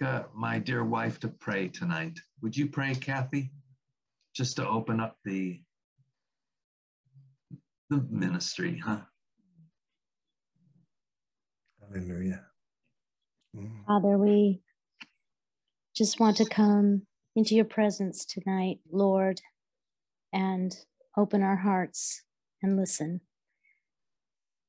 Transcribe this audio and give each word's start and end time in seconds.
like 0.00 0.08
uh, 0.08 0.24
my 0.34 0.58
dear 0.58 0.84
wife 0.84 1.20
to 1.20 1.28
pray 1.28 1.68
tonight. 1.68 2.18
Would 2.42 2.56
you 2.56 2.66
pray, 2.66 2.94
Kathy? 2.94 3.50
Just 4.34 4.56
to 4.56 4.68
open 4.68 5.00
up 5.00 5.16
the 5.24 5.60
the 7.90 8.04
ministry, 8.10 8.80
huh? 8.84 9.00
Hallelujah. 11.80 12.44
Mm. 13.56 13.86
Father, 13.86 14.18
we 14.18 14.60
just 15.96 16.20
want 16.20 16.36
to 16.36 16.44
come 16.44 17.02
into 17.34 17.54
your 17.54 17.64
presence 17.64 18.26
tonight, 18.26 18.80
Lord, 18.92 19.40
and 20.32 20.76
open 21.16 21.42
our 21.42 21.56
hearts 21.56 22.22
and 22.62 22.76
listen. 22.76 23.22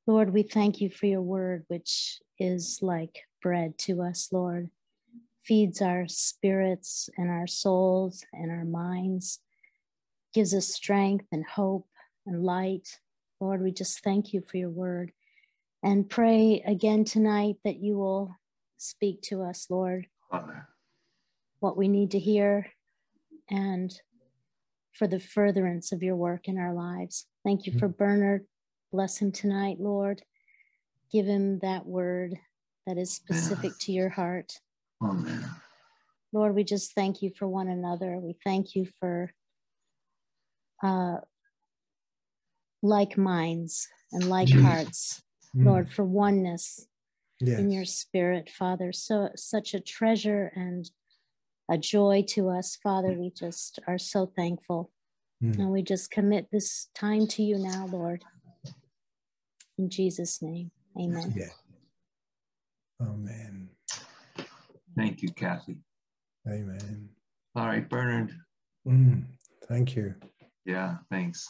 Lord, 0.08 0.34
we 0.34 0.44
thank 0.44 0.80
you 0.80 0.90
for 0.90 1.06
your 1.06 1.22
word, 1.22 1.66
which 1.68 2.20
is 2.40 2.80
like 2.82 3.20
bread 3.42 3.78
to 3.80 4.02
us, 4.02 4.30
Lord, 4.32 4.70
feeds 5.50 5.82
our 5.82 6.08
spirits 6.08 7.10
and 7.18 7.28
our 7.28 7.48
souls 7.48 8.24
and 8.34 8.52
our 8.52 8.66
minds, 8.66 9.40
gives 10.32 10.54
us 10.54 10.68
strength 10.68 11.26
and 11.32 11.44
hope 11.44 11.88
and 12.28 12.44
light. 12.44 13.00
Lord, 13.40 13.60
we 13.60 13.72
just 13.72 14.04
thank 14.04 14.32
you 14.32 14.44
for 14.48 14.58
your 14.58 14.70
word 14.70 15.12
and 15.82 16.08
pray 16.08 16.62
again 16.68 17.04
tonight 17.04 17.56
that 17.64 17.82
you 17.82 17.98
will 17.98 18.36
speak 18.78 19.24
to 19.24 19.42
us, 19.42 19.66
Lord, 19.72 20.06
Amen. 20.32 20.62
what 21.62 21.76
we 21.76 21.88
need 21.88 22.12
to 22.12 22.20
hear 22.20 22.68
and 23.50 23.92
for 24.94 25.08
the 25.08 25.20
furtherance 25.20 25.92
of 25.92 26.04
your 26.04 26.16
work 26.16 26.48
in 26.48 26.60
our 26.60 26.76
lives. 26.76 27.26
Thank 27.44 27.66
you 27.66 27.72
mm-hmm. 27.72 27.80
for 27.80 27.88
Bernard. 27.88 28.46
Bless 28.92 29.18
him 29.18 29.32
tonight, 29.32 29.78
Lord. 29.80 30.22
Give 31.12 31.26
him 31.26 31.58
that 31.60 31.88
word 31.88 32.36
that 32.86 33.00
is 33.00 33.10
specific 33.10 33.72
to 33.80 33.92
your 33.92 34.10
heart. 34.10 34.60
Amen. 35.02 35.46
Lord, 36.32 36.56
we 36.56 36.64
just 36.64 36.94
thank 36.94 37.22
you 37.22 37.32
for 37.38 37.48
one 37.48 37.68
another. 37.68 38.18
We 38.18 38.36
thank 38.44 38.76
you 38.76 38.88
for 39.00 39.32
uh, 40.84 41.18
like 42.82 43.18
minds 43.18 43.88
and 44.12 44.30
like 44.30 44.50
hearts, 44.50 45.22
mm. 45.56 45.66
Lord, 45.66 45.92
for 45.92 46.06
oneness 46.06 46.88
yes. 47.40 47.60
in 47.60 47.72
your 47.72 47.86
spirit, 47.86 48.50
Father. 48.50 48.92
So 48.92 49.30
such 49.36 49.74
a 49.74 49.80
treasure 49.80 50.52
and 50.56 50.90
a 51.70 51.78
joy 51.78 52.26
to 52.30 52.50
us, 52.50 52.78
Father. 52.82 53.14
We 53.14 53.32
just 53.32 53.80
are 53.88 53.98
so 53.98 54.32
thankful. 54.36 54.92
Mm. 55.44 55.60
And 55.60 55.72
we 55.72 55.82
just 55.82 56.12
commit 56.12 56.48
this 56.52 56.90
time 56.94 57.28
to 57.28 57.44
you 57.44 57.58
now, 57.58 57.88
Lord. 57.92 58.24
In 59.78 59.90
Jesus' 59.90 60.42
name, 60.42 60.72
amen. 61.00 61.34
Yeah. 61.36 61.46
Amen. 63.02 63.59
Thank 65.00 65.22
you, 65.22 65.32
Kathy. 65.32 65.78
Amen. 66.46 67.08
All 67.56 67.68
right, 67.68 67.88
Bernard. 67.88 68.34
Mm, 68.86 69.24
thank 69.70 69.96
you. 69.96 70.14
Yeah, 70.66 70.98
thanks. 71.10 71.48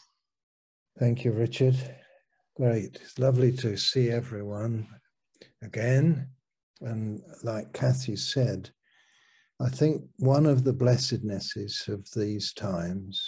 Thank 0.99 1.25
you, 1.25 1.31
Richard. 1.31 1.75
Great. 2.55 2.99
It's 3.01 3.17
lovely 3.17 3.51
to 3.53 3.75
see 3.75 4.11
everyone 4.11 4.87
again. 5.63 6.27
And 6.81 7.23
like 7.43 7.73
Kathy 7.73 8.17
said, 8.17 8.69
I 9.59 9.69
think 9.69 10.03
one 10.17 10.45
of 10.45 10.63
the 10.63 10.73
blessednesses 10.73 11.87
of 11.87 12.07
these 12.15 12.53
times 12.53 13.19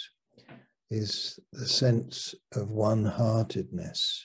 is 0.88 1.36
the 1.52 1.66
sense 1.66 2.32
of 2.54 2.70
one 2.70 3.04
heartedness. 3.04 4.24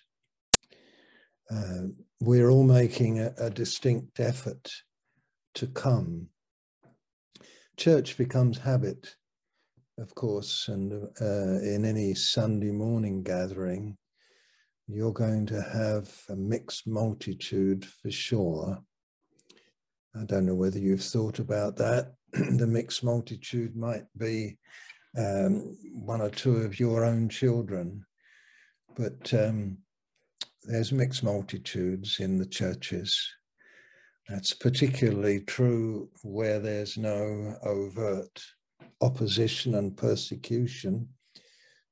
Uh, 1.49 1.87
we're 2.21 2.51
all 2.51 2.65
making 2.65 3.19
a, 3.19 3.33
a 3.39 3.49
distinct 3.49 4.19
effort 4.19 4.69
to 5.57 5.67
come. 5.67 6.27
Church 7.77 8.15
becomes 8.15 8.59
habit, 8.59 9.15
of 9.97 10.13
course, 10.13 10.67
and 10.67 10.93
uh, 11.19 11.59
in 11.61 11.83
any 11.83 12.13
Sunday 12.13 12.71
morning 12.71 13.23
gathering, 13.23 13.97
you're 14.87 15.13
going 15.13 15.47
to 15.47 15.61
have 15.61 16.09
a 16.29 16.35
mixed 16.35 16.87
multitude 16.87 17.85
for 17.85 18.11
sure. 18.11 18.79
I 20.15 20.25
don't 20.25 20.45
know 20.45 20.55
whether 20.55 20.79
you've 20.79 21.03
thought 21.03 21.39
about 21.39 21.75
that. 21.77 22.13
the 22.33 22.67
mixed 22.67 23.03
multitude 23.03 23.75
might 23.75 24.05
be 24.15 24.57
um, 25.17 25.75
one 25.91 26.21
or 26.21 26.29
two 26.29 26.57
of 26.57 26.79
your 26.79 27.03
own 27.03 27.29
children, 27.29 28.05
but 28.95 29.33
um, 29.33 29.79
there's 30.63 30.91
mixed 30.91 31.23
multitudes 31.23 32.19
in 32.19 32.37
the 32.37 32.45
churches. 32.45 33.36
That's 34.29 34.53
particularly 34.53 35.41
true 35.41 36.09
where 36.23 36.59
there's 36.59 36.97
no 36.97 37.55
overt 37.63 38.43
opposition 39.01 39.75
and 39.75 39.95
persecution, 39.95 41.07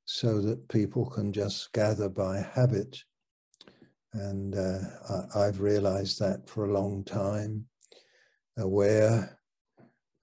so 0.06 0.42
that 0.42 0.68
people 0.68 1.06
can 1.10 1.32
just 1.32 1.72
gather 1.72 2.10
by 2.10 2.40
habit. 2.40 2.98
And 4.14 4.56
uh, 4.56 4.80
I, 5.36 5.46
have 5.46 5.60
realized 5.60 6.20
that 6.20 6.48
for 6.48 6.66
a 6.66 6.74
long 6.74 7.04
time, 7.04 7.66
aware 8.58 9.38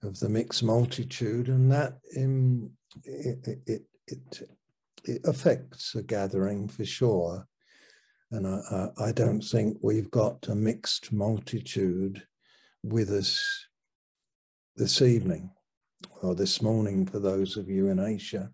of 0.03 0.19
the 0.19 0.29
mixed 0.29 0.63
multitude, 0.63 1.47
and 1.47 1.71
that 1.71 1.99
in, 2.15 2.71
it, 3.03 3.59
it, 3.65 3.83
it, 4.07 4.49
it 5.05 5.21
affects 5.25 5.95
a 5.95 6.03
gathering 6.03 6.67
for 6.67 6.85
sure. 6.85 7.47
And 8.33 8.47
I, 8.47 8.89
I, 8.97 9.11
don't 9.11 9.43
think 9.43 9.77
we've 9.83 10.09
got 10.09 10.47
a 10.47 10.55
mixed 10.55 11.13
multitude 11.13 12.23
with 12.81 13.11
us 13.11 13.39
this 14.75 15.03
evening 15.03 15.51
or 16.23 16.33
this 16.33 16.59
morning 16.59 17.05
for 17.05 17.19
those 17.19 17.57
of 17.57 17.69
you 17.69 17.89
in 17.89 17.99
Asia 17.99 18.49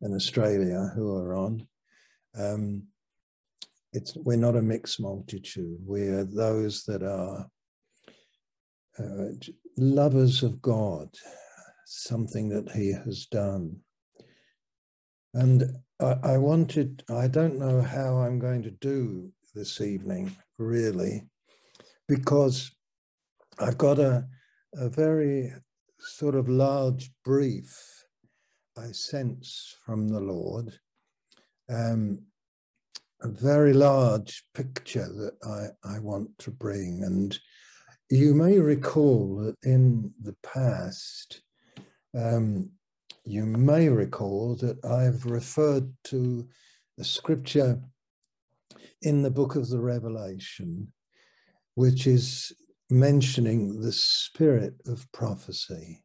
and 0.00 0.14
Australia 0.14 0.92
who 0.94 1.16
are 1.16 1.34
on. 1.34 1.66
Um, 2.38 2.84
it's, 3.92 4.14
we're 4.14 4.36
not 4.36 4.54
a 4.54 4.62
mixed 4.62 5.00
multitude. 5.00 5.78
We're 5.84 6.22
those 6.22 6.84
that 6.84 7.02
are 7.02 7.48
uh, 8.96 9.48
lovers 9.76 10.44
of 10.44 10.62
God, 10.62 11.08
something 11.84 12.48
that 12.50 12.70
He 12.70 12.92
has 12.92 13.26
done. 13.26 13.80
And 15.36 15.70
I, 16.00 16.16
I 16.22 16.38
wanted, 16.38 17.04
I 17.10 17.28
don't 17.28 17.58
know 17.58 17.82
how 17.82 18.16
I'm 18.16 18.38
going 18.38 18.62
to 18.62 18.70
do 18.70 19.30
this 19.54 19.82
evening, 19.82 20.34
really, 20.58 21.28
because 22.08 22.70
I've 23.58 23.76
got 23.76 23.98
a, 23.98 24.26
a 24.74 24.88
very 24.88 25.52
sort 25.98 26.36
of 26.36 26.48
large 26.48 27.10
brief 27.22 27.96
I 28.78 28.92
sense 28.92 29.74
from 29.84 30.08
the 30.08 30.20
Lord, 30.20 30.72
um, 31.70 32.20
a 33.22 33.28
very 33.28 33.74
large 33.74 34.42
picture 34.54 35.08
that 35.08 35.34
I, 35.84 35.96
I 35.96 35.98
want 35.98 36.30
to 36.40 36.50
bring. 36.50 37.02
And 37.04 37.38
you 38.10 38.34
may 38.34 38.58
recall 38.58 39.36
that 39.36 39.56
in 39.62 40.12
the 40.22 40.36
past, 40.42 41.42
um, 42.14 42.70
you 43.26 43.44
may 43.44 43.88
recall 43.88 44.54
that 44.56 44.84
I've 44.84 45.26
referred 45.26 45.92
to 46.04 46.46
a 46.98 47.04
scripture 47.04 47.80
in 49.02 49.22
the 49.22 49.30
book 49.30 49.56
of 49.56 49.68
the 49.68 49.80
Revelation, 49.80 50.92
which 51.74 52.06
is 52.06 52.52
mentioning 52.88 53.80
the 53.80 53.90
spirit 53.90 54.74
of 54.86 55.10
prophecy. 55.12 56.04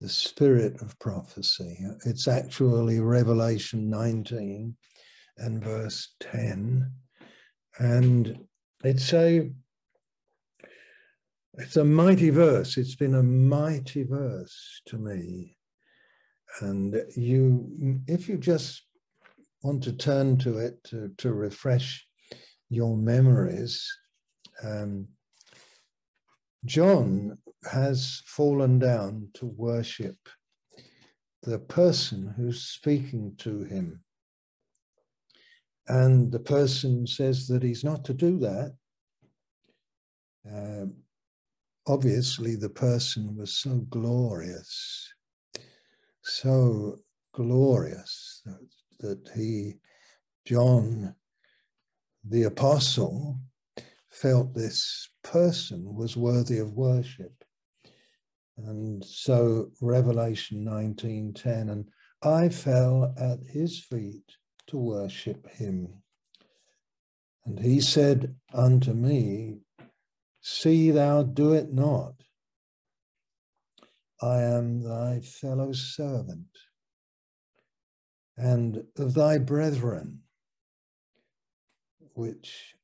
The 0.00 0.08
spirit 0.08 0.82
of 0.82 0.98
prophecy. 0.98 1.78
It's 2.04 2.26
actually 2.26 2.98
Revelation 3.00 3.88
19 3.88 4.76
and 5.38 5.64
verse 5.64 6.14
10. 6.20 6.92
And 7.78 8.38
it's 8.82 9.12
a 9.12 9.50
it's 11.54 11.76
a 11.76 11.84
mighty 11.84 12.30
verse. 12.30 12.76
It's 12.76 12.94
been 12.94 13.16
a 13.16 13.22
mighty 13.22 14.04
verse 14.04 14.80
to 14.86 14.96
me. 14.96 15.57
And 16.60 17.02
you, 17.16 18.00
if 18.06 18.28
you 18.28 18.36
just 18.36 18.82
want 19.62 19.82
to 19.84 19.92
turn 19.92 20.38
to 20.38 20.58
it 20.58 20.82
to, 20.84 21.10
to 21.18 21.32
refresh 21.32 22.06
your 22.68 22.96
memories, 22.96 23.86
um, 24.62 25.06
John 26.64 27.38
has 27.70 28.22
fallen 28.26 28.78
down 28.78 29.28
to 29.34 29.46
worship 29.46 30.16
the 31.42 31.58
person 31.58 32.34
who's 32.36 32.62
speaking 32.62 33.34
to 33.38 33.64
him. 33.64 34.00
And 35.86 36.30
the 36.30 36.40
person 36.40 37.06
says 37.06 37.46
that 37.48 37.62
he's 37.62 37.84
not 37.84 38.04
to 38.04 38.14
do 38.14 38.38
that. 38.40 38.74
Uh, 40.50 40.86
obviously, 41.86 42.56
the 42.56 42.68
person 42.68 43.36
was 43.36 43.56
so 43.56 43.78
glorious 43.88 45.08
so 46.28 46.96
glorious 47.32 48.42
that, 48.44 48.68
that 49.00 49.30
he, 49.34 49.74
John, 50.46 51.14
the 52.24 52.44
apostle, 52.44 53.40
felt 54.10 54.54
this 54.54 55.08
person 55.22 55.94
was 55.94 56.16
worthy 56.16 56.58
of 56.58 56.72
worship. 56.72 57.32
And 58.56 59.04
so 59.04 59.70
Revelation 59.80 60.64
19:10, 60.64 61.70
and 61.70 61.88
I 62.22 62.48
fell 62.48 63.14
at 63.16 63.38
his 63.44 63.78
feet 63.78 64.36
to 64.66 64.76
worship 64.76 65.48
him. 65.48 66.02
And 67.44 67.58
he 67.58 67.80
said 67.80 68.34
unto 68.52 68.92
me, 68.92 69.60
See 70.40 70.90
thou 70.90 71.22
do 71.22 71.52
it 71.52 71.72
not. 71.72 72.17
I 74.20 74.42
am 74.42 74.82
thy 74.82 75.20
fellow 75.20 75.72
servant 75.72 76.46
and 78.36 78.84
of 78.96 79.14
thy 79.14 79.38
brethren, 79.38 80.20
which 82.14 82.74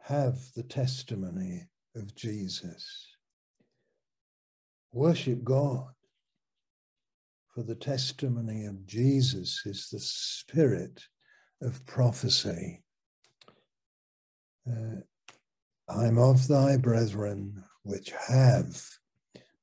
have 0.00 0.38
the 0.56 0.62
testimony 0.62 1.68
of 1.94 2.14
Jesus. 2.14 3.06
Worship 4.92 5.42
God, 5.42 5.92
for 7.54 7.62
the 7.62 7.74
testimony 7.74 8.66
of 8.66 8.86
Jesus 8.86 9.62
is 9.64 9.88
the 9.90 10.00
spirit 10.00 11.02
of 11.62 11.84
prophecy. 11.86 12.82
Uh, 14.70 15.00
I'm 15.88 16.18
of 16.18 16.48
thy 16.48 16.76
brethren 16.76 17.62
which 17.82 18.12
have 18.28 18.82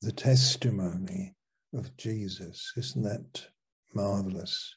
the 0.01 0.11
testimony 0.11 1.35
of 1.73 1.95
Jesus. 1.97 2.73
Isn't 2.75 3.03
that 3.03 3.47
marvelous? 3.93 4.75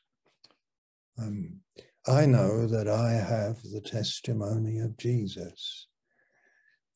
Um, 1.18 1.60
I 2.06 2.26
know 2.26 2.66
that 2.66 2.88
I 2.88 3.12
have 3.12 3.62
the 3.62 3.80
testimony 3.80 4.80
of 4.80 4.96
Jesus. 4.98 5.86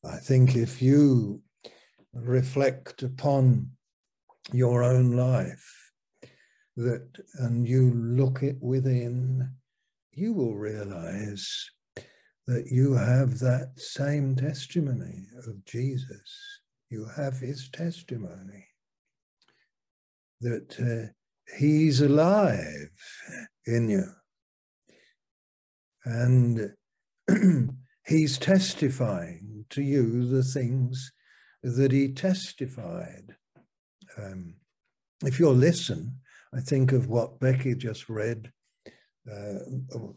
I 0.05 0.17
think 0.17 0.57
if 0.57 0.83
you 0.83 1.41
reflect 2.13 3.03
upon 3.03 3.71
your 4.53 4.83
own 4.83 5.13
life 5.13 5.93
that 6.77 7.09
and 7.39 7.67
you 7.67 7.93
look 7.95 8.43
it 8.43 8.57
within, 8.61 9.51
you 10.13 10.33
will 10.33 10.55
realize 10.55 11.71
that 12.47 12.67
you 12.71 12.95
have 12.95 13.39
that 13.39 13.73
same 13.77 14.37
testimony 14.37 15.27
of 15.47 15.65
Jesus. 15.65 16.58
You 16.91 17.07
have 17.17 17.39
his 17.39 17.69
testimony 17.71 18.67
that 20.41 20.79
uh, 20.81 21.13
he's 21.57 22.01
alive 22.01 22.91
in 23.67 23.89
you. 23.89 24.05
And 26.05 26.75
he's 28.07 28.39
testifying 28.39 29.67
to 29.71 29.83
you 29.83 30.27
the 30.27 30.43
things 30.43 31.13
that 31.63 31.93
he 31.93 32.13
testified. 32.13 33.37
Um, 34.17 34.55
if 35.25 35.39
you'll 35.39 35.53
listen, 35.53 36.21
I 36.55 36.61
think 36.61 36.93
of 36.93 37.09
what 37.09 37.41
Becky 37.41 37.75
just 37.75 38.09
read 38.09 38.53
uh, 39.31 39.59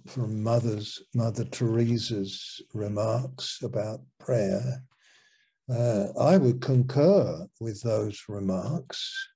from 0.07 0.41
Mother's 0.41 1.01
Mother 1.13 1.43
Teresa's 1.43 2.61
remarks 2.73 3.59
about 3.61 3.99
prayer. 4.19 4.83
Uh, 5.71 6.07
I 6.19 6.37
would 6.37 6.61
concur 6.61 7.47
with 7.61 7.81
those 7.81 8.23
remarks. 8.27 9.29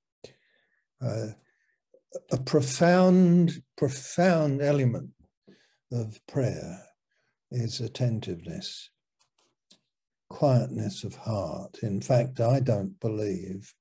Uh, 1.01 1.27
a 2.31 2.37
profound, 2.37 3.61
profound 3.77 4.61
element 4.61 5.11
of 5.93 6.19
prayer 6.27 6.81
is 7.51 7.79
attentiveness, 7.79 8.89
quietness 10.29 11.05
of 11.05 11.15
heart. 11.15 11.77
In 11.83 12.01
fact, 12.01 12.41
I 12.41 12.59
don't 12.59 12.99
believe 12.99 13.73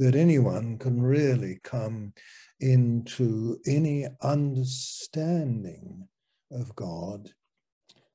that 0.00 0.16
anyone 0.16 0.78
can 0.78 1.00
really 1.00 1.60
come 1.62 2.12
into 2.58 3.58
any 3.68 4.08
understanding 4.20 6.08
of 6.50 6.74
God 6.74 7.30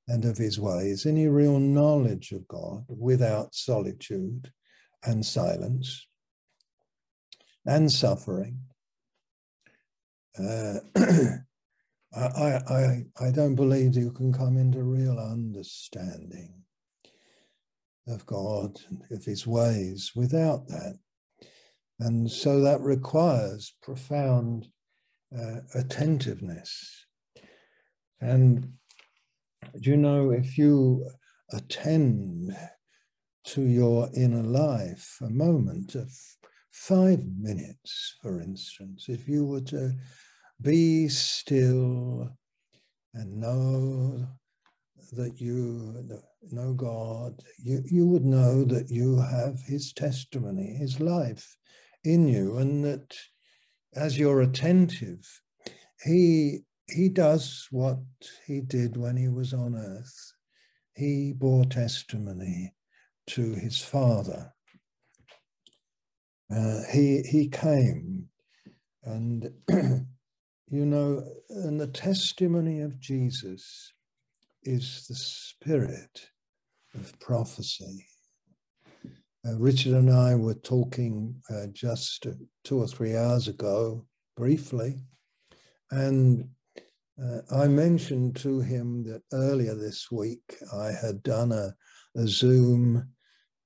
and 0.09 0.25
of 0.25 0.37
his 0.37 0.59
ways, 0.59 1.05
any 1.05 1.27
real 1.27 1.59
knowledge 1.59 2.31
of 2.31 2.47
God 2.47 2.83
without 2.87 3.53
solitude 3.53 4.51
and 5.05 5.23
silence 5.23 6.07
and 7.65 7.91
suffering. 7.91 8.57
Uh, 10.37 10.79
I, 12.15 12.59
I, 12.67 13.05
I 13.21 13.31
don't 13.31 13.53
believe 13.53 13.95
you 13.95 14.11
can 14.11 14.33
come 14.33 14.57
into 14.57 14.81
real 14.81 15.19
understanding 15.19 16.55
of 18.07 18.25
God 18.25 18.79
and 18.89 19.03
of 19.11 19.23
his 19.23 19.45
ways 19.45 20.13
without 20.15 20.67
that. 20.69 20.97
And 21.99 22.31
so 22.31 22.61
that 22.61 22.81
requires 22.81 23.75
profound 23.83 24.69
uh, 25.37 25.59
attentiveness. 25.75 27.05
And 28.19 28.73
do 29.81 29.89
you 29.91 29.97
know, 29.97 30.31
if 30.31 30.57
you 30.57 31.09
attend 31.51 32.55
to 33.45 33.61
your 33.63 34.09
inner 34.15 34.43
life 34.43 35.17
a 35.21 35.29
moment 35.29 35.95
of 35.95 36.11
five 36.71 37.23
minutes, 37.37 38.15
for 38.21 38.41
instance, 38.41 39.05
if 39.07 39.27
you 39.27 39.45
were 39.45 39.61
to 39.61 39.93
be 40.61 41.07
still 41.07 42.29
and 43.13 43.37
know 43.37 44.27
that 45.13 45.39
you 45.41 46.19
know 46.51 46.73
God, 46.73 47.41
you, 47.57 47.81
you 47.85 48.05
would 48.07 48.25
know 48.25 48.63
that 48.65 48.89
you 48.89 49.19
have 49.19 49.59
his 49.65 49.93
testimony, 49.93 50.75
his 50.77 50.99
life 50.99 51.57
in 52.03 52.27
you, 52.27 52.57
and 52.57 52.83
that 52.85 53.15
as 53.95 54.19
you're 54.19 54.41
attentive, 54.41 55.41
he 56.03 56.59
he 56.95 57.09
does 57.09 57.67
what 57.71 57.99
he 58.47 58.61
did 58.61 58.97
when 58.97 59.17
he 59.17 59.29
was 59.29 59.53
on 59.53 59.75
earth. 59.75 60.33
He 60.95 61.33
bore 61.33 61.65
testimony 61.65 62.73
to 63.29 63.53
his 63.55 63.79
father. 63.81 64.53
Uh, 66.55 66.81
he 66.91 67.21
he 67.23 67.49
came 67.49 68.27
and 69.03 69.51
You 70.71 70.85
know, 70.85 71.23
and 71.49 71.79
the 71.79 71.87
testimony 71.87 72.81
of 72.81 72.99
Jesus 72.99 73.93
is 74.63 75.05
the 75.09 75.15
spirit 75.15 76.29
of 76.95 77.19
prophecy. 77.19 78.07
Uh, 79.47 79.57
Richard 79.57 79.93
and 79.93 80.11
I 80.11 80.35
were 80.35 80.55
talking 80.55 81.35
uh, 81.51 81.67
just 81.73 82.27
two 82.65 82.79
or 82.81 82.87
three 82.87 83.17
hours 83.17 83.47
ago, 83.47 84.05
briefly, 84.37 84.97
and 85.91 86.49
uh, 87.23 87.41
I 87.51 87.67
mentioned 87.67 88.35
to 88.37 88.59
him 88.61 89.03
that 89.03 89.23
earlier 89.33 89.75
this 89.75 90.09
week 90.11 90.57
I 90.73 90.91
had 90.91 91.21
done 91.23 91.51
a, 91.51 91.73
a 92.15 92.27
Zoom. 92.27 93.09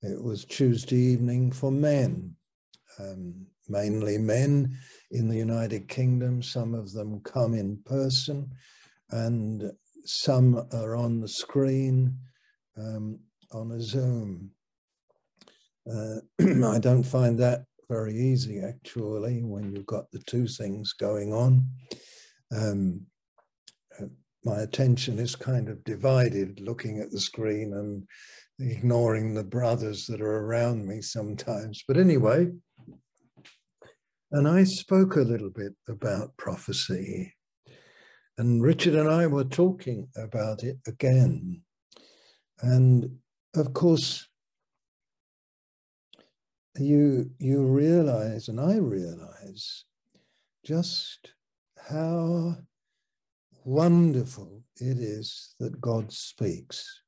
It 0.01 0.21
was 0.21 0.45
Tuesday 0.45 0.97
evening 0.97 1.51
for 1.51 1.71
men, 1.71 2.35
um, 2.99 3.45
mainly 3.69 4.17
men 4.17 4.75
in 5.11 5.27
the 5.27 5.37
United 5.37 5.87
Kingdom. 5.87 6.41
Some 6.41 6.73
of 6.73 6.93
them 6.93 7.21
come 7.21 7.53
in 7.53 7.77
person, 7.85 8.49
and 9.11 9.71
some 10.05 10.67
are 10.73 10.95
on 10.95 11.19
the 11.19 11.27
screen 11.27 12.17
um, 12.77 13.19
on 13.51 13.71
a 13.71 13.81
Zoom. 13.81 14.51
Uh, 15.89 16.17
I 16.39 16.79
don't 16.79 17.03
find 17.03 17.37
that 17.39 17.65
very 17.89 18.15
easy, 18.15 18.61
actually, 18.61 19.43
when 19.43 19.71
you've 19.71 19.85
got 19.85 20.09
the 20.11 20.19
two 20.19 20.47
things 20.47 20.93
going 20.93 21.33
on. 21.33 21.67
Um, 22.55 23.05
my 24.45 24.61
attention 24.61 25.19
is 25.19 25.35
kind 25.35 25.69
of 25.69 25.83
divided 25.83 26.59
looking 26.59 26.99
at 26.99 27.11
the 27.11 27.19
screen 27.19 27.73
and 27.73 28.03
ignoring 28.59 29.33
the 29.33 29.43
brothers 29.43 30.05
that 30.07 30.21
are 30.21 30.45
around 30.45 30.85
me 30.85 31.01
sometimes. 31.01 31.83
But 31.87 31.97
anyway, 31.97 32.51
and 34.31 34.47
I 34.47 34.63
spoke 34.63 35.15
a 35.15 35.21
little 35.21 35.49
bit 35.49 35.73
about 35.87 36.35
prophecy. 36.37 37.33
And 38.37 38.63
Richard 38.63 38.95
and 38.95 39.09
I 39.09 39.27
were 39.27 39.43
talking 39.43 40.07
about 40.17 40.63
it 40.63 40.77
again. 40.87 41.61
And 42.61 43.17
of 43.55 43.73
course, 43.73 44.27
you, 46.75 47.29
you 47.37 47.63
realize, 47.63 48.47
and 48.47 48.59
I 48.59 48.77
realize, 48.77 49.85
just 50.65 51.33
how 51.77 52.55
wonderful 53.65 54.63
it 54.77 54.97
is 54.99 55.55
that 55.59 55.79
God 55.79 56.11
speaks, 56.11 57.01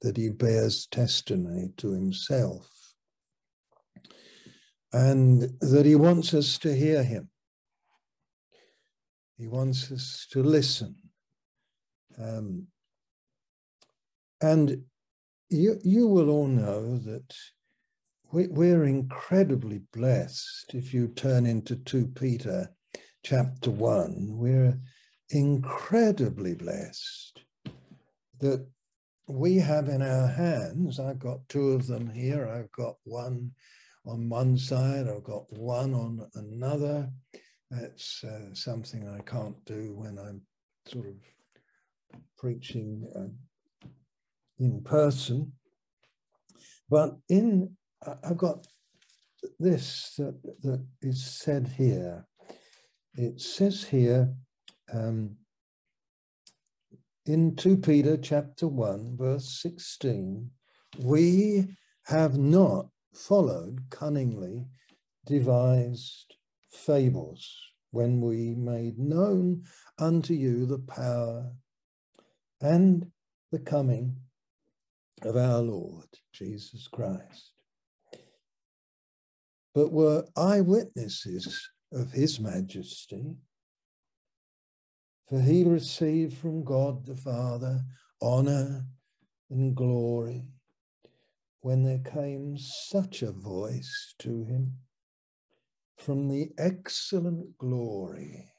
that 0.00 0.16
he 0.16 0.30
bears 0.30 0.86
testimony 0.86 1.72
to 1.78 1.92
himself 1.92 2.68
and 4.92 5.42
that 5.60 5.86
he 5.86 5.94
wants 5.94 6.34
us 6.34 6.58
to 6.58 6.74
hear 6.74 7.02
him. 7.02 7.28
He 9.38 9.46
wants 9.46 9.90
us 9.90 10.26
to 10.32 10.42
listen. 10.42 10.94
Um, 12.18 12.66
and 14.40 14.82
you, 15.48 15.78
you 15.82 16.06
will 16.08 16.30
all 16.30 16.46
know 16.46 16.98
that 16.98 17.34
we, 18.32 18.48
we're 18.48 18.84
incredibly 18.84 19.82
blessed 19.92 20.74
if 20.74 20.92
you 20.92 21.08
turn 21.08 21.46
into 21.46 21.76
2 21.76 22.08
Peter 22.08 22.70
chapter 23.24 23.70
1. 23.70 24.28
We're 24.30 24.78
incredibly 25.32 26.54
blessed 26.54 27.40
that 28.40 28.66
we 29.26 29.56
have 29.56 29.88
in 29.88 30.02
our 30.02 30.26
hands, 30.26 31.00
I've 31.00 31.18
got 31.18 31.48
two 31.48 31.72
of 31.72 31.86
them 31.86 32.10
here, 32.10 32.48
I've 32.48 32.70
got 32.72 32.96
one 33.04 33.52
on 34.04 34.28
one 34.28 34.58
side, 34.58 35.08
I've 35.08 35.24
got 35.24 35.50
one 35.52 35.94
on 35.94 36.28
another. 36.34 37.08
That's 37.70 38.22
uh, 38.24 38.52
something 38.52 39.08
I 39.08 39.22
can't 39.22 39.64
do 39.64 39.94
when 39.94 40.18
I'm 40.18 40.42
sort 40.86 41.06
of 41.06 41.14
preaching 42.36 43.08
uh, 43.16 43.86
in 44.58 44.82
person. 44.82 45.52
But 46.90 47.16
in, 47.30 47.74
I've 48.22 48.36
got 48.36 48.66
this 49.58 50.14
that, 50.18 50.38
that 50.62 50.84
is 51.00 51.24
said 51.24 51.72
here. 51.78 52.26
It 53.14 53.40
says 53.40 53.84
here 53.84 54.34
um, 54.92 55.36
in 57.26 57.54
2 57.56 57.76
Peter 57.78 58.16
chapter 58.16 58.66
1, 58.66 59.16
verse 59.16 59.60
16, 59.62 60.50
we 60.98 61.64
have 62.06 62.36
not 62.36 62.86
followed 63.14 63.80
cunningly 63.90 64.64
devised 65.26 66.34
fables 66.70 67.48
when 67.92 68.20
we 68.20 68.54
made 68.54 68.98
known 68.98 69.62
unto 69.98 70.34
you 70.34 70.66
the 70.66 70.78
power 70.78 71.52
and 72.60 73.06
the 73.52 73.58
coming 73.58 74.16
of 75.22 75.36
our 75.36 75.60
Lord 75.60 76.08
Jesus 76.32 76.88
Christ, 76.88 77.52
but 79.74 79.92
were 79.92 80.24
eyewitnesses 80.36 81.68
of 81.92 82.10
his 82.10 82.40
majesty. 82.40 83.36
For 85.32 85.40
he 85.40 85.64
received 85.64 86.36
from 86.36 86.62
God 86.62 87.06
the 87.06 87.16
Father 87.16 87.80
honor 88.20 88.84
and 89.48 89.74
glory 89.74 90.44
when 91.62 91.84
there 91.84 92.02
came 92.04 92.58
such 92.58 93.22
a 93.22 93.32
voice 93.32 94.14
to 94.18 94.44
him 94.44 94.76
from 95.96 96.28
the 96.28 96.50
excellent 96.58 97.56
glory. 97.56 98.52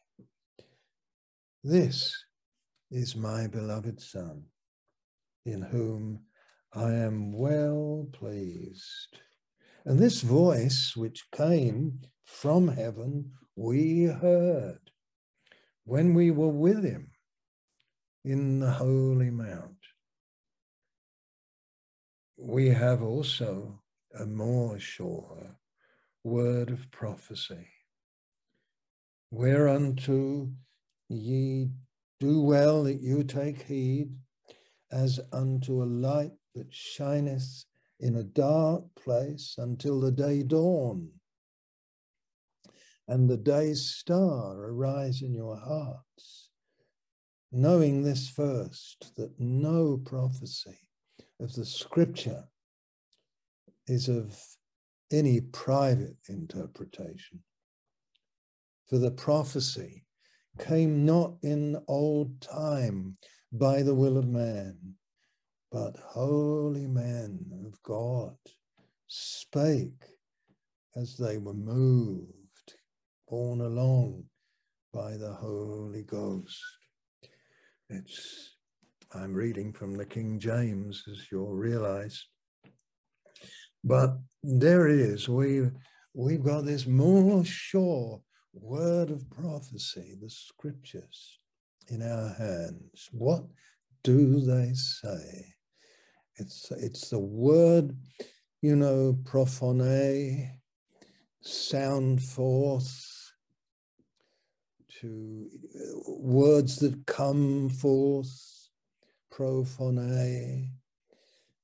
This 1.63 2.11
is 2.89 3.15
my 3.15 3.45
beloved 3.45 4.01
Son, 4.01 4.45
in 5.45 5.61
whom 5.61 6.21
I 6.73 6.91
am 6.91 7.33
well 7.33 8.07
pleased. 8.13 9.19
And 9.85 9.99
this 9.99 10.21
voice 10.21 10.93
which 10.95 11.29
came 11.31 12.01
from 12.25 12.67
heaven, 12.67 13.31
we 13.55 14.05
heard 14.05 14.82
when 15.85 16.13
we 16.13 16.31
were 16.31 16.49
with 16.49 16.83
him 16.83 17.11
in 18.23 18.59
the 18.59 18.71
holy 18.71 19.29
mount 19.29 19.75
we 22.37 22.69
have 22.69 23.01
also 23.01 23.79
a 24.19 24.25
more 24.25 24.79
sure 24.79 25.55
word 26.23 26.69
of 26.69 26.89
prophecy, 26.91 27.67
whereunto 29.31 30.51
ye 31.09 31.69
do 32.19 32.41
well 32.41 32.83
that 32.83 33.01
you 33.01 33.23
take 33.23 33.61
heed, 33.61 34.15
as 34.91 35.19
unto 35.31 35.81
a 35.81 35.85
light 35.85 36.31
that 36.53 36.73
shineth 36.73 37.65
in 37.99 38.15
a 38.17 38.23
dark 38.23 38.83
place 38.95 39.55
until 39.57 39.99
the 39.99 40.11
day 40.11 40.43
dawn, 40.43 41.09
and 43.07 43.29
the 43.29 43.37
day 43.37 43.73
star 43.73 44.57
arise 44.57 45.21
in 45.21 45.33
your 45.33 45.57
hearts, 45.57 46.49
knowing 47.51 48.01
this 48.03 48.29
first, 48.29 49.13
that 49.17 49.33
no 49.39 49.97
prophecy 49.97 50.77
of 51.39 51.53
the 51.53 51.65
scripture 51.65 52.45
is 53.87 54.07
of 54.07 54.39
any 55.11 55.41
private 55.41 56.17
interpretation. 56.29 57.39
For 58.89 58.97
the 58.97 59.11
prophecy 59.11 60.05
came 60.59 61.05
not 61.05 61.35
in 61.41 61.77
old 61.87 62.41
time 62.41 63.17
by 63.51 63.83
the 63.83 63.95
will 63.95 64.17
of 64.17 64.27
man, 64.27 64.77
but 65.71 65.95
holy 65.97 66.87
men 66.87 67.39
of 67.65 67.81
God 67.83 68.35
spake 69.07 70.05
as 70.95 71.17
they 71.17 71.37
were 71.37 71.53
moved, 71.53 72.42
borne 73.33 73.61
along 73.61 74.23
by 74.93 75.17
the 75.17 75.33
Holy 75.33 76.03
Ghost. 76.03 76.61
It's 77.89 78.57
I'm 79.11 79.33
reading 79.33 79.73
from 79.73 79.97
the 79.97 80.05
King 80.05 80.37
James, 80.37 81.03
as 81.09 81.31
you'll 81.31 81.55
realize. 81.55 82.27
But 83.83 84.19
there 84.43 84.87
it 84.87 84.99
is. 84.99 85.27
We've, 85.27 85.71
we've 86.13 86.43
got 86.43 86.65
this 86.65 86.85
more 86.85 87.43
sure 87.43 88.21
word 88.53 89.09
of 89.09 89.27
prophecy, 89.31 90.13
the 90.21 90.29
scriptures 90.29 91.39
in 91.87 92.03
our 92.03 92.35
hands. 92.35 93.09
What 93.13 93.45
do 94.03 94.41
they 94.41 94.73
say? 94.75 95.55
It's, 96.35 96.69
it's 96.69 97.09
the 97.09 97.17
word, 97.17 97.97
you 98.61 98.75
know, 98.75 99.17
profane, 99.25 100.51
sound 101.41 102.21
forth, 102.21 103.12
to 105.03 105.49
words 106.07 106.77
that 106.77 107.05
come 107.05 107.69
forth 107.69 108.69
prophane. 109.29 110.71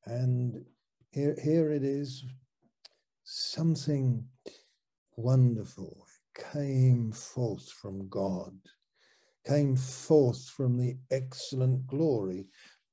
And 0.06 0.66
here, 1.12 1.38
here 1.42 1.72
it 1.72 1.84
is, 1.84 2.26
something 3.24 4.26
wonderful 5.16 6.06
came 6.54 7.12
forth 7.12 7.70
from 7.72 8.10
God, 8.10 8.54
came 9.48 9.76
forth 9.76 10.50
from 10.50 10.78
the 10.78 10.98
excellent 11.10 11.88
glory. 11.88 12.48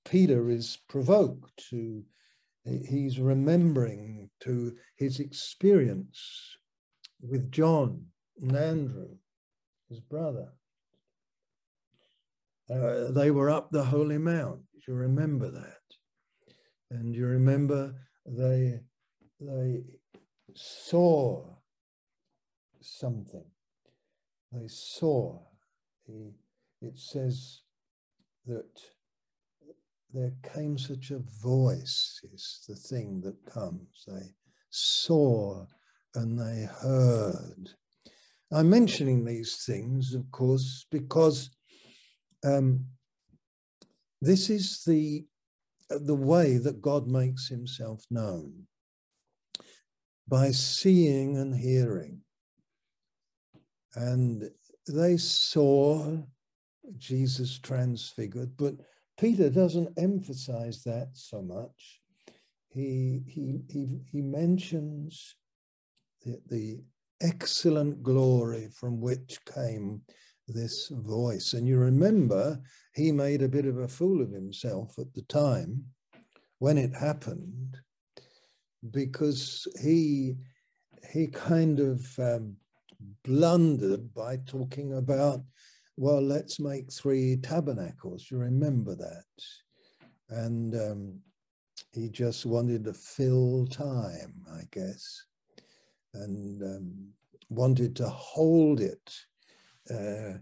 Peter 0.05 0.49
is 0.49 0.79
provoked 0.89 1.69
to, 1.71 2.05
he's 2.65 3.19
remembering 3.19 4.31
to 4.41 4.77
his 4.97 5.19
experience 5.19 6.57
with 7.21 7.51
John 7.51 8.07
and 8.41 8.57
Andrew, 8.57 9.17
his 9.89 10.01
brother. 10.01 10.49
Uh, 12.69 13.13
they 13.13 13.31
were 13.31 13.51
up 13.51 13.71
the 13.71 13.85
Holy 13.85 14.19
Mount. 14.19 14.61
You 14.87 14.95
remember 14.95 15.51
that, 15.51 15.83
and 16.91 17.15
you 17.15 17.27
remember 17.27 17.95
they 18.25 18.81
they 19.41 19.85
saw 20.55 21.45
something. 22.81 23.45
They 24.53 24.69
saw. 24.69 25.41
He, 26.07 26.33
it 26.81 26.99
says 26.99 27.63
that 28.47 28.81
there 30.13 30.33
came 30.55 30.79
such 30.79 31.11
a 31.11 31.19
voice 31.43 32.21
is 32.33 32.65
the 32.69 32.77
thing 32.77 33.21
that 33.23 33.53
comes. 33.53 34.05
They 34.07 34.35
saw 34.71 35.67
and 36.15 36.39
they 36.39 36.69
heard. 36.81 37.71
I'm 38.53 38.71
mentioning 38.71 39.25
these 39.25 39.65
things, 39.65 40.15
of 40.15 40.31
course, 40.31 40.87
because 40.91 41.51
um, 42.45 42.85
this 44.21 44.51
is 44.51 44.85
the, 44.85 45.27
the 45.91 46.15
way 46.15 46.59
that 46.59 46.81
God 46.81 47.09
makes 47.09 47.49
himself 47.49 48.05
known 48.11 48.67
by 50.29 50.53
seeing 50.53 51.39
and 51.39 51.55
hearing. 51.55 52.21
And 53.95 54.51
they 54.87 55.17
saw 55.17 56.19
Jesus 56.99 57.59
transfigured, 57.59 58.57
but 58.57 58.75
Peter 59.19 59.51
doesn't 59.51 59.99
emphasize 59.99 60.85
that 60.85 61.09
so 61.15 61.43
much. 61.43 62.01
He, 62.69 63.23
he, 63.27 63.61
he, 63.69 64.01
he 64.13 64.21
mentions 64.21 65.37
the, 66.25 66.41
the 66.49 66.81
excellent 67.21 68.03
glory 68.03 68.69
from 68.75 69.01
which 69.01 69.39
came 69.45 70.03
this 70.49 70.89
voice. 70.89 71.55
And 71.55 71.67
you 71.67 71.79
remember 71.79 72.61
he 72.95 73.13
made 73.13 73.43
a 73.43 73.49
bit 73.49 73.67
of 73.67 73.79
a 73.79 73.89
fool 73.89 74.23
of 74.23 74.31
himself 74.31 74.99
at 74.99 75.13
the 75.15 75.23
time 75.23 75.85
when 76.59 76.79
it 76.79 76.95
happened 76.95 77.77
because 78.91 79.67
he 79.83 80.37
he 81.13 81.27
kind 81.27 81.81
of 81.81 82.19
um, 82.19 82.57
blundered 83.25 84.13
by 84.15 84.37
talking 84.47 84.95
about 84.95 85.41
well 85.97 86.21
let's 86.21 86.61
make 86.61 86.93
three 86.93 87.37
tabernacles. 87.37 88.31
You 88.31 88.39
remember 88.39 88.95
that? 88.95 89.25
And 90.29 90.75
um, 90.75 91.21
he 91.93 92.09
just 92.09 92.47
wanted 92.47 92.85
to 92.85 92.93
fill 92.93 93.67
time, 93.67 94.45
I 94.53 94.63
guess, 94.71 95.25
and 96.23 96.63
um, 96.63 97.09
wanted 97.49 97.97
to 97.97 98.09
hold 98.09 98.81
it, 98.81 99.15
uh, 99.91 100.39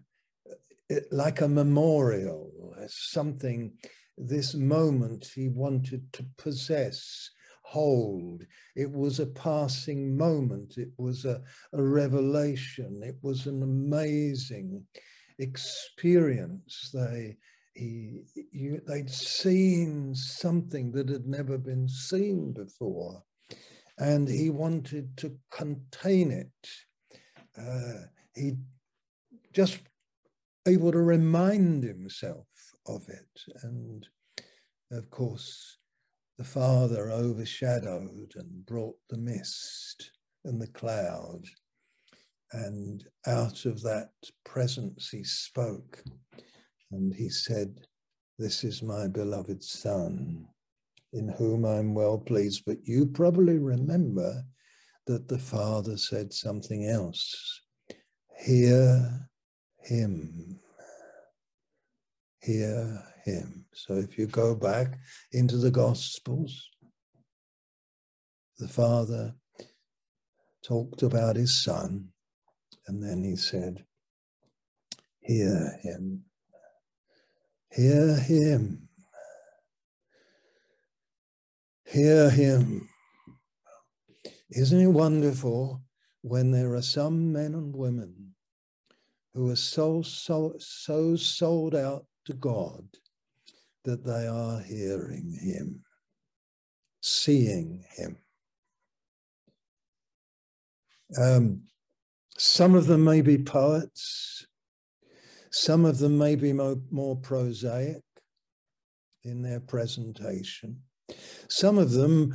it 0.88 1.06
like 1.10 1.40
a 1.40 1.48
memorial, 1.48 2.74
as 2.80 2.94
something, 2.94 3.72
this 4.16 4.54
moment 4.54 5.26
he 5.34 5.48
wanted 5.48 6.12
to 6.12 6.24
possess, 6.36 7.30
hold. 7.62 8.44
It 8.76 8.90
was 8.90 9.20
a 9.20 9.26
passing 9.26 10.16
moment, 10.16 10.76
it 10.76 10.90
was 10.98 11.24
a, 11.24 11.42
a 11.72 11.82
revelation, 11.82 13.02
it 13.02 13.16
was 13.22 13.46
an 13.46 13.62
amazing 13.62 14.84
experience. 15.38 16.90
They 16.92 17.36
he, 17.74 18.22
you, 18.52 18.80
they'd 18.86 19.10
seen 19.10 20.14
something 20.14 20.92
that 20.92 21.08
had 21.08 21.26
never 21.26 21.58
been 21.58 21.88
seen 21.88 22.52
before, 22.52 23.22
and 23.98 24.28
he 24.28 24.50
wanted 24.50 25.16
to 25.16 25.36
contain 25.50 26.30
it. 26.30 26.68
Uh, 27.56 28.06
he 28.34 28.52
just 29.52 29.78
able 30.66 30.90
to 30.92 30.98
remind 30.98 31.84
himself 31.84 32.46
of 32.86 33.08
it, 33.08 33.62
and 33.62 34.06
of 34.90 35.08
course, 35.10 35.78
the 36.38 36.44
Father 36.44 37.10
overshadowed 37.10 38.32
and 38.34 38.66
brought 38.66 38.96
the 39.08 39.18
mist 39.18 40.10
and 40.44 40.60
the 40.60 40.68
cloud, 40.68 41.44
and 42.52 43.04
out 43.26 43.64
of 43.64 43.82
that 43.82 44.10
presence 44.44 45.10
he 45.10 45.22
spoke 45.22 46.02
and 46.94 47.14
he 47.14 47.28
said, 47.28 47.74
This 48.38 48.64
is 48.64 48.82
my 48.82 49.08
beloved 49.08 49.62
Son, 49.62 50.46
in 51.14 51.28
whom 51.28 51.64
I'm 51.64 51.94
well 51.94 52.18
pleased. 52.18 52.64
But 52.66 52.78
you 52.84 53.06
probably 53.06 53.58
remember 53.58 54.42
that 55.06 55.28
the 55.28 55.38
Father 55.38 55.96
said 55.96 56.32
something 56.32 56.86
else. 56.86 57.62
Hear 58.38 59.28
him. 59.82 60.58
Hear 62.40 63.02
him. 63.24 63.64
So 63.72 63.94
if 63.94 64.18
you 64.18 64.26
go 64.26 64.54
back 64.54 64.98
into 65.32 65.56
the 65.56 65.70
Gospels, 65.70 66.68
the 68.58 68.68
Father 68.68 69.34
talked 70.64 71.02
about 71.02 71.36
his 71.36 71.62
Son, 71.62 72.08
and 72.86 73.02
then 73.02 73.22
he 73.22 73.36
said, 73.36 73.84
Hear 75.20 75.78
him. 75.82 76.24
Hear 77.70 78.16
him. 78.16 78.88
Hear 81.94 82.28
him. 82.28 82.88
Isn't 84.50 84.80
it 84.80 84.88
wonderful 84.88 85.80
when 86.22 86.50
there 86.50 86.74
are 86.74 86.82
some 86.82 87.32
men 87.32 87.54
and 87.54 87.72
women 87.72 88.34
who 89.32 89.48
are 89.50 89.56
so, 89.56 90.02
so, 90.02 90.56
so 90.58 91.14
sold 91.14 91.76
out 91.76 92.04
to 92.24 92.32
God 92.32 92.84
that 93.84 94.04
they 94.04 94.26
are 94.26 94.60
hearing 94.60 95.38
him, 95.40 95.84
seeing 97.00 97.84
him? 97.96 98.16
Um, 101.16 101.62
some 102.36 102.74
of 102.74 102.88
them 102.88 103.04
may 103.04 103.20
be 103.20 103.38
poets, 103.38 104.44
some 105.52 105.84
of 105.84 105.98
them 105.98 106.18
may 106.18 106.34
be 106.34 106.52
more, 106.52 106.74
more 106.90 107.14
prosaic 107.14 108.02
in 109.22 109.42
their 109.42 109.60
presentation. 109.60 110.82
Some 111.48 111.78
of 111.78 111.92
them, 111.92 112.34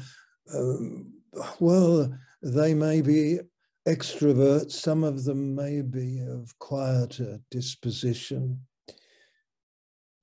um, 0.54 1.14
well, 1.60 2.14
they 2.42 2.74
may 2.74 3.02
be 3.02 3.40
extroverts, 3.88 4.72
some 4.72 5.04
of 5.04 5.24
them 5.24 5.56
may 5.56 5.82
be 5.82 6.20
of 6.20 6.58
quieter 6.60 7.40
disposition. 7.50 8.60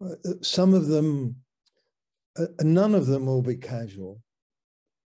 Uh, 0.05 0.15
some 0.43 0.75
of 0.75 0.87
them, 0.87 1.37
uh, 2.39 2.47
none 2.63 2.95
of 2.95 3.07
them 3.07 3.27
will 3.27 3.43
be 3.43 3.57
casual. 3.57 4.21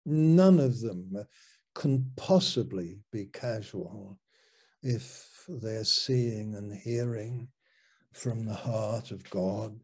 None 0.06 0.58
of 0.58 0.80
them 0.80 1.26
can 1.74 2.10
possibly 2.16 3.00
be 3.12 3.26
casual 3.26 4.18
if 4.82 5.44
they're 5.48 5.84
seeing 5.84 6.54
and 6.54 6.72
hearing 6.72 7.48
from 8.12 8.44
the 8.44 8.54
heart 8.54 9.10
of 9.10 9.28
God. 9.30 9.78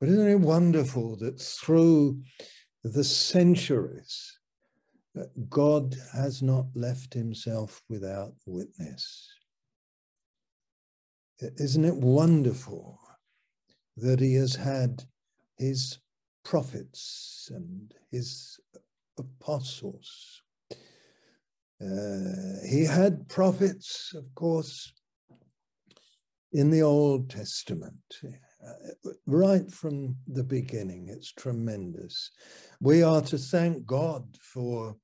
But 0.00 0.10
isn't 0.10 0.28
it 0.28 0.40
wonderful 0.40 1.16
that 1.16 1.40
through 1.40 2.22
the 2.84 3.02
centuries, 3.02 4.38
God 5.48 5.96
has 6.12 6.42
not 6.42 6.66
left 6.74 7.14
himself 7.14 7.82
without 7.88 8.34
witness? 8.46 9.28
Isn't 11.40 11.84
it 11.84 11.96
wonderful 11.96 13.00
that 13.96 14.20
he 14.20 14.34
has 14.34 14.54
had 14.54 15.04
his 15.56 15.98
prophets 16.44 17.50
and 17.52 17.92
his 18.10 18.60
apostles? 19.18 20.42
Uh, 21.80 22.58
he 22.68 22.84
had 22.84 23.28
prophets, 23.28 24.12
of 24.16 24.32
course, 24.34 24.92
in 26.52 26.70
the 26.70 26.82
Old 26.82 27.30
Testament, 27.30 28.20
uh, 28.66 29.10
right 29.26 29.70
from 29.70 30.16
the 30.26 30.44
beginning. 30.44 31.08
It's 31.08 31.32
tremendous. 31.32 32.30
We 32.80 33.02
are 33.02 33.22
to 33.22 33.38
thank 33.38 33.86
God 33.86 34.24
for, 34.40 34.96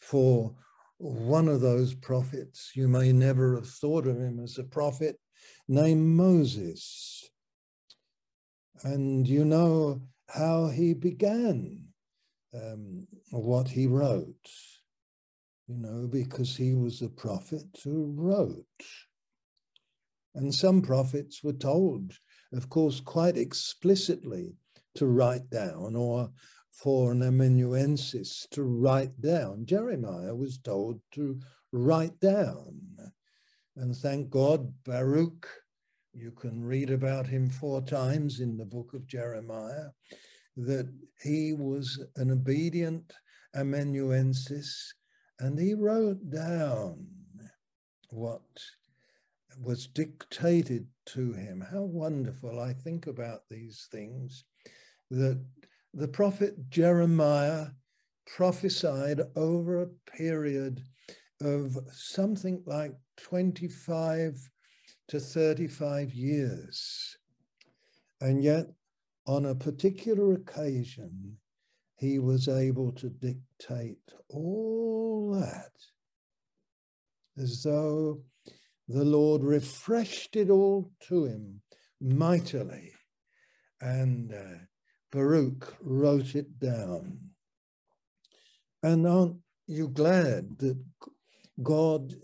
for 0.00 0.54
one 0.98 1.48
of 1.48 1.60
those 1.60 1.94
prophets. 1.94 2.72
You 2.74 2.88
may 2.88 3.12
never 3.12 3.56
have 3.56 3.68
thought 3.68 4.06
of 4.06 4.16
him 4.16 4.40
as 4.42 4.58
a 4.58 4.64
prophet, 4.64 5.18
named 5.68 6.06
Moses. 6.06 7.28
And 8.82 9.26
you 9.26 9.44
know 9.44 10.02
how 10.28 10.68
he 10.68 10.94
began 10.94 11.80
um, 12.54 13.06
what 13.30 13.68
he 13.68 13.86
wrote, 13.86 14.48
you 15.68 15.76
know, 15.76 16.06
because 16.06 16.56
he 16.56 16.74
was 16.74 17.02
a 17.02 17.08
prophet 17.08 17.66
who 17.82 18.14
wrote. 18.16 18.64
And 20.34 20.54
some 20.54 20.82
prophets 20.82 21.42
were 21.42 21.52
told, 21.52 22.12
of 22.52 22.68
course, 22.68 23.00
quite 23.00 23.36
explicitly 23.36 24.56
to 24.96 25.06
write 25.06 25.48
down, 25.50 25.96
or 25.96 26.30
for 26.70 27.12
an 27.12 27.22
amanuensis 27.22 28.46
to 28.50 28.62
write 28.62 29.20
down. 29.20 29.64
Jeremiah 29.64 30.34
was 30.34 30.58
told 30.58 31.00
to 31.12 31.40
write 31.72 32.18
down. 32.20 32.80
And 33.76 33.96
thank 33.96 34.30
God, 34.30 34.72
Baruch, 34.84 35.48
you 36.12 36.30
can 36.30 36.62
read 36.62 36.90
about 36.90 37.26
him 37.26 37.48
four 37.48 37.82
times 37.82 38.40
in 38.40 38.56
the 38.56 38.64
book 38.64 38.94
of 38.94 39.06
Jeremiah, 39.06 39.88
that 40.56 40.88
he 41.20 41.52
was 41.52 42.04
an 42.16 42.30
obedient 42.30 43.12
amanuensis 43.54 44.94
and 45.40 45.58
he 45.58 45.74
wrote 45.74 46.30
down 46.30 47.06
what 48.10 48.42
was 49.60 49.86
dictated 49.86 50.86
to 51.06 51.32
him. 51.32 51.60
How 51.60 51.82
wonderful. 51.82 52.60
I 52.60 52.72
think 52.72 53.06
about 53.06 53.48
these 53.48 53.88
things 53.90 54.44
that 55.10 55.42
the 55.92 56.08
prophet 56.08 56.70
Jeremiah 56.70 57.66
prophesied 58.26 59.20
over 59.36 59.82
a 59.82 60.16
period 60.16 60.82
of 61.40 61.78
something 61.92 62.62
like 62.66 62.94
25 63.18 64.50
to 65.08 65.20
35 65.20 66.14
years. 66.14 67.16
And 68.20 68.42
yet, 68.42 68.66
on 69.26 69.46
a 69.46 69.54
particular 69.54 70.34
occasion, 70.34 71.36
he 71.96 72.18
was 72.18 72.48
able 72.48 72.92
to 72.92 73.08
dictate 73.08 73.98
all 74.28 75.30
that 75.32 75.72
as 77.36 77.62
though 77.62 78.20
the 78.88 79.04
Lord 79.04 79.42
refreshed 79.42 80.36
it 80.36 80.50
all 80.50 80.90
to 81.08 81.24
him 81.24 81.60
mightily. 82.00 82.92
And 83.80 84.32
uh, 84.32 84.58
Baruch 85.10 85.76
wrote 85.80 86.34
it 86.34 86.58
down. 86.58 87.18
And 88.82 89.06
aren't 89.06 89.36
you 89.66 89.88
glad 89.88 90.58
that 90.58 90.78
God 91.62 92.14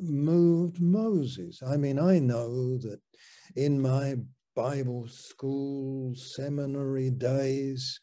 moved 0.00 0.80
Moses? 0.80 1.62
I 1.62 1.76
mean, 1.76 1.98
I 1.98 2.18
know 2.18 2.78
that 2.78 3.00
in 3.54 3.80
my 3.80 4.16
Bible 4.56 5.06
school 5.08 6.14
seminary 6.16 7.10
days, 7.10 8.00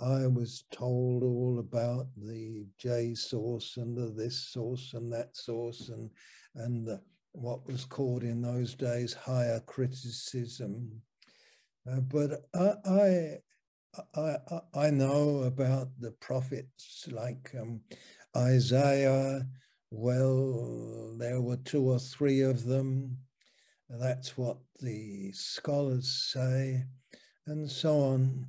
I 0.00 0.26
was 0.26 0.64
told 0.72 1.22
all 1.22 1.60
about 1.60 2.08
the 2.16 2.66
J 2.76 3.14
source 3.14 3.76
and 3.76 3.96
the 3.96 4.12
this 4.12 4.48
source 4.48 4.92
and 4.94 5.12
that 5.12 5.36
source 5.36 5.88
and 5.88 6.10
and 6.56 6.84
the 6.84 7.00
what 7.34 7.66
was 7.66 7.84
called 7.84 8.22
in 8.22 8.40
those 8.40 8.74
days 8.74 9.12
higher 9.12 9.60
criticism. 9.66 11.02
Uh, 11.90 12.00
but 12.00 12.44
I, 12.54 13.38
I, 14.14 14.40
I, 14.74 14.90
know 14.90 15.42
about 15.42 15.88
the 15.98 16.12
prophets 16.12 17.06
like 17.10 17.50
um, 17.60 17.80
Isaiah. 18.36 19.46
Well, 19.90 21.16
there 21.18 21.40
were 21.40 21.58
two 21.58 21.90
or 21.90 21.98
three 21.98 22.40
of 22.40 22.64
them. 22.64 23.18
That's 23.90 24.38
what 24.38 24.58
the 24.80 25.32
scholars 25.32 26.30
say, 26.32 26.84
and 27.46 27.70
so 27.70 27.98
on. 28.00 28.46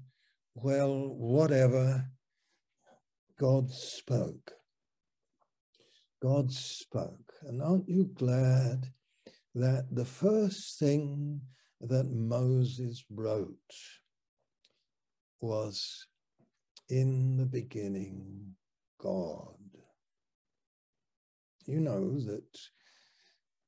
Well, 0.53 1.13
whatever. 1.15 2.05
God 3.37 3.69
spoke. 3.69 4.53
God 6.21 6.51
spoke. 6.51 7.24
And 7.47 7.61
aren't 7.61 7.87
you 7.87 8.05
glad 8.05 8.91
that 9.53 9.85
the 9.91 10.05
first 10.05 10.79
thing 10.79 11.41
that 11.79 12.09
Moses 12.09 13.05
wrote 13.11 13.53
was 15.41 16.07
in 16.89 17.37
the 17.37 17.45
beginning 17.45 18.55
God? 18.99 19.53
You 21.67 21.81
know 21.81 22.19
that 22.19 22.57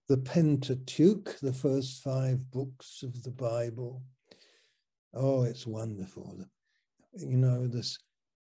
the 0.10 0.18
Pentateuch, 0.18 1.40
the 1.40 1.54
first 1.54 2.02
five 2.02 2.50
books 2.50 3.04
of 3.04 3.22
the 3.22 3.32
Bible, 3.32 4.02
oh, 5.14 5.44
it's 5.44 5.68
wonderful. 5.68 6.46
You 7.14 7.38
know, 7.38 7.68
this, 7.68 8.00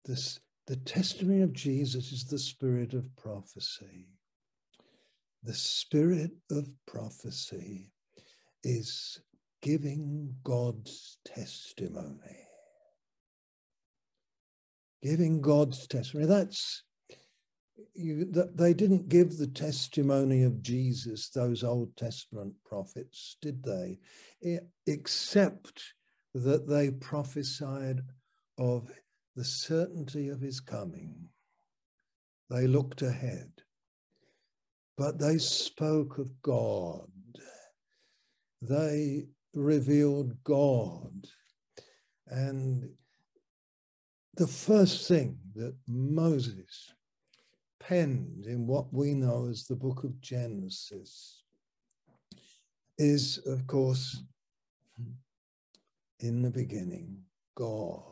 this 0.04 0.40
the 0.66 0.76
testimony 0.76 1.42
of 1.42 1.52
Jesus 1.52 2.10
is 2.10 2.24
the 2.24 2.38
spirit 2.38 2.94
of 2.94 3.14
prophecy. 3.16 4.08
The 5.42 5.54
spirit 5.54 6.32
of 6.50 6.68
prophecy 6.86 7.90
is 8.62 9.20
giving 9.62 10.34
God's 10.44 11.18
testimony. 11.24 12.46
Giving 15.02 15.40
God's 15.40 15.86
testimony. 15.86 16.26
That's 16.26 16.82
you, 17.94 18.26
they 18.54 18.74
didn't 18.74 19.08
give 19.08 19.36
the 19.36 19.46
testimony 19.46 20.42
of 20.42 20.62
Jesus, 20.62 21.30
those 21.30 21.64
Old 21.64 21.96
Testament 21.96 22.54
prophets, 22.64 23.36
did 23.40 23.62
they? 23.62 23.98
Except 24.86 25.82
that 26.34 26.68
they 26.68 26.90
prophesied 26.90 28.02
of 28.58 28.90
the 29.36 29.44
certainty 29.44 30.28
of 30.28 30.40
his 30.40 30.60
coming. 30.60 31.28
They 32.50 32.66
looked 32.66 33.02
ahead, 33.02 33.50
but 35.00 35.18
they 35.18 35.38
spoke 35.38 36.18
of 36.18 36.28
God. 36.42 37.08
They 38.60 39.28
revealed 39.54 40.36
God. 40.44 41.26
And 42.26 42.86
the 44.36 44.46
first 44.46 45.08
thing 45.08 45.38
that 45.54 45.74
Moses 45.88 46.92
penned 47.82 48.44
in 48.44 48.66
what 48.66 48.92
we 48.92 49.14
know 49.14 49.48
as 49.48 49.66
the 49.66 49.74
book 49.74 50.04
of 50.04 50.20
Genesis 50.20 51.44
is, 52.98 53.38
of 53.46 53.66
course, 53.66 54.22
in 56.18 56.42
the 56.42 56.50
beginning, 56.50 57.16
God. 57.54 58.02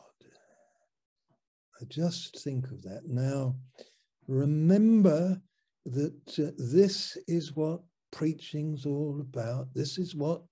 I 1.83 1.85
just 1.91 2.43
think 2.43 2.71
of 2.71 2.81
that. 2.85 3.03
Now, 3.05 3.57
remember 4.27 5.43
that 5.93 6.39
uh, 6.39 6.51
this 6.59 7.17
is 7.27 7.55
what 7.55 7.81
preaching's 8.11 8.87
all 8.87 9.21
about. 9.21 9.69
This 9.75 9.99
is 9.99 10.15
what 10.15 10.43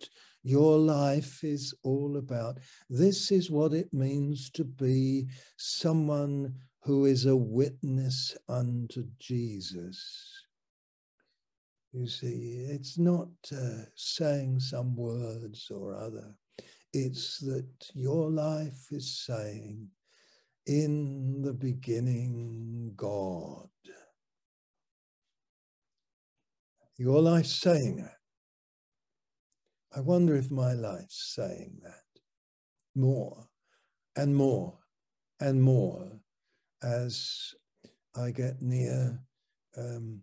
your 0.43 0.79
life 0.79 1.43
is 1.43 1.75
all 1.83 2.19
about. 2.19 2.59
This 2.89 3.31
is 3.31 3.51
what 3.51 3.73
it 3.73 3.93
means 3.93 4.51
to 4.51 4.65
be 4.65 5.27
someone 5.57 6.55
who 6.83 7.07
is 7.07 7.27
a 7.27 7.37
witness 7.37 8.37
unto 8.49 9.05
Jesus. 9.19 10.33
You 11.93 12.07
see, 12.07 12.67
it's 12.69 12.99
not 12.99 13.29
uh, 13.53 13.87
saying 13.95 14.61
some 14.61 14.95
words 14.95 15.71
or 15.71 15.97
other. 15.97 16.35
It's 16.93 17.39
that 17.39 17.91
your 17.95 18.31
life 18.31 18.87
is 18.91 19.25
saying, 19.25 19.89
in 20.67 21.43
the 21.43 21.53
beginning, 21.53 22.93
God. 22.97 23.69
Your 26.99 27.21
life 27.21 27.47
saying 27.47 27.97
that. 27.97 28.17
I 29.95 30.01
wonder 30.01 30.35
if 30.37 30.51
my 30.51 30.73
life's 30.73 31.35
saying 31.35 31.79
that 31.83 32.21
more 32.95 33.47
and 34.17 34.35
more 34.35 34.79
and 35.41 35.63
more 35.63 36.11
as 36.83 37.55
I 38.17 38.31
get 38.31 38.63
near 38.63 39.19
um, 39.77 40.23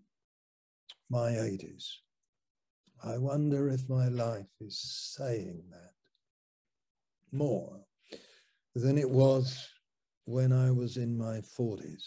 my 1.09 1.31
80s. 1.31 1.85
I 3.03 3.17
wonder 3.17 3.69
if 3.69 3.87
my 3.87 4.07
life 4.07 4.49
is 4.59 4.79
saying 5.15 5.63
that 5.71 5.91
more 7.31 7.81
than 8.73 8.97
it 8.97 9.09
was 9.09 9.67
when 10.25 10.51
I 10.51 10.71
was 10.71 10.97
in 10.97 11.17
my 11.17 11.41
40s. 11.41 12.03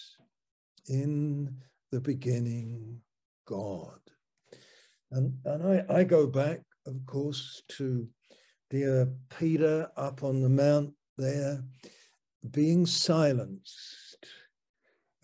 In 0.88 1.54
the 1.92 2.00
beginning, 2.00 3.00
God. 3.46 4.00
And, 5.16 5.32
and 5.46 5.66
I, 5.90 6.00
I 6.00 6.04
go 6.04 6.26
back, 6.26 6.60
of 6.86 6.94
course, 7.06 7.62
to 7.78 8.06
dear 8.68 9.08
Peter 9.38 9.88
up 9.96 10.22
on 10.22 10.42
the 10.42 10.48
mount 10.50 10.92
there, 11.16 11.64
being 12.50 12.84
silenced. 12.84 14.26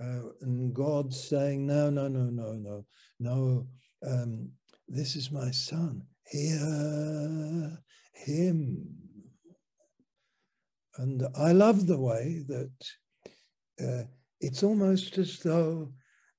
Uh, 0.00 0.30
and 0.40 0.72
God 0.72 1.12
saying, 1.12 1.66
No, 1.66 1.90
no, 1.90 2.08
no, 2.08 2.30
no, 2.30 2.54
no, 2.54 2.86
no, 3.20 3.66
um, 4.08 4.48
this 4.88 5.14
is 5.14 5.30
my 5.30 5.50
son. 5.50 6.00
Hear 6.24 7.78
him. 8.14 8.86
And 10.96 11.22
I 11.36 11.52
love 11.52 11.86
the 11.86 12.00
way 12.00 12.42
that 12.48 12.72
uh, 13.86 14.04
it's 14.40 14.62
almost 14.62 15.18
as 15.18 15.38
though 15.40 15.92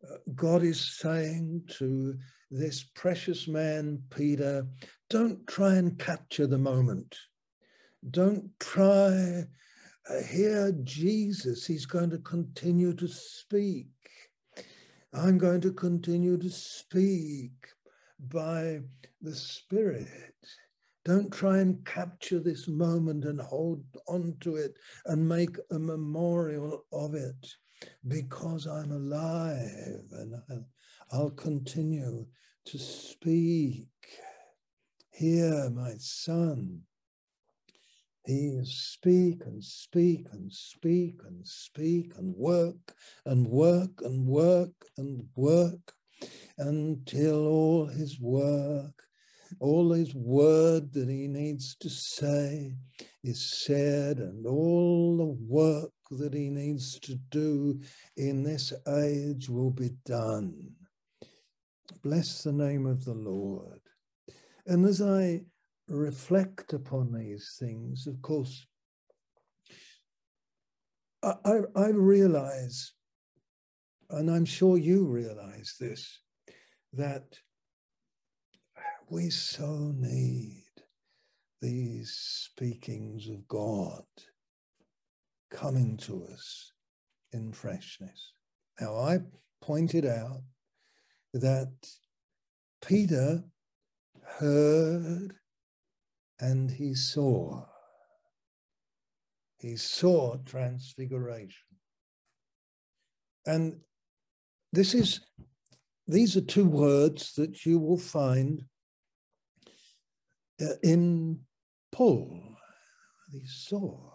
uh, 0.03 0.15
God 0.33 0.63
is 0.63 0.97
saying 0.97 1.65
to 1.77 2.17
this 2.53 2.83
precious 2.83 3.47
man, 3.47 4.03
Peter, 4.15 4.67
don't 5.09 5.45
try 5.47 5.73
and 5.75 5.97
capture 5.97 6.45
the 6.45 6.57
moment. 6.57 7.15
Don't 8.11 8.51
try, 8.59 9.43
uh, 10.07 10.23
hear 10.29 10.71
Jesus. 10.83 11.65
He's 11.65 11.87
going 11.87 12.11
to 12.11 12.19
continue 12.19 12.93
to 12.93 13.07
speak. 13.07 13.87
I'm 15.13 15.39
going 15.39 15.61
to 15.61 15.73
continue 15.73 16.37
to 16.37 16.49
speak 16.49 17.53
by 18.19 18.81
the 19.21 19.35
Spirit. 19.35 20.35
Don't 21.05 21.33
try 21.33 21.57
and 21.57 21.83
capture 21.85 22.39
this 22.39 22.67
moment 22.67 23.25
and 23.25 23.41
hold 23.41 23.83
on 24.07 24.37
to 24.41 24.57
it 24.57 24.75
and 25.07 25.27
make 25.27 25.57
a 25.71 25.79
memorial 25.79 26.85
of 26.93 27.15
it 27.15 27.47
because 28.07 28.67
I'm 28.67 28.91
alive 28.91 30.05
and 30.11 30.35
I'll, 30.49 30.65
I'll 31.11 31.31
continue 31.31 32.25
to 32.65 32.77
speak. 32.77 33.87
Hear, 35.11 35.69
my 35.69 35.93
son. 35.97 36.81
He 38.25 38.59
speak 38.63 39.43
and 39.45 39.63
speak 39.63 40.27
and 40.31 40.51
speak 40.51 41.19
and 41.27 41.45
speak 41.45 42.13
and 42.17 42.33
work 42.35 42.95
and 43.25 43.45
work 43.47 44.01
and 44.01 44.25
work 44.25 44.85
and 44.97 45.25
work 45.35 45.93
until 46.57 47.47
all 47.47 47.85
his 47.87 48.19
work 48.19 49.03
all 49.59 49.91
his 49.91 50.13
word 50.15 50.93
that 50.93 51.09
he 51.09 51.27
needs 51.27 51.75
to 51.77 51.89
say 51.89 52.73
is 53.23 53.63
said, 53.65 54.17
and 54.17 54.45
all 54.45 55.17
the 55.17 55.37
work 55.47 55.91
that 56.11 56.33
he 56.33 56.49
needs 56.49 56.99
to 56.99 57.15
do 57.31 57.79
in 58.17 58.43
this 58.43 58.73
age 58.87 59.49
will 59.49 59.71
be 59.71 59.91
done. 60.05 60.53
Bless 62.03 62.43
the 62.43 62.51
name 62.51 62.85
of 62.85 63.05
the 63.05 63.13
Lord. 63.13 63.79
And 64.65 64.85
as 64.85 65.01
I 65.01 65.41
reflect 65.87 66.73
upon 66.73 67.11
these 67.11 67.57
things, 67.59 68.07
of 68.07 68.21
course, 68.21 68.65
I, 71.21 71.33
I, 71.45 71.59
I 71.75 71.87
realize, 71.89 72.93
and 74.09 74.29
I'm 74.29 74.45
sure 74.45 74.77
you 74.77 75.05
realize 75.05 75.75
this, 75.79 76.19
that 76.93 77.37
we 79.09 79.29
so 79.29 79.93
need 79.95 80.63
these 81.61 82.11
speakings 82.11 83.29
of 83.29 83.47
God 83.47 84.03
coming 85.51 85.97
to 85.97 86.25
us 86.31 86.71
in 87.31 87.51
freshness. 87.51 88.33
Now, 88.79 88.95
I 88.97 89.19
pointed 89.61 90.05
out 90.05 90.41
that 91.33 91.71
Peter 92.85 93.43
heard 94.37 95.33
and 96.39 96.69
he 96.69 96.93
saw. 96.93 97.65
He 99.59 99.77
saw 99.77 100.35
transfiguration. 100.45 101.67
And 103.45 103.79
this 104.71 104.93
is, 104.93 105.21
these 106.07 106.35
are 106.35 106.41
two 106.41 106.65
words 106.65 107.33
that 107.35 107.65
you 107.65 107.79
will 107.79 107.97
find 107.97 108.63
uh, 110.61 110.75
in 110.83 111.39
Paul. 111.91 112.57
He 113.31 113.45
saw, 113.45 114.11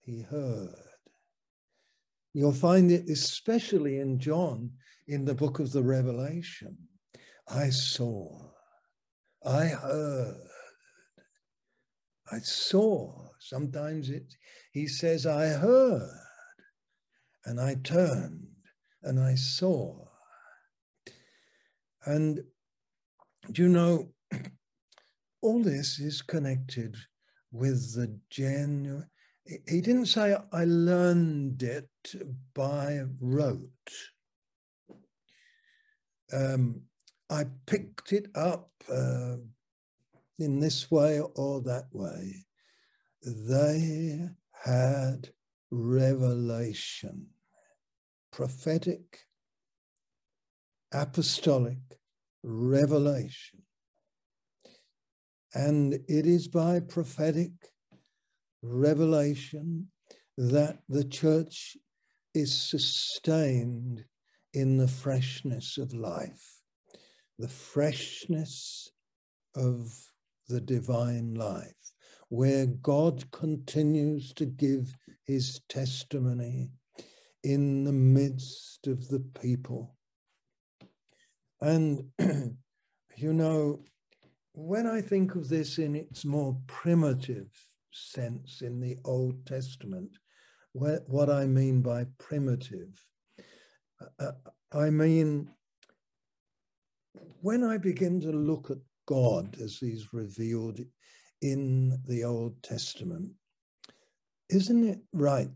he 0.00 0.22
heard. 0.22 0.91
You'll 2.34 2.52
find 2.52 2.90
it 2.90 3.08
especially 3.10 3.98
in 3.98 4.18
John 4.18 4.70
in 5.06 5.24
the 5.24 5.34
book 5.34 5.58
of 5.58 5.72
the 5.72 5.82
Revelation. 5.82 6.76
I 7.48 7.70
saw, 7.70 8.50
I 9.44 9.66
heard, 9.66 10.36
I 12.30 12.38
saw. 12.38 13.28
Sometimes 13.38 14.08
it, 14.08 14.34
he 14.72 14.86
says, 14.86 15.26
I 15.26 15.48
heard, 15.48 16.08
and 17.44 17.60
I 17.60 17.74
turned 17.82 18.46
and 19.02 19.20
I 19.20 19.34
saw. 19.34 20.06
And 22.06 22.42
do 23.50 23.62
you 23.62 23.68
know, 23.68 24.12
all 25.42 25.62
this 25.62 25.98
is 25.98 26.22
connected 26.22 26.96
with 27.50 27.94
the 27.94 28.18
genuine. 28.30 29.10
He 29.44 29.80
didn't 29.80 30.06
say, 30.06 30.36
I 30.52 30.64
learned 30.64 31.62
it 31.62 31.88
by 32.54 33.02
rote. 33.20 33.68
Um, 36.32 36.82
I 37.28 37.46
picked 37.66 38.12
it 38.12 38.26
up 38.34 38.70
uh, 38.90 39.36
in 40.38 40.60
this 40.60 40.90
way 40.90 41.20
or 41.20 41.60
that 41.62 41.86
way. 41.92 42.44
They 43.22 44.28
had 44.64 45.30
revelation, 45.70 47.26
prophetic, 48.30 49.26
apostolic 50.92 51.78
revelation. 52.42 53.62
And 55.54 55.94
it 55.94 56.26
is 56.26 56.48
by 56.48 56.80
prophetic 56.80 57.50
revelation 58.62 59.88
that 60.38 60.78
the 60.88 61.04
church 61.04 61.76
is 62.34 62.54
sustained 62.54 64.04
in 64.54 64.76
the 64.76 64.88
freshness 64.88 65.78
of 65.78 65.92
life, 65.92 66.60
the 67.38 67.48
freshness 67.48 68.90
of 69.54 69.92
the 70.48 70.60
divine 70.60 71.34
life, 71.34 71.92
where 72.28 72.66
God 72.66 73.30
continues 73.30 74.32
to 74.34 74.46
give 74.46 74.96
his 75.24 75.60
testimony 75.68 76.70
in 77.42 77.84
the 77.84 77.92
midst 77.92 78.86
of 78.86 79.08
the 79.08 79.20
people. 79.40 79.96
And, 81.60 82.04
you 83.16 83.32
know, 83.32 83.84
when 84.54 84.86
I 84.86 85.00
think 85.00 85.34
of 85.34 85.48
this 85.48 85.78
in 85.78 85.94
its 85.94 86.24
more 86.24 86.56
primitive 86.66 87.50
sense 87.92 88.62
in 88.62 88.80
the 88.80 88.98
Old 89.04 89.46
Testament, 89.46 90.10
what 90.72 91.30
I 91.30 91.46
mean 91.46 91.82
by 91.82 92.06
primitive, 92.18 93.04
uh, 94.00 94.24
uh, 94.24 94.32
I 94.76 94.90
mean, 94.90 95.48
when 97.40 97.62
I 97.62 97.76
begin 97.76 98.20
to 98.22 98.32
look 98.32 98.70
at 98.70 98.78
God 99.06 99.56
as 99.60 99.76
he's 99.76 100.12
revealed 100.12 100.80
in 101.42 102.00
the 102.06 102.24
Old 102.24 102.62
Testament, 102.62 103.32
isn't 104.48 104.88
it 104.88 105.00
right? 105.12 105.50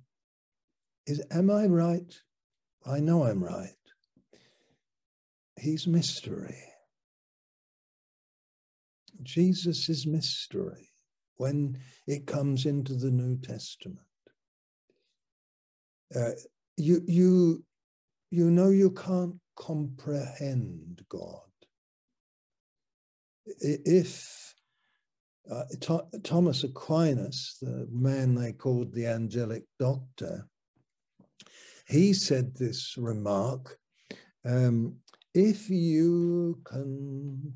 Is, 1.06 1.22
am 1.30 1.50
I 1.50 1.66
right? 1.66 2.14
I 2.84 3.00
know 3.00 3.24
I'm 3.24 3.42
right. 3.42 3.70
He's 5.58 5.86
mystery. 5.86 6.58
Jesus 9.22 9.88
is 9.88 10.06
mystery 10.06 10.90
when 11.36 11.78
it 12.06 12.26
comes 12.26 12.66
into 12.66 12.94
the 12.94 13.10
New 13.10 13.36
Testament. 13.38 14.06
Uh, 16.14 16.30
you, 16.76 17.02
you, 17.06 17.64
you 18.30 18.50
know 18.50 18.70
you 18.70 18.90
can't 18.90 19.34
comprehend 19.56 21.04
God. 21.08 21.40
If 23.60 24.54
uh, 25.50 25.64
Thomas 26.22 26.64
Aquinas, 26.64 27.56
the 27.62 27.86
man 27.90 28.34
they 28.34 28.52
called 28.52 28.92
the 28.92 29.06
angelic 29.06 29.64
doctor, 29.78 30.48
he 31.86 32.12
said 32.12 32.54
this 32.56 32.96
remark 32.98 33.78
um, 34.46 34.96
if 35.34 35.68
you 35.68 36.60
can 36.64 37.52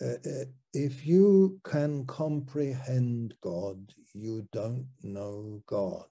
uh, 0.00 0.06
uh, 0.06 0.44
if 0.74 1.06
you 1.06 1.60
can 1.64 2.04
comprehend 2.06 3.34
God, 3.40 3.94
you 4.12 4.46
don't 4.52 4.88
know 5.02 5.62
God. 5.66 6.06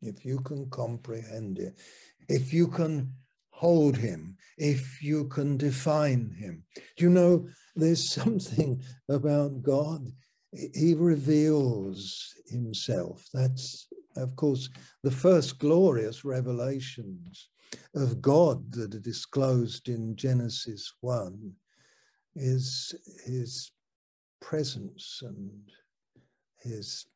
If 0.00 0.24
you 0.24 0.38
can 0.38 0.70
comprehend 0.70 1.58
it, 1.58 1.74
if 2.28 2.52
you 2.52 2.68
can 2.68 3.12
hold 3.50 3.96
him, 3.96 4.36
if 4.56 5.02
you 5.02 5.24
can 5.26 5.56
define 5.56 6.30
him. 6.38 6.62
You 6.96 7.10
know, 7.10 7.48
there's 7.74 8.12
something 8.22 8.80
about 9.08 9.62
God, 9.62 10.06
he 10.52 10.94
reveals 10.94 12.34
himself. 12.46 13.26
That's, 13.34 13.88
of 14.16 14.36
course, 14.36 14.68
the 15.02 15.10
first 15.10 15.58
glorious 15.58 16.24
revelations 16.24 17.48
of 17.94 18.20
God 18.22 18.72
that 18.72 18.94
are 18.94 19.00
disclosed 19.00 19.88
in 19.88 20.16
Genesis 20.16 20.92
1 21.00 21.52
is 22.34 22.94
his 23.24 23.72
presence 24.40 25.20
and 25.22 25.50
his 26.60 27.06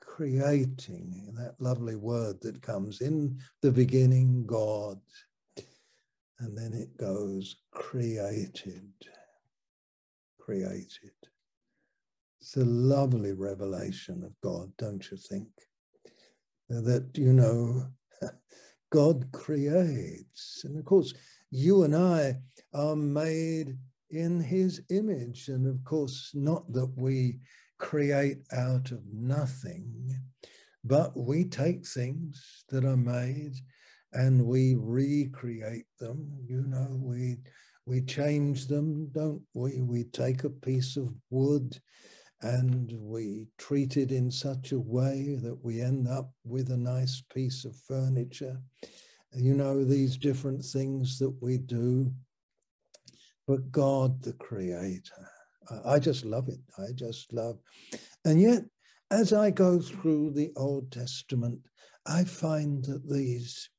creating, 0.00 1.34
that 1.36 1.54
lovely 1.60 1.96
word 1.96 2.40
that 2.40 2.62
comes 2.62 3.00
in 3.00 3.38
the 3.60 3.70
beginning, 3.70 4.46
God, 4.46 4.98
and 6.38 6.56
then 6.56 6.72
it 6.72 6.96
goes 6.96 7.56
created, 7.70 8.90
created. 10.38 11.12
It's 12.40 12.56
a 12.56 12.64
lovely 12.64 13.32
revelation 13.32 14.22
of 14.24 14.32
God, 14.40 14.72
don't 14.78 15.10
you 15.10 15.16
think? 15.16 15.48
That, 16.68 17.10
you 17.14 17.32
know, 17.32 17.86
God 18.90 19.30
creates. 19.32 20.62
And 20.64 20.78
of 20.78 20.84
course, 20.84 21.12
you 21.50 21.84
and 21.84 21.94
I 21.94 22.36
are 22.74 22.96
made 22.96 23.76
in 24.10 24.40
his 24.40 24.82
image. 24.90 25.48
And 25.48 25.66
of 25.66 25.82
course, 25.84 26.30
not 26.34 26.72
that 26.72 26.92
we 26.96 27.38
create 27.78 28.38
out 28.52 28.90
of 28.90 29.02
nothing, 29.12 30.20
but 30.84 31.16
we 31.16 31.44
take 31.44 31.86
things 31.86 32.64
that 32.68 32.84
are 32.84 32.96
made 32.96 33.54
and 34.12 34.46
we 34.46 34.76
recreate 34.78 35.86
them. 35.98 36.30
You 36.46 36.62
know, 36.66 36.88
we 37.00 37.38
we 37.86 38.00
change 38.00 38.66
them, 38.66 39.08
don't 39.12 39.42
we? 39.54 39.80
We 39.82 40.04
take 40.04 40.42
a 40.44 40.50
piece 40.50 40.96
of 40.96 41.14
wood 41.30 41.78
and 42.42 42.92
we 42.98 43.48
treat 43.58 43.96
it 43.96 44.12
in 44.12 44.30
such 44.30 44.72
a 44.72 44.78
way 44.78 45.38
that 45.42 45.58
we 45.62 45.80
end 45.80 46.06
up 46.08 46.30
with 46.44 46.70
a 46.70 46.76
nice 46.76 47.22
piece 47.32 47.64
of 47.64 47.74
furniture. 47.88 48.60
You 49.32 49.54
know, 49.54 49.84
these 49.84 50.16
different 50.16 50.64
things 50.64 51.18
that 51.18 51.34
we 51.40 51.58
do. 51.58 52.12
But 53.46 53.70
God, 53.70 54.22
the 54.22 54.32
Creator, 54.34 55.28
I 55.84 55.98
just 55.98 56.24
love 56.24 56.48
it. 56.48 56.60
I 56.78 56.92
just 56.94 57.32
love. 57.32 57.58
And 58.24 58.40
yet, 58.40 58.64
as 59.10 59.32
I 59.32 59.50
go 59.50 59.80
through 59.80 60.32
the 60.32 60.52
Old 60.56 60.90
Testament, 60.90 61.60
I 62.06 62.24
find 62.24 62.84
that 62.84 63.08
these 63.08 63.70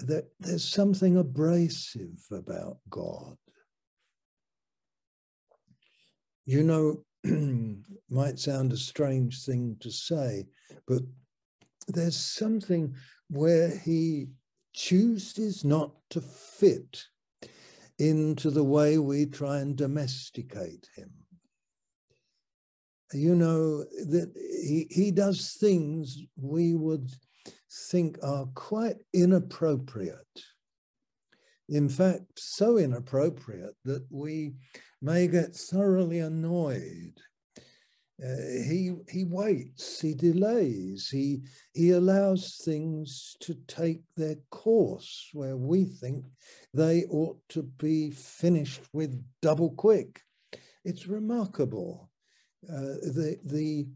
that 0.00 0.28
there's 0.40 0.64
something 0.64 1.16
abrasive 1.16 2.18
about 2.30 2.78
God. 2.90 3.36
You 6.46 6.62
know, 6.62 7.04
might 8.10 8.38
sound 8.38 8.72
a 8.72 8.76
strange 8.76 9.44
thing 9.44 9.76
to 9.80 9.90
say, 9.90 10.46
but 10.86 11.02
there's 11.88 12.16
something 12.16 12.94
where 13.28 13.76
he 13.78 14.26
chooses 14.74 15.64
not 15.64 15.92
to 16.10 16.20
fit 16.20 17.04
into 17.98 18.50
the 18.50 18.64
way 18.64 18.98
we 18.98 19.24
try 19.26 19.58
and 19.60 19.76
domesticate 19.76 20.88
him. 20.96 21.10
You 23.12 23.34
know, 23.36 23.84
that 24.08 24.32
he, 24.36 24.88
he 24.90 25.10
does 25.10 25.56
things 25.60 26.18
we 26.36 26.74
would 26.74 27.10
think 27.90 28.18
are 28.22 28.46
quite 28.54 28.96
inappropriate. 29.12 30.40
In 31.68 31.88
fact, 31.88 32.38
so 32.38 32.76
inappropriate 32.78 33.74
that 33.84 34.06
we 34.10 34.54
may 35.00 35.26
get 35.28 35.54
thoroughly 35.54 36.18
annoyed 36.20 37.20
Uh, 38.22 38.36
he 38.68 38.94
he 39.10 39.24
waits, 39.24 40.00
he 40.00 40.14
delays, 40.14 41.08
he 41.10 41.42
he 41.72 41.90
allows 41.90 42.60
things 42.64 43.36
to 43.40 43.54
take 43.66 44.02
their 44.16 44.36
course 44.50 45.28
where 45.32 45.56
we 45.56 45.84
think 45.84 46.24
they 46.72 47.04
ought 47.10 47.40
to 47.48 47.62
be 47.62 48.10
finished 48.12 48.82
with 48.92 49.20
double 49.42 49.70
quick. 49.70 50.22
It's 50.84 51.08
remarkable. 51.08 52.08
Uh, 52.68 53.02
the 53.18 53.36
the 53.44 53.88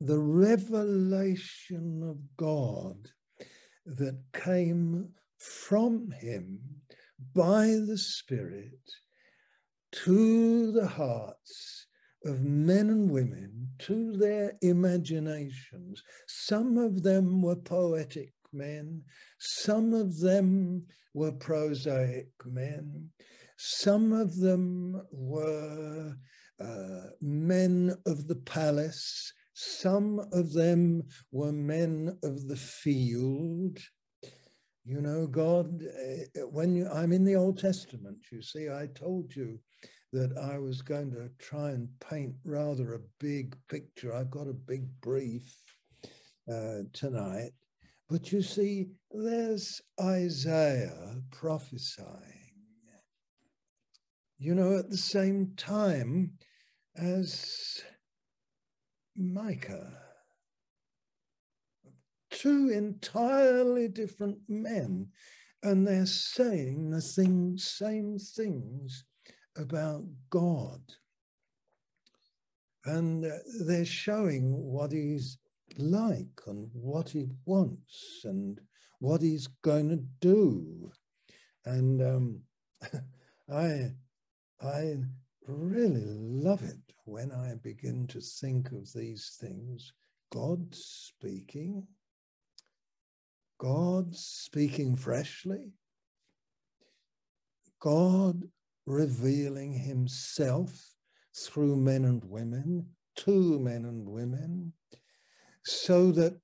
the 0.00 0.18
revelation 0.18 2.02
of 2.02 2.16
God 2.38 3.10
that 3.84 4.18
came 4.32 5.10
from 5.36 6.10
him 6.10 6.77
by 7.34 7.66
the 7.66 7.98
Spirit 7.98 8.78
to 9.90 10.72
the 10.72 10.86
hearts 10.86 11.86
of 12.24 12.42
men 12.42 12.90
and 12.90 13.10
women, 13.10 13.70
to 13.78 14.16
their 14.16 14.52
imaginations. 14.60 16.02
Some 16.26 16.76
of 16.78 17.02
them 17.02 17.42
were 17.42 17.56
poetic 17.56 18.32
men, 18.52 19.02
some 19.38 19.94
of 19.94 20.18
them 20.20 20.86
were 21.14 21.32
prosaic 21.32 22.30
men, 22.44 23.10
some 23.56 24.12
of 24.12 24.36
them 24.36 25.00
were 25.10 26.14
uh, 26.60 27.02
men 27.20 27.94
of 28.06 28.26
the 28.26 28.36
palace, 28.36 29.32
some 29.54 30.20
of 30.32 30.52
them 30.52 31.02
were 31.32 31.52
men 31.52 32.16
of 32.22 32.46
the 32.46 32.56
field. 32.56 33.78
You 34.88 35.02
know, 35.02 35.26
God, 35.26 35.82
uh, 35.84 36.46
when 36.46 36.74
you, 36.74 36.88
I'm 36.88 37.12
in 37.12 37.22
the 37.22 37.36
Old 37.36 37.58
Testament, 37.58 38.16
you 38.32 38.40
see, 38.40 38.70
I 38.70 38.88
told 38.94 39.36
you 39.36 39.58
that 40.14 40.34
I 40.38 40.58
was 40.58 40.80
going 40.80 41.10
to 41.10 41.28
try 41.38 41.72
and 41.72 41.90
paint 42.00 42.32
rather 42.42 42.94
a 42.94 43.00
big 43.20 43.54
picture. 43.68 44.14
I've 44.14 44.30
got 44.30 44.48
a 44.48 44.54
big 44.54 44.86
brief 45.02 45.62
uh, 46.50 46.84
tonight. 46.94 47.50
But 48.08 48.32
you 48.32 48.40
see, 48.40 48.86
there's 49.10 49.82
Isaiah 50.00 51.16
prophesying, 51.32 52.54
you 54.38 54.54
know, 54.54 54.78
at 54.78 54.88
the 54.88 54.96
same 54.96 55.52
time 55.58 56.32
as 56.96 57.82
Micah. 59.14 60.07
Two 62.30 62.70
entirely 62.70 63.88
different 63.88 64.38
men, 64.48 65.08
and 65.62 65.86
they're 65.86 66.06
saying 66.06 66.90
the 66.90 67.00
thing, 67.00 67.56
same 67.58 68.18
things 68.18 69.04
about 69.56 70.04
God. 70.30 70.80
And 72.84 73.24
uh, 73.24 73.38
they're 73.64 73.84
showing 73.84 74.52
what 74.52 74.92
he's 74.92 75.38
like 75.76 76.40
and 76.46 76.68
what 76.72 77.08
he 77.10 77.26
wants 77.44 78.20
and 78.24 78.60
what 79.00 79.22
he's 79.22 79.48
going 79.62 79.88
to 79.90 80.02
do. 80.20 80.90
And 81.64 82.02
um, 82.02 82.40
I, 83.52 83.92
I 84.60 84.96
really 85.46 86.04
love 86.06 86.62
it 86.62 86.78
when 87.04 87.32
I 87.32 87.54
begin 87.62 88.06
to 88.08 88.20
think 88.20 88.72
of 88.72 88.92
these 88.92 89.36
things. 89.40 89.92
God 90.30 90.74
speaking, 90.74 91.86
God 93.58 94.14
speaking 94.14 94.96
freshly, 94.96 95.72
God 97.80 98.44
revealing 98.86 99.72
himself 99.72 100.94
through 101.36 101.76
men 101.76 102.04
and 102.04 102.24
women, 102.24 102.86
to 103.16 103.58
men 103.58 103.84
and 103.84 104.08
women, 104.08 104.72
so 105.64 106.12
that 106.12 106.38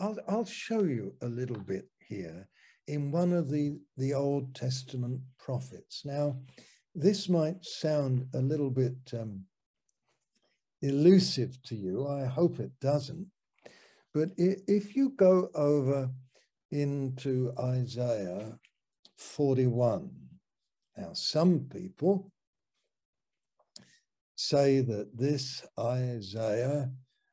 I'll, 0.00 0.18
I'll 0.28 0.44
show 0.44 0.82
you 0.82 1.14
a 1.22 1.26
little 1.26 1.58
bit 1.60 1.86
here 2.08 2.48
in 2.88 3.12
one 3.12 3.32
of 3.32 3.50
the, 3.50 3.78
the 3.96 4.14
Old 4.14 4.54
Testament 4.54 5.20
prophets. 5.38 6.02
Now, 6.04 6.36
this 6.94 7.28
might 7.28 7.64
sound 7.64 8.26
a 8.34 8.40
little 8.40 8.70
bit 8.70 8.96
um, 9.18 9.44
elusive 10.82 11.62
to 11.64 11.76
you. 11.76 12.08
I 12.08 12.24
hope 12.24 12.58
it 12.58 12.72
doesn't. 12.80 13.26
But 14.14 14.30
if 14.36 14.94
you 14.94 15.10
go 15.10 15.50
over 15.54 16.10
into 16.70 17.52
Isaiah 17.58 18.58
41, 19.16 20.10
now, 20.96 21.12
some 21.14 21.60
people 21.72 22.30
say 24.36 24.80
that 24.80 25.16
this 25.16 25.64
Isaiah 25.78 26.90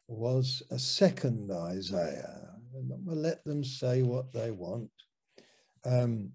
was 0.08 0.64
a 0.72 0.80
second 0.80 1.52
Isaiah. 1.52 2.56
We'll 2.72 3.18
let 3.18 3.44
them 3.44 3.64
say 3.64 4.02
what 4.02 4.32
they 4.32 4.52
want. 4.52 4.90
Um, 5.86 6.32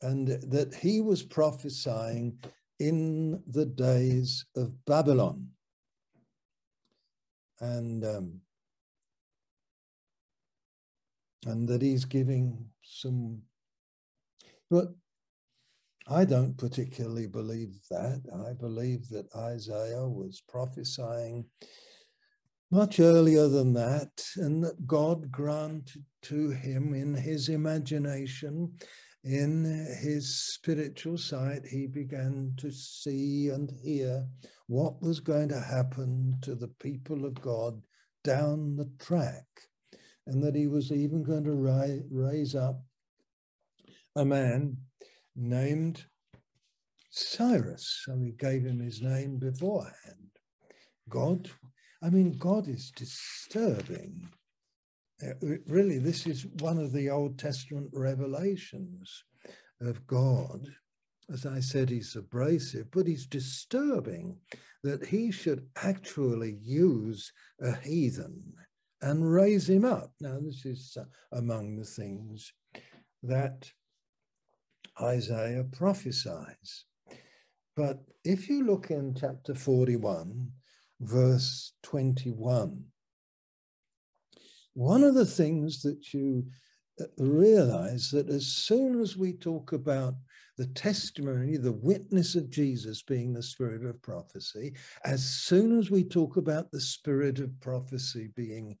and 0.00 0.28
that 0.50 0.74
he 0.74 1.00
was 1.00 1.22
prophesying 1.22 2.38
in 2.80 3.40
the 3.46 3.66
days 3.66 4.44
of 4.56 4.84
Babylon. 4.84 5.46
And 7.60 8.04
um, 8.04 8.40
and 11.46 11.68
that 11.68 11.82
he's 11.82 12.04
giving 12.04 12.66
some 12.82 13.42
but 14.70 14.88
I 16.08 16.24
don't 16.24 16.56
particularly 16.56 17.26
believe 17.26 17.78
that. 17.90 18.22
I 18.46 18.54
believe 18.54 19.08
that 19.10 19.34
Isaiah 19.36 20.08
was 20.08 20.42
prophesying 20.48 21.44
much 22.70 22.98
earlier 22.98 23.48
than 23.48 23.74
that, 23.74 24.24
and 24.36 24.64
that 24.64 24.86
God 24.86 25.30
granted 25.30 26.04
to 26.22 26.50
him 26.50 26.94
in 26.94 27.14
his 27.14 27.50
imagination, 27.50 28.72
in 29.24 29.64
his 30.00 30.34
spiritual 30.34 31.18
sight, 31.18 31.66
he 31.66 31.86
began 31.86 32.54
to 32.56 32.70
see 32.70 33.50
and 33.50 33.70
hear 33.70 34.26
what 34.68 35.02
was 35.02 35.20
going 35.20 35.50
to 35.50 35.60
happen 35.60 36.38
to 36.40 36.54
the 36.54 36.72
people 36.80 37.26
of 37.26 37.40
God 37.40 37.80
down 38.24 38.74
the 38.74 38.90
track, 38.98 39.44
and 40.26 40.42
that 40.42 40.54
he 40.54 40.66
was 40.66 40.92
even 40.92 41.22
going 41.22 41.44
to 41.44 41.52
ri- 41.52 42.02
raise 42.10 42.54
up 42.54 42.80
a 44.16 44.24
man 44.24 44.76
named 45.34 46.04
Cyrus. 47.10 48.02
So 48.04 48.18
he 48.18 48.32
gave 48.32 48.64
him 48.64 48.80
his 48.80 49.02
name 49.02 49.38
beforehand. 49.38 50.30
God, 51.08 51.50
I 52.02 52.10
mean, 52.10 52.36
God 52.38 52.68
is 52.68 52.92
disturbing. 52.94 54.28
Uh, 55.22 55.34
really, 55.66 55.98
this 55.98 56.26
is 56.26 56.46
one 56.60 56.78
of 56.78 56.92
the 56.92 57.10
Old 57.10 57.38
Testament 57.38 57.90
revelations 57.92 59.24
of 59.80 60.06
God. 60.06 60.66
As 61.32 61.46
I 61.46 61.60
said, 61.60 61.88
he's 61.88 62.16
abrasive, 62.16 62.90
but 62.90 63.06
he's 63.06 63.26
disturbing 63.26 64.36
that 64.82 65.06
he 65.06 65.30
should 65.30 65.66
actually 65.76 66.58
use 66.60 67.32
a 67.60 67.76
heathen 67.76 68.52
and 69.02 69.30
raise 69.30 69.68
him 69.68 69.84
up. 69.84 70.12
Now, 70.20 70.38
this 70.40 70.64
is 70.64 70.96
uh, 70.98 71.04
among 71.36 71.76
the 71.76 71.84
things 71.84 72.52
that 73.22 73.70
Isaiah 75.00 75.64
prophesies. 75.64 76.84
But 77.76 78.00
if 78.24 78.48
you 78.48 78.64
look 78.64 78.90
in 78.90 79.14
chapter 79.18 79.54
41, 79.54 80.50
verse 81.00 81.72
21, 81.82 82.84
one 84.74 85.02
of 85.02 85.14
the 85.14 85.26
things 85.26 85.82
that 85.82 86.14
you 86.14 86.46
uh, 87.00 87.04
realize 87.18 88.10
that 88.10 88.28
as 88.28 88.46
soon 88.46 89.00
as 89.00 89.16
we 89.16 89.32
talk 89.32 89.72
about 89.72 90.14
the 90.58 90.66
testimony, 90.68 91.56
the 91.56 91.72
witness 91.72 92.34
of 92.34 92.50
Jesus 92.50 93.02
being 93.02 93.32
the 93.32 93.42
spirit 93.42 93.84
of 93.84 94.00
prophecy, 94.02 94.74
as 95.04 95.24
soon 95.24 95.78
as 95.78 95.90
we 95.90 96.04
talk 96.04 96.36
about 96.36 96.70
the 96.70 96.80
spirit 96.80 97.38
of 97.38 97.58
prophecy 97.60 98.30
being 98.36 98.76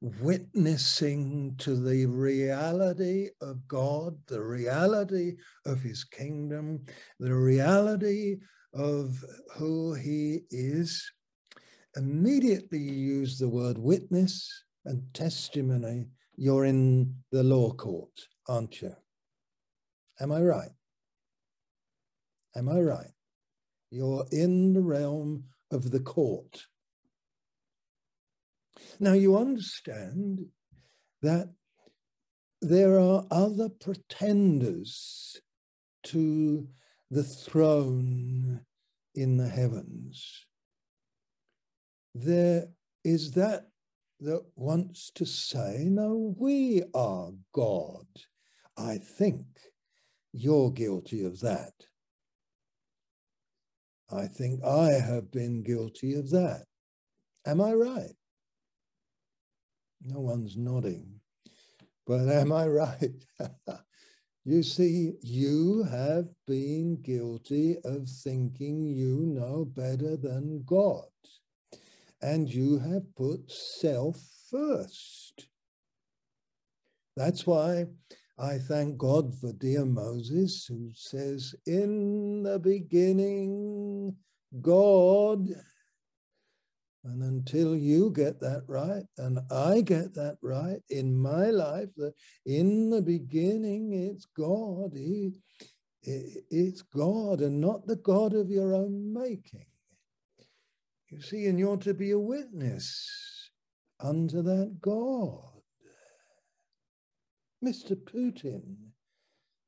witnessing 0.00 1.54
to 1.58 1.76
the 1.76 2.06
reality 2.06 3.28
of 3.40 3.66
God, 3.68 4.16
the 4.26 4.42
reality 4.42 5.36
of 5.64 5.80
his 5.80 6.02
kingdom, 6.02 6.84
the 7.20 7.34
reality 7.34 8.38
of 8.74 9.24
who 9.54 9.94
he 9.94 10.40
is, 10.50 11.08
immediately 11.96 12.78
you 12.78 12.92
use 12.92 13.38
the 13.38 13.48
word 13.48 13.78
witness 13.78 14.64
and 14.86 15.02
testimony. 15.14 16.08
You're 16.36 16.64
in 16.64 17.14
the 17.30 17.44
law 17.44 17.70
court, 17.72 18.10
aren't 18.48 18.82
you? 18.82 18.94
Am 20.20 20.32
I 20.32 20.40
right? 20.40 20.70
Am 22.54 22.68
I 22.68 22.80
right? 22.80 23.12
You're 23.90 24.26
in 24.30 24.72
the 24.72 24.82
realm 24.82 25.44
of 25.70 25.90
the 25.90 26.00
court. 26.00 26.66
Now, 29.00 29.12
you 29.12 29.36
understand 29.36 30.46
that 31.22 31.50
there 32.60 32.98
are 32.98 33.24
other 33.30 33.68
pretenders 33.68 35.40
to 36.04 36.68
the 37.10 37.22
throne 37.22 38.60
in 39.14 39.36
the 39.36 39.48
heavens. 39.48 40.46
there 42.14 42.68
is 43.04 43.32
that 43.32 43.68
that 44.20 44.42
wants 44.54 45.10
to 45.10 45.26
say, 45.26 45.84
no, 45.84 46.34
we 46.38 46.82
are 46.94 47.32
God. 47.52 48.06
I 48.76 48.98
think 48.98 49.44
you're 50.32 50.70
guilty 50.70 51.24
of 51.24 51.40
that. 51.40 51.72
I 54.12 54.26
think 54.26 54.62
I 54.62 54.90
have 54.92 55.30
been 55.30 55.62
guilty 55.62 56.14
of 56.14 56.30
that. 56.30 56.64
Am 57.46 57.60
I 57.60 57.72
right? 57.72 58.14
No 60.04 60.20
one's 60.20 60.56
nodding, 60.56 61.20
but 62.06 62.28
am 62.28 62.52
I 62.52 62.66
right? 62.66 63.24
you 64.44 64.62
see, 64.62 65.12
you 65.22 65.84
have 65.84 66.26
been 66.46 67.00
guilty 67.02 67.76
of 67.84 68.08
thinking 68.08 68.86
you 68.86 69.24
know 69.26 69.64
better 69.64 70.16
than 70.16 70.62
God, 70.64 71.04
and 72.20 72.52
you 72.52 72.78
have 72.78 73.14
put 73.14 73.50
self 73.50 74.20
first. 74.50 75.46
That's 77.16 77.46
why 77.46 77.86
I 78.38 78.58
thank 78.58 78.98
God 78.98 79.34
for 79.38 79.52
dear 79.52 79.84
Moses, 79.84 80.66
who 80.66 80.90
says, 80.94 81.54
In 81.66 82.42
the 82.42 82.58
beginning, 82.58 84.16
God. 84.60 85.48
And 87.04 87.22
until 87.22 87.76
you 87.76 88.12
get 88.12 88.40
that 88.40 88.62
right, 88.68 89.02
and 89.18 89.40
I 89.50 89.80
get 89.80 90.14
that 90.14 90.38
right 90.40 90.80
in 90.88 91.20
my 91.20 91.46
life, 91.50 91.88
that 91.96 92.14
in 92.46 92.90
the 92.90 93.02
beginning 93.02 93.92
it's 93.92 94.24
God, 94.36 94.92
he, 94.94 95.32
it's 96.04 96.82
God 96.82 97.40
and 97.40 97.60
not 97.60 97.86
the 97.86 97.96
God 97.96 98.34
of 98.34 98.50
your 98.50 98.74
own 98.74 99.12
making. 99.12 99.66
You 101.08 101.20
see, 101.20 101.46
and 101.46 101.58
you're 101.58 101.76
to 101.78 101.92
be 101.92 102.12
a 102.12 102.18
witness 102.18 103.50
unto 104.00 104.40
that 104.42 104.78
God. 104.80 105.51
Mr. 107.62 107.94
Putin 107.96 108.74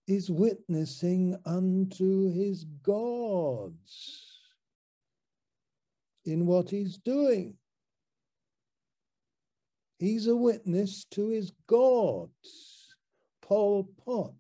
is 0.09 0.31
witnessing 0.31 1.37
unto 1.47 2.33
his 2.33 2.65
gods 2.83 4.41
in 6.25 6.47
what 6.47 6.69
he's 6.71 6.99
doing. 6.99 7.55
He's 9.99 10.27
a 10.27 10.37
witness 10.37 11.05
to 11.13 11.29
his 11.29 11.53
gods. 11.69 12.97
Pol 13.41 13.89
Pot. 14.05 14.35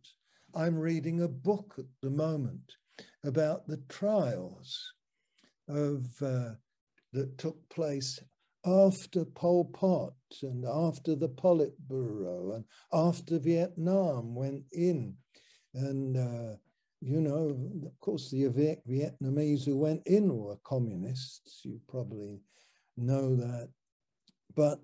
I'm 0.54 0.78
reading 0.78 1.20
a 1.20 1.28
book 1.28 1.74
at 1.78 1.84
the 2.02 2.10
moment 2.10 2.76
about 3.22 3.66
the 3.68 3.82
trials 3.88 4.92
of 5.68 6.04
uh, 6.22 6.50
that 7.12 7.38
took 7.38 7.68
place 7.68 8.20
after 8.64 9.24
Pol 9.24 9.66
Pot 9.66 10.14
and 10.42 10.64
after 10.64 11.14
the 11.14 11.28
Politburo 11.28 12.56
and 12.56 12.64
after 12.92 13.38
Vietnam 13.38 14.34
went 14.34 14.64
in. 14.72 15.16
And, 15.74 16.16
uh, 16.16 16.56
you 17.00 17.20
know, 17.20 17.56
of 17.86 18.00
course, 18.00 18.30
the 18.30 18.44
Vietnamese 18.88 19.64
who 19.64 19.76
went 19.76 20.02
in 20.06 20.34
were 20.34 20.56
communists. 20.64 21.60
You 21.64 21.80
probably 21.88 22.40
know 22.96 23.36
that. 23.36 23.68
But, 24.54 24.80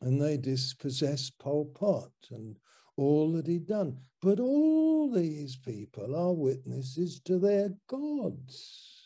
and 0.00 0.20
they 0.20 0.36
dispossessed 0.36 1.38
Pol 1.38 1.66
Pot 1.74 2.12
and 2.30 2.56
all 2.96 3.32
that 3.32 3.46
he'd 3.46 3.66
done. 3.66 3.98
But 4.22 4.40
all 4.40 5.10
these 5.10 5.56
people 5.56 6.16
are 6.16 6.32
witnesses 6.32 7.20
to 7.20 7.38
their 7.38 7.70
gods. 7.86 8.97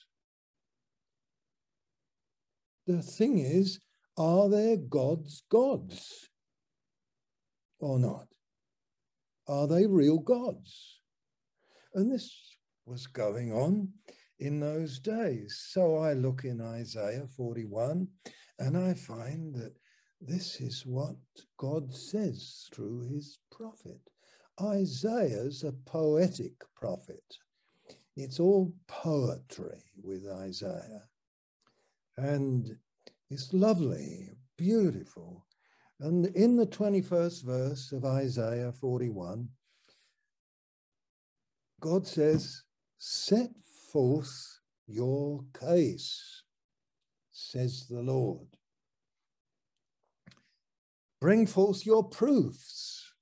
The 2.93 3.01
thing 3.01 3.39
is, 3.39 3.81
are 4.19 4.51
their 4.51 4.77
gods 4.77 5.45
gods 5.49 6.29
or 7.79 7.99
not? 7.99 8.27
Are 9.49 9.67
they 9.67 9.87
real 9.87 10.19
gods? 10.19 11.01
And 11.95 12.13
this 12.13 12.31
was 12.85 13.07
going 13.07 13.51
on 13.51 13.89
in 14.41 14.61
those 14.61 14.99
days. 14.99 15.69
So 15.71 15.97
I 15.97 16.13
look 16.13 16.45
in 16.45 16.61
Isaiah 16.61 17.27
41 17.35 18.07
and 18.59 18.77
I 18.77 18.93
find 18.93 19.55
that 19.55 19.75
this 20.21 20.61
is 20.61 20.85
what 20.85 21.17
God 21.57 21.95
says 21.95 22.69
through 22.75 23.09
his 23.09 23.39
prophet. 23.51 24.03
Isaiah's 24.61 25.65
a 25.65 25.73
poetic 25.87 26.61
prophet. 26.77 27.25
It's 28.17 28.39
all 28.39 28.75
poetry 28.87 29.83
with 30.03 30.29
Isaiah. 30.29 31.05
And 32.17 32.77
it's 33.31 33.53
lovely, 33.53 34.31
beautiful. 34.59 35.47
And 36.01 36.27
in 36.27 36.57
the 36.57 36.67
21st 36.67 37.45
verse 37.45 37.93
of 37.93 38.05
Isaiah 38.05 38.73
41, 38.73 39.49
God 41.81 42.07
says, 42.07 42.63
Set 42.99 43.51
forth 43.93 44.61
your 44.87 45.45
case, 45.59 46.43
says 47.31 47.87
the 47.89 48.01
Lord. 48.01 48.49
Bring 51.21 51.47
forth 51.47 51.87
your 51.87 52.05
proofs, 52.05 53.13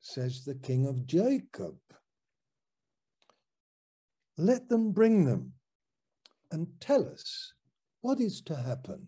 says 0.00 0.44
the 0.44 0.54
King 0.54 0.86
of 0.86 1.04
Jacob. 1.04 1.76
Let 4.38 4.68
them 4.68 4.92
bring 4.92 5.24
them 5.24 5.52
and 6.50 6.66
tell 6.80 7.08
us 7.08 7.52
what 8.00 8.20
is 8.20 8.40
to 8.42 8.56
happen. 8.56 9.06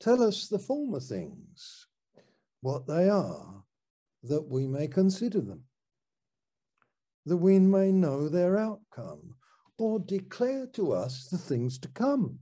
Tell 0.00 0.22
us 0.22 0.48
the 0.48 0.58
former 0.58 1.00
things, 1.00 1.86
what 2.60 2.86
they 2.86 3.08
are, 3.08 3.64
that 4.22 4.48
we 4.48 4.66
may 4.66 4.86
consider 4.86 5.40
them, 5.40 5.64
that 7.26 7.36
we 7.36 7.58
may 7.58 7.90
know 7.90 8.28
their 8.28 8.58
outcome, 8.58 9.34
or 9.78 9.98
declare 9.98 10.66
to 10.74 10.92
us 10.92 11.28
the 11.30 11.38
things 11.38 11.78
to 11.78 11.88
come. 11.88 12.38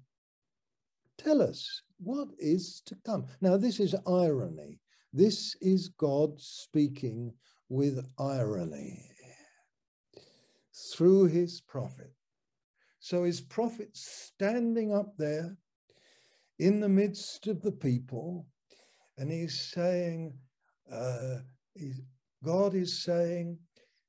Tell 1.18 1.40
us 1.40 1.82
what 1.98 2.28
is 2.38 2.82
to 2.86 2.96
come. 3.06 3.26
Now, 3.40 3.56
this 3.56 3.80
is 3.80 3.94
irony. 4.06 4.80
This 5.12 5.56
is 5.60 5.88
God 5.88 6.40
speaking 6.40 7.32
with 7.68 8.04
irony 8.18 9.11
through 10.92 11.24
his 11.26 11.60
prophet. 11.60 12.12
So 13.00 13.24
his 13.24 13.40
prophet 13.40 13.90
standing 13.94 14.94
up 14.94 15.16
there 15.18 15.56
in 16.58 16.80
the 16.80 16.88
midst 16.88 17.46
of 17.48 17.62
the 17.62 17.72
people, 17.72 18.46
and 19.18 19.30
he's 19.30 19.60
saying, 19.60 20.34
uh, 20.90 21.38
he's, 21.74 22.00
God 22.44 22.74
is 22.74 23.02
saying, 23.02 23.58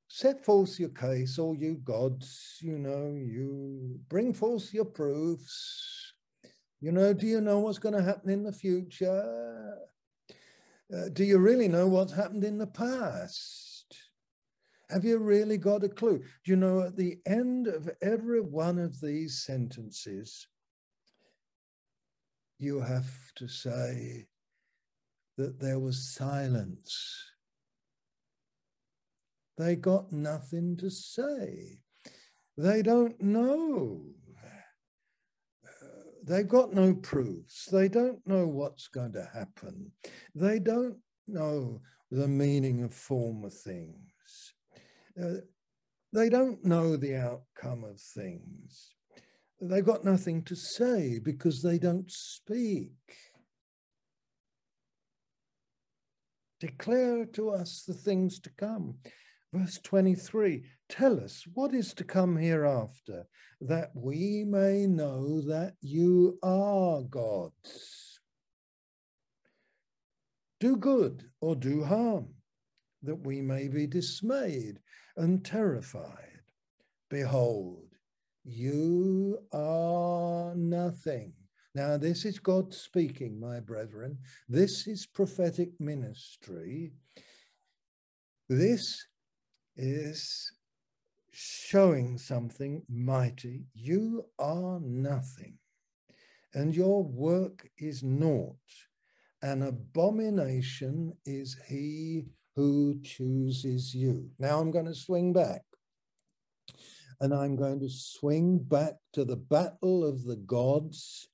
set 0.08 0.44
forth 0.44 0.78
your 0.78 0.90
case, 0.90 1.38
all 1.38 1.56
you 1.56 1.80
gods, 1.84 2.58
you 2.60 2.78
know, 2.78 3.14
you 3.16 3.98
bring 4.08 4.32
forth 4.32 4.72
your 4.72 4.84
proofs. 4.84 6.12
You 6.80 6.92
know, 6.92 7.12
do 7.12 7.26
you 7.26 7.40
know 7.40 7.58
what's 7.58 7.78
going 7.78 7.94
to 7.94 8.02
happen 8.02 8.30
in 8.30 8.44
the 8.44 8.52
future? 8.52 9.76
Uh, 10.94 11.08
do 11.12 11.24
you 11.24 11.38
really 11.38 11.66
know 11.66 11.88
what's 11.88 12.12
happened 12.12 12.44
in 12.44 12.58
the 12.58 12.66
past? 12.66 13.73
Have 14.90 15.04
you 15.04 15.18
really 15.18 15.56
got 15.56 15.84
a 15.84 15.88
clue? 15.88 16.22
You 16.44 16.56
know, 16.56 16.82
at 16.82 16.96
the 16.96 17.18
end 17.26 17.66
of 17.66 17.88
every 18.02 18.40
one 18.40 18.78
of 18.78 19.00
these 19.00 19.44
sentences, 19.44 20.46
you 22.58 22.80
have 22.80 23.10
to 23.36 23.48
say 23.48 24.26
that 25.36 25.58
there 25.58 25.78
was 25.78 26.14
silence. 26.14 27.24
They 29.56 29.76
got 29.76 30.12
nothing 30.12 30.76
to 30.78 30.90
say. 30.90 31.80
They 32.56 32.82
don't 32.82 33.20
know. 33.20 34.04
they've 36.24 36.48
got 36.48 36.72
no 36.72 36.94
proofs. 36.94 37.66
They 37.66 37.88
don't 37.88 38.26
know 38.26 38.46
what's 38.46 38.88
going 38.88 39.12
to 39.12 39.28
happen. 39.32 39.92
They 40.34 40.58
don't 40.58 40.96
know 41.26 41.80
the 42.10 42.28
meaning 42.28 42.82
of 42.82 42.94
former 42.94 43.50
things. 43.50 44.13
They 45.16 46.28
don't 46.28 46.64
know 46.64 46.96
the 46.96 47.16
outcome 47.16 47.84
of 47.84 48.00
things. 48.00 48.94
They've 49.60 49.84
got 49.84 50.04
nothing 50.04 50.42
to 50.44 50.56
say 50.56 51.18
because 51.18 51.62
they 51.62 51.78
don't 51.78 52.10
speak. 52.10 52.92
Declare 56.60 57.26
to 57.26 57.50
us 57.50 57.84
the 57.86 57.94
things 57.94 58.38
to 58.40 58.50
come. 58.50 58.96
Verse 59.52 59.78
23 59.82 60.64
Tell 60.88 61.20
us 61.20 61.44
what 61.54 61.74
is 61.74 61.94
to 61.94 62.04
come 62.04 62.36
hereafter, 62.36 63.26
that 63.60 63.90
we 63.94 64.44
may 64.44 64.86
know 64.86 65.40
that 65.42 65.74
you 65.80 66.38
are 66.42 67.02
gods. 67.02 68.20
Do 70.60 70.76
good 70.76 71.24
or 71.40 71.56
do 71.56 71.84
harm, 71.84 72.34
that 73.04 73.26
we 73.26 73.40
may 73.40 73.68
be 73.68 73.86
dismayed 73.86 74.80
and 75.16 75.44
terrified. 75.44 76.40
Behold, 77.10 77.88
you 78.44 79.38
are 79.52 80.54
nothing. 80.54 81.32
Now, 81.74 81.96
this 81.96 82.24
is 82.24 82.38
God 82.38 82.72
speaking, 82.72 83.40
my 83.40 83.58
brethren. 83.60 84.18
This 84.48 84.86
is 84.86 85.06
prophetic 85.06 85.70
ministry. 85.80 86.92
This 88.48 89.04
is 89.76 90.52
showing 91.32 92.16
something 92.16 92.82
mighty. 92.88 93.64
You 93.74 94.26
are 94.38 94.78
nothing, 94.80 95.58
and 96.52 96.74
your 96.76 97.02
work 97.02 97.68
is 97.78 98.02
naught. 98.02 98.56
An 99.42 99.62
abomination 99.62 101.12
is 101.26 101.56
he 101.68 102.26
who 102.56 103.00
chooses 103.02 103.94
you. 103.94 104.30
Now 104.38 104.60
I'm 104.60 104.70
going 104.70 104.86
to 104.86 104.94
swing 104.94 105.32
back. 105.32 105.62
And 107.20 107.32
I'm 107.32 107.56
going 107.56 107.80
to 107.80 107.88
swing 107.88 108.58
back 108.58 108.94
to 109.12 109.24
the 109.24 109.36
battle 109.36 110.04
of 110.04 110.24
the 110.24 110.36
gods 110.36 111.28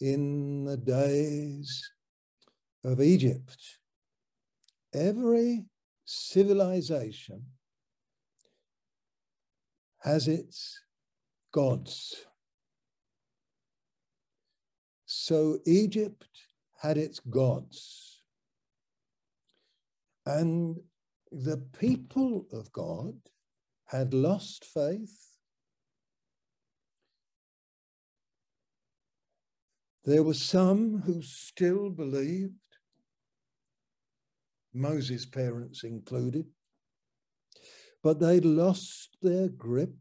in 0.00 0.64
the 0.64 0.76
days 0.76 1.90
of 2.84 3.00
Egypt. 3.00 3.56
Every 4.94 5.66
civilization 6.04 7.44
has 10.00 10.28
its 10.28 10.80
gods. 11.52 12.26
So 15.06 15.58
Egypt 15.66 16.26
had 16.80 16.98
its 16.98 17.20
gods. 17.20 18.11
And 20.24 20.76
the 21.30 21.58
people 21.78 22.46
of 22.52 22.72
God 22.72 23.14
had 23.86 24.14
lost 24.14 24.64
faith. 24.64 25.18
There 30.04 30.22
were 30.22 30.34
some 30.34 31.02
who 31.02 31.22
still 31.22 31.90
believed, 31.90 32.54
Moses' 34.74 35.26
parents 35.26 35.84
included, 35.84 36.46
but 38.02 38.18
they'd 38.18 38.44
lost 38.44 39.16
their 39.22 39.48
grip 39.48 39.94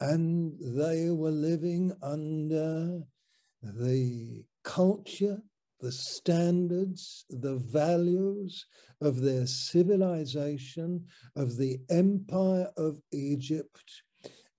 and 0.00 0.58
they 0.60 1.10
were 1.10 1.30
living 1.30 1.92
under 2.02 3.02
the 3.62 4.44
culture, 4.64 5.40
the 5.82 5.92
standards, 5.92 7.26
the 7.28 7.56
values 7.56 8.66
of 9.00 9.20
their 9.20 9.46
civilization, 9.46 11.04
of 11.34 11.56
the 11.56 11.78
empire 11.90 12.68
of 12.76 12.98
Egypt. 13.12 14.02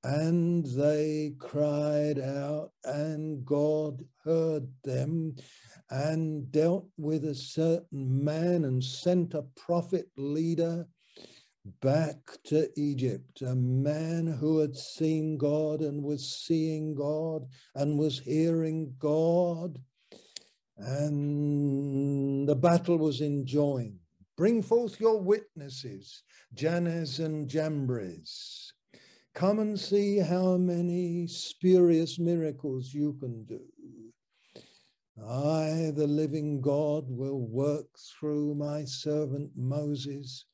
And 0.03 0.65
they 0.65 1.33
cried 1.39 2.19
out, 2.19 2.71
and 2.83 3.45
God 3.45 4.03
heard 4.25 4.67
them 4.83 5.35
and 5.89 6.51
dealt 6.51 6.89
with 6.97 7.23
a 7.23 7.35
certain 7.35 8.23
man 8.23 8.65
and 8.65 8.83
sent 8.83 9.33
a 9.33 9.45
prophet 9.55 10.09
leader 10.17 10.85
back 11.81 12.17
to 12.43 12.67
Egypt, 12.75 13.41
a 13.41 13.55
man 13.55 14.27
who 14.27 14.59
had 14.59 14.75
seen 14.75 15.37
God 15.37 15.79
and 15.79 16.03
was 16.03 16.43
seeing 16.45 16.93
God 16.93 17.47
and 17.75 17.97
was 17.97 18.19
hearing 18.19 18.93
God. 18.99 19.79
And 20.77 22.47
the 22.47 22.55
battle 22.55 22.97
was 22.97 23.21
enjoined. 23.21 23.99
Bring 24.35 24.63
forth 24.63 24.99
your 24.99 25.21
witnesses, 25.21 26.23
Jannes 26.53 27.19
and 27.19 27.47
Jambres. 27.47 28.73
Come 29.35 29.59
and 29.59 29.79
see 29.79 30.17
how 30.17 30.57
many 30.57 31.27
spurious 31.27 32.19
miracles 32.19 32.93
you 32.93 33.13
can 33.19 33.45
do. 33.45 33.61
I, 35.23 35.91
the 35.95 36.07
living 36.07 36.61
God, 36.61 37.05
will 37.07 37.47
work 37.47 37.87
through 38.19 38.55
my 38.55 38.85
servant 38.85 39.51
Moses 39.55 40.45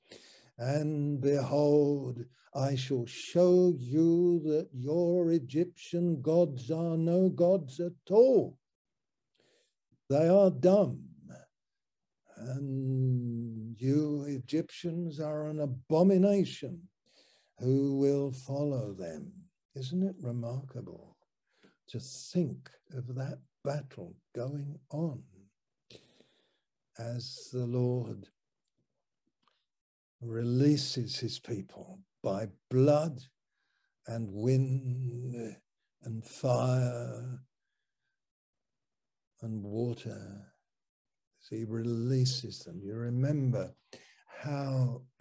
and 0.59 1.21
behold, 1.21 2.25
I 2.53 2.75
shall 2.75 3.05
show 3.05 3.73
you 3.77 4.41
that 4.43 4.67
your 4.73 5.31
Egyptian 5.31 6.21
gods 6.21 6.69
are 6.69 6.97
no 6.97 7.29
gods 7.29 7.79
at 7.79 7.93
all. 8.11 8.58
They 10.09 10.27
are 10.27 10.49
dumb. 10.49 11.03
And 12.37 13.79
you 13.79 14.23
Egyptians 14.23 15.19
are 15.19 15.47
an 15.47 15.59
abomination. 15.59 16.87
Who 17.59 17.97
will 17.97 18.31
follow 18.31 18.93
them? 18.93 19.31
Isn't 19.75 20.03
it 20.03 20.15
remarkable 20.21 21.17
to 21.89 21.99
think 21.99 22.69
of 22.93 23.13
that 23.15 23.39
battle 23.63 24.15
going 24.33 24.79
on 24.89 25.21
as 26.97 27.49
the 27.51 27.65
Lord 27.65 28.27
releases 30.21 31.19
his 31.19 31.39
people 31.39 31.99
by 32.23 32.47
blood 32.69 33.21
and 34.07 34.31
wind 34.31 35.55
and 36.03 36.25
fire 36.25 37.39
and 39.41 39.63
water. 39.63 40.45
So 41.39 41.55
he 41.55 41.65
releases 41.65 42.59
them. 42.59 42.81
You 42.83 42.95
remember 42.95 43.73
how 44.43 45.01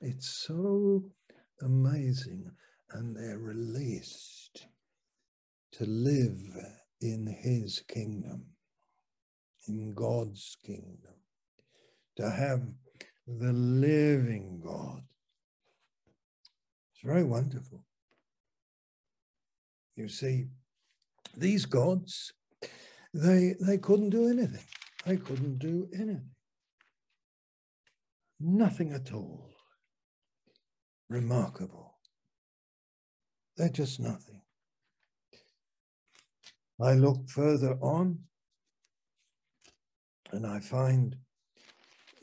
it's 0.00 0.44
so 0.46 1.02
amazing, 1.62 2.50
and 2.92 3.16
they're 3.16 3.38
released 3.38 4.66
to 5.72 5.84
live 5.86 6.38
in 7.00 7.26
his 7.26 7.82
kingdom, 7.88 8.44
in 9.66 9.94
God's 9.94 10.56
kingdom, 10.64 11.14
to 12.16 12.30
have 12.30 12.62
the 13.26 13.52
living 13.52 14.60
God. 14.64 15.02
It's 16.92 17.02
very 17.02 17.24
wonderful. 17.24 17.84
You 19.96 20.08
see, 20.08 20.46
these 21.36 21.66
gods, 21.66 22.32
they, 23.14 23.54
they 23.60 23.78
couldn't 23.78 24.10
do 24.10 24.28
anything. 24.28 24.64
They 25.06 25.16
couldn't 25.16 25.58
do 25.58 25.88
anything. 25.94 26.30
Nothing 28.40 28.92
at 28.92 29.12
all. 29.12 29.50
Remarkable. 31.08 31.94
They're 33.56 33.68
just 33.68 34.00
nothing. 34.00 34.42
I 36.82 36.94
look 36.94 37.28
further 37.30 37.78
on 37.80 38.18
and 40.32 40.46
I 40.46 40.58
find 40.58 41.16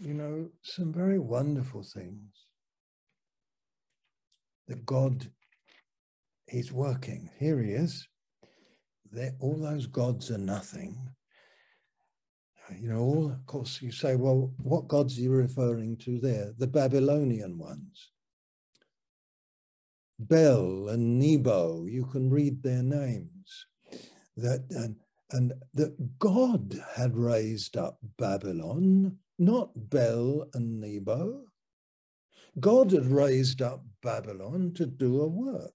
you 0.01 0.15
know, 0.15 0.49
some 0.63 0.91
very 0.91 1.19
wonderful 1.19 1.83
things 1.83 2.47
that 4.67 4.85
God 4.85 5.27
He's 6.47 6.71
working. 6.71 7.29
Here 7.39 7.61
He 7.61 7.71
is. 7.71 8.07
They're, 9.11 9.35
all 9.39 9.57
those 9.57 9.87
gods 9.87 10.31
are 10.31 10.37
nothing. 10.37 10.97
You 12.79 12.89
know, 12.89 12.99
all, 12.99 13.31
of 13.31 13.45
course, 13.45 13.81
you 13.81 13.91
say, 13.91 14.15
well, 14.15 14.53
what 14.57 14.87
gods 14.87 15.17
are 15.17 15.21
you 15.21 15.31
referring 15.31 15.97
to 15.97 16.19
there? 16.19 16.53
The 16.57 16.67
Babylonian 16.67 17.57
ones. 17.57 18.11
Bel 20.19 20.87
and 20.89 21.19
Nebo, 21.19 21.85
you 21.85 22.05
can 22.05 22.29
read 22.29 22.63
their 22.63 22.83
names. 22.83 23.65
That 24.37 24.65
and, 24.69 24.95
and 25.31 25.53
that 25.73 26.19
God 26.19 26.81
had 26.95 27.17
raised 27.17 27.75
up 27.75 27.97
Babylon 28.17 29.17
not 29.41 29.71
Bel 29.89 30.47
and 30.53 30.79
Nebo. 30.79 31.41
God 32.59 32.91
had 32.91 33.07
raised 33.07 33.61
up 33.61 33.83
Babylon 34.03 34.73
to 34.75 34.85
do 34.85 35.21
a 35.21 35.27
work. 35.27 35.73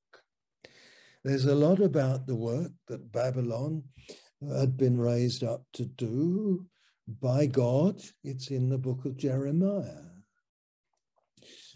There's 1.27 1.47
a 1.47 1.57
lot 1.57 1.81
about 1.81 2.29
the 2.29 2.37
work 2.37 2.71
that 2.87 3.11
Babylon 3.11 3.83
uh, 4.49 4.61
had 4.61 4.77
been 4.77 4.97
raised 4.97 5.43
up 5.43 5.65
to 5.73 5.85
do 5.85 6.65
by 7.21 7.47
God. 7.47 8.01
It's 8.23 8.53
in 8.53 8.69
the 8.69 8.79
book 8.79 9.05
of 9.05 9.17
Jeremiah. 9.17 10.07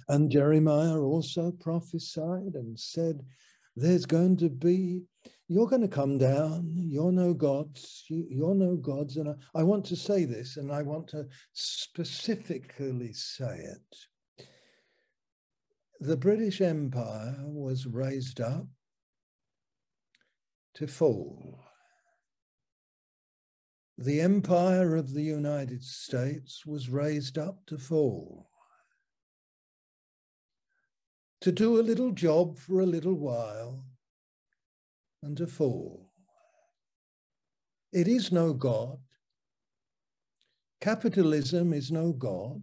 And 0.09 0.31
Jeremiah 0.31 1.01
also 1.01 1.51
prophesied 1.51 2.55
and 2.55 2.79
said, 2.79 3.27
There's 3.75 4.07
going 4.07 4.37
to 4.37 4.51
be 4.51 5.03
you're 5.49 5.67
going 5.67 5.83
to 5.83 5.89
come 5.89 6.17
down. 6.17 6.73
You're 6.77 7.11
no 7.11 7.35
gods. 7.35 8.05
You, 8.07 8.47
are 8.49 8.55
no 8.55 8.77
gods. 8.77 9.17
And 9.17 9.31
I, 9.31 9.35
I 9.57 9.63
want 9.65 9.85
to 9.87 9.97
say 9.97 10.27
this, 10.27 10.59
and 10.59 10.71
I 10.71 10.83
want 10.83 11.09
to 11.09 11.27
specifically 11.55 13.13
say 13.13 13.67
it. 13.67 14.47
The 15.99 16.17
British 16.17 16.61
Empire 16.61 17.35
was 17.41 17.85
raised 17.85 18.41
up 18.41 18.69
to 20.75 20.87
fall. 20.87 21.61
The 23.99 24.21
empire 24.21 24.97
of 24.97 25.13
the 25.13 25.23
United 25.23 25.85
States 25.85 26.65
was 26.65 26.89
raised 26.89 27.37
up 27.37 27.67
to 27.67 27.77
fall. 27.77 28.49
To 31.43 31.53
do 31.53 31.79
a 31.79 31.83
little 31.83 32.13
job 32.13 32.59
for 32.59 32.81
a 32.81 32.87
little 32.87 33.15
while 33.15 33.85
and 35.23 35.37
to 35.37 35.47
fall. 35.47 36.11
It 37.93 38.09
is 38.09 38.31
no 38.31 38.53
God. 38.53 38.99
Capitalism 40.81 41.75
is 41.75 41.91
no 41.91 42.13
God. 42.13 42.63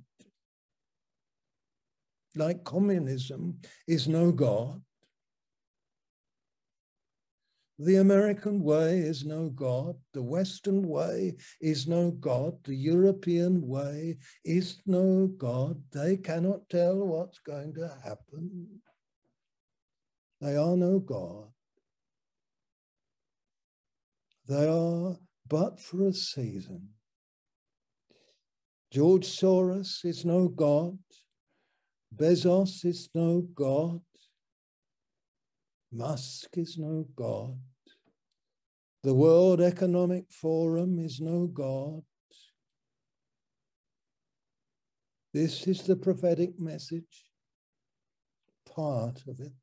Like 2.36 2.64
communism 2.64 3.60
is 3.88 4.08
no 4.08 4.32
God. 4.32 4.82
The 7.80 7.98
American 7.98 8.64
way 8.64 9.00
is 9.00 9.24
no 9.24 9.50
God. 9.50 9.98
The 10.14 10.24
Western 10.24 10.88
way 10.88 11.36
is 11.62 11.88
no 11.88 12.10
God. 12.10 12.58
The 12.64 12.74
European 12.76 13.68
way 13.68 14.18
is 14.44 14.82
no 14.88 15.28
God. 15.28 15.80
They 15.92 16.18
cannot 16.18 16.68
tell 16.70 16.96
what's 16.96 17.38
going 17.40 17.76
to 17.76 17.96
happen. 18.04 18.82
They 20.42 20.56
are 20.56 20.76
no 20.76 20.98
God. 21.00 21.50
They 24.48 24.68
are 24.68 25.16
but 25.48 25.80
for 25.80 26.08
a 26.08 26.14
season. 26.14 26.90
George 28.92 29.28
Soros 29.28 30.04
is 30.04 30.26
no 30.26 30.48
God. 30.48 30.98
Bezos 32.16 32.86
is 32.86 33.10
no 33.14 33.42
God. 33.42 34.02
Musk 35.92 36.58
is 36.58 36.78
no 36.78 37.06
God. 37.16 37.58
The 39.08 39.14
World 39.14 39.62
Economic 39.62 40.30
Forum 40.30 41.00
is 41.00 41.22
no 41.22 41.48
God. 41.48 42.02
This 45.34 45.66
is 45.66 45.84
the 45.84 45.96
prophetic 45.96 46.60
message, 46.60 47.24
part 48.76 49.22
of 49.30 49.40
it. 49.40 49.54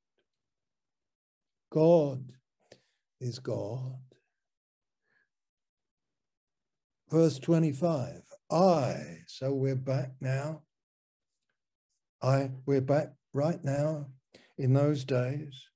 God 1.70 2.32
is 3.20 3.38
God. 3.38 3.98
Verse 7.10 7.38
25, 7.38 8.22
I, 8.50 8.96
so 9.26 9.52
we're 9.52 9.76
back 9.76 10.12
now. 10.22 10.62
I, 12.22 12.48
we're 12.64 12.80
back 12.80 13.08
right 13.34 13.62
now 13.62 14.06
in 14.56 14.72
those 14.72 15.04
days. 15.04 15.68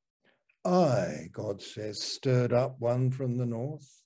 I, 0.69 1.31
God 1.33 1.63
says, 1.63 1.99
stirred 2.03 2.53
up 2.53 2.79
one 2.79 3.11
from 3.11 3.39
the 3.39 3.47
north, 3.47 4.03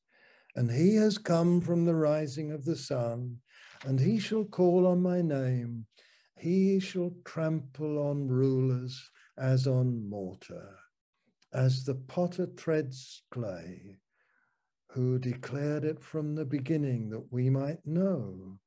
and 0.55 0.71
he 0.71 0.95
has 0.95 1.19
come 1.19 1.61
from 1.61 1.85
the 1.85 1.95
rising 1.97 2.53
of 2.53 2.65
the 2.65 2.77
sun, 2.77 3.39
and 3.85 3.99
he 3.99 4.21
shall 4.21 4.45
call 4.45 4.87
on 4.87 5.03
my 5.03 5.23
name. 5.23 5.87
He 6.39 6.79
shall 6.79 7.15
trample 7.25 7.99
on 7.99 8.29
rulers 8.29 9.11
as 9.37 9.67
on 9.67 10.09
mortar, 10.09 10.79
as 11.53 11.83
the 11.83 11.97
potter 11.97 12.47
treads 12.47 13.25
clay, 13.33 13.99
who 14.93 15.19
declared 15.19 15.83
it 15.85 16.01
from 16.01 16.37
the 16.37 16.45
beginning 16.45 17.11
that 17.11 17.33
we 17.33 17.51
might 17.51 17.85
know, 17.85 18.61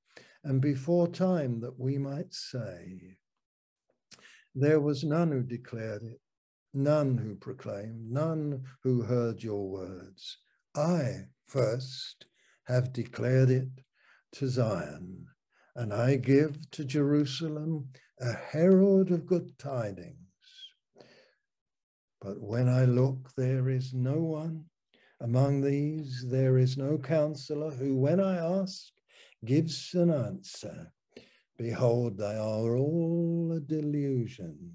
and 0.44 0.60
before 0.60 1.08
time 1.08 1.62
that 1.62 1.80
we 1.80 1.98
might 1.98 2.34
say. 2.34 3.16
There 4.54 4.82
was 4.82 5.06
none 5.06 5.32
who 5.32 5.44
declared 5.44 6.04
it 6.04 6.20
none 6.76 7.18
who 7.18 7.36
proclaimed, 7.36 8.12
none 8.12 8.64
who 8.84 9.02
heard 9.02 9.42
your 9.42 9.70
words. 9.70 10.38
I 10.76 11.28
first 11.48 12.26
have 12.66 12.94
declared 12.94 13.50
it 13.50 13.70
to 14.34 14.48
Zion, 14.48 15.28
and 15.76 15.94
I 15.94 16.18
give 16.18 16.70
to 16.72 16.84
Jerusalem 16.84 17.90
a 18.20 18.34
herald 18.34 19.12
of 19.12 19.26
good 19.26 19.58
tidings. 19.58 20.18
But 22.22 22.42
when 22.42 22.68
I 22.68 22.86
look, 22.86 23.32
there 23.36 23.70
is 23.70 23.94
no 23.94 24.20
one 24.20 24.66
among 25.22 25.62
these, 25.62 26.26
there 26.28 26.58
is 26.58 26.78
no 26.78 26.98
counselor 26.98 27.72
who, 27.72 27.96
when 27.98 28.20
I 28.20 28.36
ask, 28.36 28.92
gives 29.46 29.94
an 29.94 30.12
answer. 30.12 30.92
Behold, 31.58 32.18
they 32.18 32.36
are 32.36 32.76
all 32.76 33.54
a 33.56 33.62
delusion. 33.62 34.74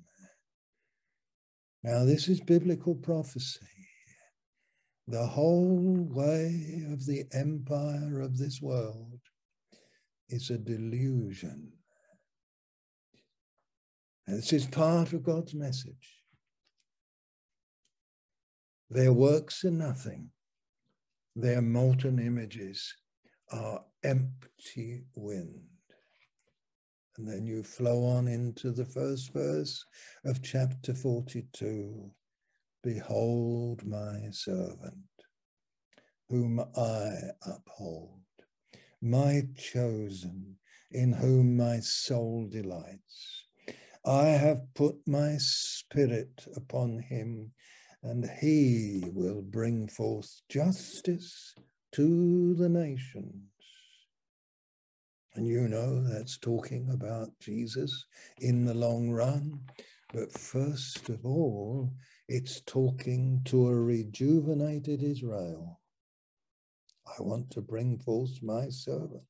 Now, 1.83 2.05
this 2.05 2.29
is 2.29 2.41
biblical 2.41 2.95
prophecy. 2.95 3.67
The 5.09 5.27
whole 5.27 6.07
way 6.11 6.85
of 6.93 7.07
the 7.07 7.25
empire 7.33 8.21
of 8.21 8.37
this 8.39 8.61
world 8.61 9.21
is 10.29 10.51
a 10.51 10.59
delusion. 10.59 11.73
And 14.27 14.39
this 14.39 14.53
is 14.53 14.67
part 14.67 15.13
of 15.13 15.25
God's 15.25 15.55
message. 15.55 16.21
Their 18.91 19.13
works 19.13 19.65
are 19.65 19.71
nothing, 19.71 20.31
their 21.35 21.63
molten 21.63 22.19
images 22.19 22.95
are 23.51 23.85
empty 24.05 25.05
wind. 25.17 25.70
And 27.21 27.29
then 27.29 27.47
you 27.47 27.63
flow 27.63 28.03
on 28.07 28.29
into 28.29 28.73
the 28.73 28.87
first 28.87 29.35
verse 29.35 29.85
of 30.25 30.41
chapter 30.43 30.95
42 30.95 32.11
Behold 32.83 33.85
my 33.85 34.31
servant, 34.31 34.95
whom 36.31 36.61
I 36.75 37.11
uphold, 37.43 38.23
my 39.03 39.43
chosen, 39.55 40.57
in 40.93 41.13
whom 41.13 41.59
my 41.59 41.81
soul 41.81 42.49
delights. 42.51 43.45
I 44.03 44.29
have 44.29 44.73
put 44.73 44.97
my 45.07 45.37
spirit 45.37 46.47
upon 46.57 47.01
him, 47.01 47.53
and 48.03 48.31
he 48.41 49.05
will 49.13 49.43
bring 49.43 49.89
forth 49.89 50.41
justice 50.49 51.55
to 51.93 52.55
the 52.55 52.71
nations. 52.71 53.50
And 55.41 55.49
you 55.49 55.69
know 55.69 56.03
that's 56.03 56.37
talking 56.37 56.91
about 56.93 57.31
Jesus 57.41 58.05
in 58.41 58.67
the 58.67 58.75
long 58.75 59.11
run. 59.11 59.59
But 60.13 60.31
first 60.31 61.09
of 61.09 61.25
all, 61.25 61.95
it's 62.29 62.61
talking 62.67 63.41
to 63.47 63.69
a 63.69 63.75
rejuvenated 63.75 65.03
Israel. 65.03 65.81
I 67.07 67.23
want 67.23 67.51
to 67.53 67.63
bring 67.63 67.97
forth 67.97 68.43
my 68.43 68.69
servant. 68.69 69.23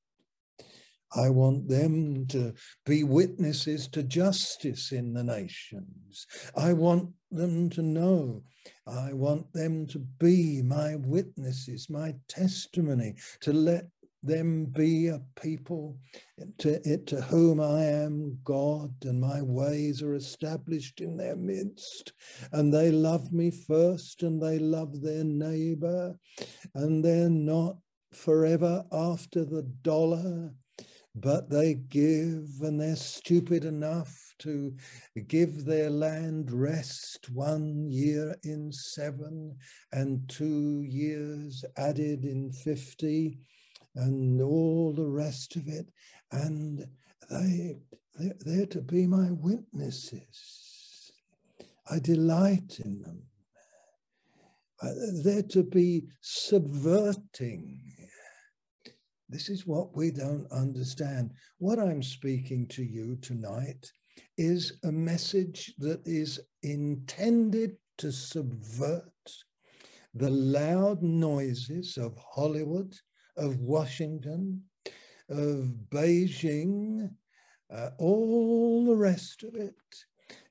I 1.15 1.31
want 1.31 1.69
them 1.69 2.27
to 2.31 2.55
be 2.85 3.05
witnesses 3.05 3.87
to 3.91 4.03
justice 4.03 4.91
in 4.91 5.15
the 5.15 5.23
nations. 5.23 6.27
I 6.57 6.73
want 6.73 7.11
them 7.31 7.71
to 7.71 7.83
know. 7.83 8.43
I 8.85 9.13
want 9.13 9.53
them 9.53 9.87
to 9.87 10.01
be 10.19 10.61
my 10.61 10.97
witnesses, 10.97 11.89
my 11.89 12.17
testimony, 12.27 13.15
to 13.43 13.53
let 13.53 13.87
them 14.23 14.67
be 14.67 15.09
a 15.09 15.21
people 15.41 15.97
to, 16.59 16.99
to 16.99 17.21
whom 17.23 17.61
I 17.61 17.85
am 17.85 18.39
God 18.45 18.93
and 19.05 19.21
my 19.21 19.41
ways 19.43 20.03
are 20.03 20.15
established 20.15 21.01
in 21.01 21.17
their 21.17 21.37
midst. 21.37 22.13
And 22.53 22.73
they 22.73 22.91
love 22.91 23.33
me 23.33 23.51
first 23.51 24.23
and 24.23 24.43
they 24.43 24.59
love 24.59 25.01
their 25.01 25.25
neighbor 25.25 26.17
and 26.75 27.05
they're 27.05 27.31
not 27.31 27.77
forever 28.13 28.85
after 28.93 29.45
the 29.45 29.63
dollar, 29.83 30.53
but 31.15 31.49
they 31.49 31.75
give 31.75 32.49
and 32.61 32.81
they're 32.81 32.97
stupid 32.97 33.65
enough 33.65 34.35
to 34.41 34.75
give 35.29 35.65
their 35.65 35.91
land 35.91 36.51
rest 36.51 37.29
one 37.31 37.91
year 37.91 38.37
in 38.43 38.73
seven 38.73 39.57
and 39.93 40.29
two 40.29 40.83
years 40.83 41.65
added 41.77 42.25
in 42.25 42.53
50 42.53 43.39
and 43.97 44.41
all 44.41 44.93
the 44.93 45.09
rest 45.09 45.57
of 45.57 45.67
it. 45.67 45.87
And 46.33 46.87
they, 47.31 47.79
they're, 48.15 48.35
they're 48.45 48.67
to 48.67 48.81
be 48.81 49.07
my 49.07 49.31
witnesses. 49.31 51.13
I 51.91 51.99
delight 51.99 52.81
in 52.85 53.03
them. 53.03 53.23
Uh, 54.83 54.93
they're 55.25 55.43
to 55.43 55.63
be 55.63 56.05
subverting. 56.21 57.83
This 59.29 59.49
is 59.49 59.67
what 59.67 59.97
we 59.97 60.11
don't 60.11 60.51
understand. 60.51 61.33
What 61.59 61.79
I'm 61.79 62.03
speaking 62.03 62.67
to 62.69 62.83
you 62.83 63.17
tonight 63.17 63.91
is 64.39 64.79
a 64.85 64.93
message 64.93 65.75
that 65.79 66.01
is 66.07 66.41
intended 66.63 67.77
to 67.99 68.11
subvert 68.11 69.05
the 70.15 70.31
loud 70.31 71.03
noises 71.03 71.97
of 71.97 72.17
Hollywood 72.17 72.95
of 73.37 73.61
Washington, 73.61 74.63
of 75.29 75.75
Beijing, 75.91 77.11
uh, 77.73 77.91
all 77.99 78.87
the 78.87 78.97
rest 78.97 79.43
of 79.43 79.55
it. 79.55 79.75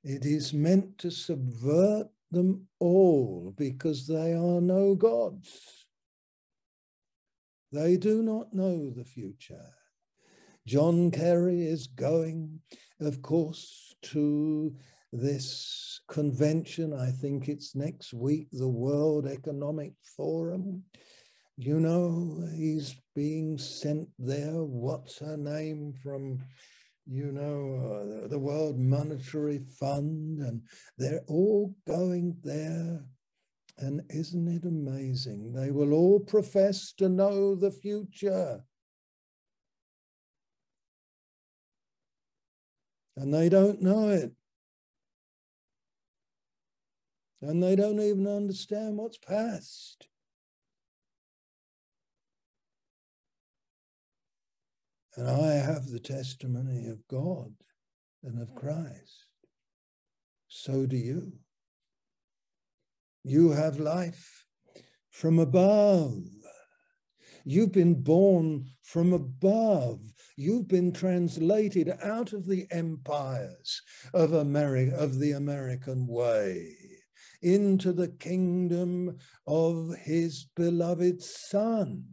It 0.03 0.25
is 0.25 0.53
meant 0.53 0.97
to 0.99 1.11
subvert 1.11 2.07
them 2.31 2.67
all 2.79 3.53
because 3.57 4.07
they 4.07 4.33
are 4.33 4.61
no 4.61 4.95
gods. 4.95 5.85
They 7.71 7.97
do 7.97 8.23
not 8.23 8.53
know 8.53 8.89
the 8.89 9.03
future. 9.03 9.73
John 10.65 11.11
Kerry 11.11 11.63
is 11.63 11.87
going, 11.87 12.59
of 12.99 13.21
course, 13.21 13.95
to 14.03 14.75
this 15.11 15.99
convention. 16.07 16.93
I 16.93 17.11
think 17.11 17.47
it's 17.47 17.75
next 17.75 18.13
week, 18.13 18.47
the 18.51 18.69
World 18.69 19.25
Economic 19.27 19.93
Forum. 20.15 20.83
You 21.61 21.81
know, 21.81 22.47
he's 22.55 22.95
being 23.13 23.57
sent 23.57 24.07
there. 24.17 24.63
What's 24.63 25.19
her 25.19 25.35
name 25.35 25.91
from, 26.01 26.41
you 27.05 27.33
know, 27.33 28.21
uh, 28.23 28.27
the 28.29 28.39
World 28.39 28.79
Monetary 28.79 29.59
Fund? 29.77 30.39
And 30.39 30.61
they're 30.97 31.25
all 31.27 31.75
going 31.85 32.37
there. 32.45 33.03
And 33.77 34.01
isn't 34.09 34.47
it 34.47 34.63
amazing? 34.63 35.51
They 35.51 35.71
will 35.71 35.91
all 35.91 36.21
profess 36.21 36.93
to 36.93 37.09
know 37.09 37.55
the 37.55 37.71
future. 37.71 38.63
And 43.17 43.33
they 43.33 43.49
don't 43.49 43.81
know 43.81 44.07
it. 44.07 44.31
And 47.41 47.61
they 47.61 47.75
don't 47.75 47.99
even 47.99 48.27
understand 48.27 48.95
what's 48.95 49.17
past. 49.17 50.07
And 55.19 55.29
I 55.29 55.55
have 55.55 55.87
the 55.87 55.99
testimony 55.99 56.87
of 56.87 57.05
God 57.09 57.51
and 58.23 58.41
of 58.41 58.47
mm. 58.51 58.55
Christ. 58.55 59.25
So 60.47 60.85
do 60.85 60.95
you. 60.95 61.33
You 63.25 63.51
have 63.51 63.81
life 63.81 64.45
from 65.11 65.37
above. 65.37 66.23
You've 67.43 67.73
been 67.73 68.01
born 68.01 68.69
from 68.81 69.11
above. 69.11 69.99
You've 70.37 70.69
been 70.69 70.93
translated 70.93 71.91
out 72.01 72.31
of 72.31 72.47
the 72.47 72.65
empires 72.71 73.81
of 74.13 74.31
America, 74.31 74.95
of 74.95 75.19
the 75.19 75.33
American 75.33 76.07
way 76.07 76.77
into 77.41 77.91
the 77.91 78.07
kingdom 78.07 79.17
of 79.45 79.93
his 79.97 80.47
beloved 80.55 81.21
son. 81.21 82.05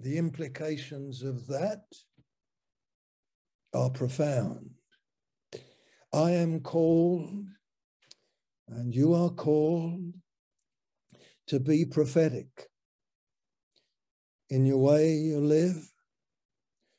The 0.00 0.16
implications 0.16 1.22
of 1.22 1.48
that 1.48 1.82
are 3.74 3.90
profound. 3.90 4.70
I 6.12 6.30
am 6.30 6.60
called, 6.60 7.44
and 8.68 8.94
you 8.94 9.12
are 9.14 9.30
called 9.30 10.14
to 11.48 11.58
be 11.58 11.84
prophetic 11.84 12.70
in 14.50 14.64
your 14.64 14.78
way 14.78 15.14
you 15.14 15.40
live, 15.40 15.92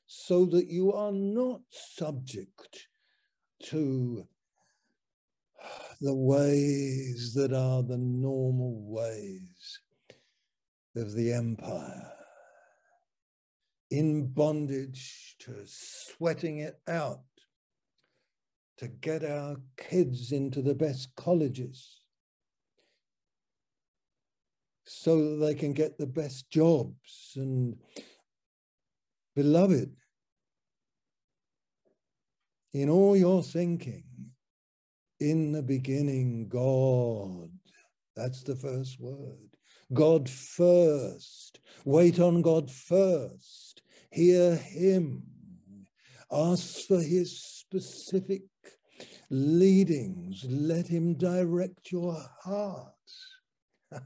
so 0.05 0.45
that 0.47 0.67
you 0.67 0.91
are 0.91 1.13
not 1.13 1.61
subject 1.69 2.87
to 3.63 4.27
the 6.01 6.13
ways 6.13 7.33
that 7.33 7.53
are 7.53 7.81
the 7.81 7.97
normal 7.97 8.81
ways 8.85 9.79
of 10.95 11.13
the 11.13 11.31
empire, 11.31 12.11
in 13.91 14.27
bondage 14.27 15.35
to 15.39 15.53
sweating 15.65 16.59
it 16.59 16.79
out 16.87 17.21
to 18.77 18.87
get 18.87 19.23
our 19.23 19.57
kids 19.77 20.31
into 20.31 20.61
the 20.61 20.75
best 20.75 21.09
colleges 21.15 22.01
so 24.85 25.17
that 25.17 25.45
they 25.45 25.53
can 25.53 25.73
get 25.73 25.97
the 25.97 26.07
best 26.07 26.49
jobs 26.49 27.33
and 27.35 27.75
beloved 29.35 29.91
in 32.73 32.89
all 32.89 33.15
your 33.15 33.43
thinking 33.43 34.03
in 35.19 35.51
the 35.51 35.61
beginning, 35.61 36.47
God. 36.47 37.51
That's 38.15 38.43
the 38.43 38.55
first 38.55 38.99
word. 38.99 39.37
God 39.93 40.29
first. 40.29 41.59
Wait 41.85 42.19
on 42.19 42.41
God 42.41 42.69
first. 42.69 43.68
Hear 44.11 44.55
Him. 44.55 45.23
Ask 46.31 46.87
for 46.87 47.01
His 47.01 47.41
specific 47.41 48.43
leadings. 49.29 50.45
Let 50.47 50.87
Him 50.87 51.15
direct 51.15 51.91
your 51.91 52.17
heart. 52.41 52.93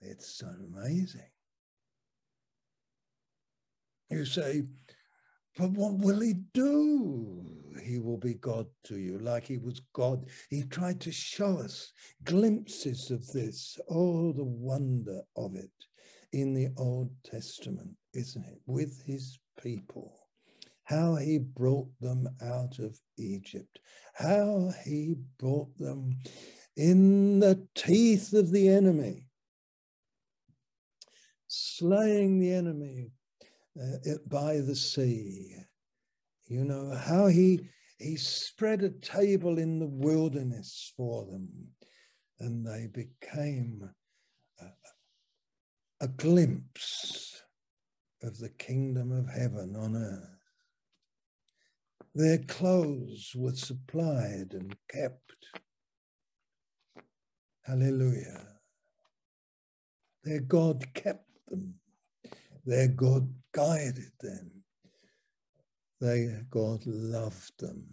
it's 0.00 0.42
amazing. 0.42 1.30
You 4.10 4.24
say, 4.24 4.62
but 5.56 5.70
what 5.70 5.98
will 5.98 6.20
he 6.20 6.34
do? 6.54 7.46
He 7.82 7.98
will 7.98 8.16
be 8.16 8.34
God 8.34 8.66
to 8.84 8.98
you, 8.98 9.18
like 9.18 9.46
he 9.46 9.58
was 9.58 9.80
God. 9.92 10.28
He 10.48 10.62
tried 10.64 11.00
to 11.02 11.12
show 11.12 11.58
us 11.58 11.92
glimpses 12.24 13.10
of 13.10 13.26
this. 13.28 13.78
Oh, 13.88 14.32
the 14.32 14.44
wonder 14.44 15.20
of 15.36 15.54
it 15.54 15.70
in 16.32 16.54
the 16.54 16.68
Old 16.76 17.10
Testament, 17.24 17.90
isn't 18.14 18.44
it? 18.44 18.60
With 18.66 19.02
his 19.04 19.38
people. 19.62 20.16
How 20.84 21.14
he 21.16 21.38
brought 21.38 21.88
them 22.00 22.28
out 22.42 22.78
of 22.78 22.98
Egypt. 23.16 23.78
How 24.14 24.72
he 24.84 25.16
brought 25.38 25.76
them 25.78 26.16
in 26.76 27.40
the 27.40 27.66
teeth 27.74 28.32
of 28.32 28.50
the 28.50 28.68
enemy, 28.68 29.26
slaying 31.46 32.38
the 32.38 32.52
enemy 32.52 33.12
uh, 33.80 34.14
by 34.26 34.58
the 34.58 34.74
sea. 34.74 35.54
You 36.46 36.64
know, 36.64 36.96
how 36.96 37.26
he, 37.26 37.68
he 37.98 38.16
spread 38.16 38.82
a 38.82 38.90
table 38.90 39.58
in 39.58 39.78
the 39.78 39.86
wilderness 39.86 40.92
for 40.96 41.24
them 41.26 41.48
and 42.40 42.66
they 42.66 42.88
became 42.92 43.88
a, 44.60 44.64
a 46.00 46.08
glimpse 46.08 47.42
of 48.22 48.38
the 48.38 48.48
kingdom 48.50 49.12
of 49.12 49.28
heaven 49.28 49.76
on 49.76 49.96
earth. 49.96 50.40
Their 52.14 52.38
clothes 52.38 53.32
were 53.36 53.54
supplied 53.54 54.52
and 54.52 54.74
kept. 54.88 55.46
Hallelujah. 57.64 58.46
Their 60.24 60.40
God 60.40 60.84
kept 60.94 61.28
them. 61.48 61.74
Their 62.64 62.88
God 62.88 63.32
guided 63.52 64.12
them. 64.20 64.50
Their 66.00 66.46
God 66.50 66.84
loved 66.86 67.52
them. 67.58 67.84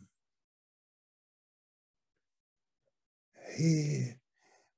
He, 3.58 4.12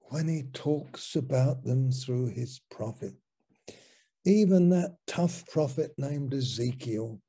when 0.10 0.28
he 0.28 0.44
talks 0.54 1.16
about 1.16 1.64
them 1.64 1.92
through 1.92 2.28
his 2.28 2.60
prophet, 2.72 3.14
even 4.26 4.70
that 4.70 4.98
tough 5.06 5.46
prophet 5.48 5.92
named 5.98 6.34
Ezekiel, 6.34 7.22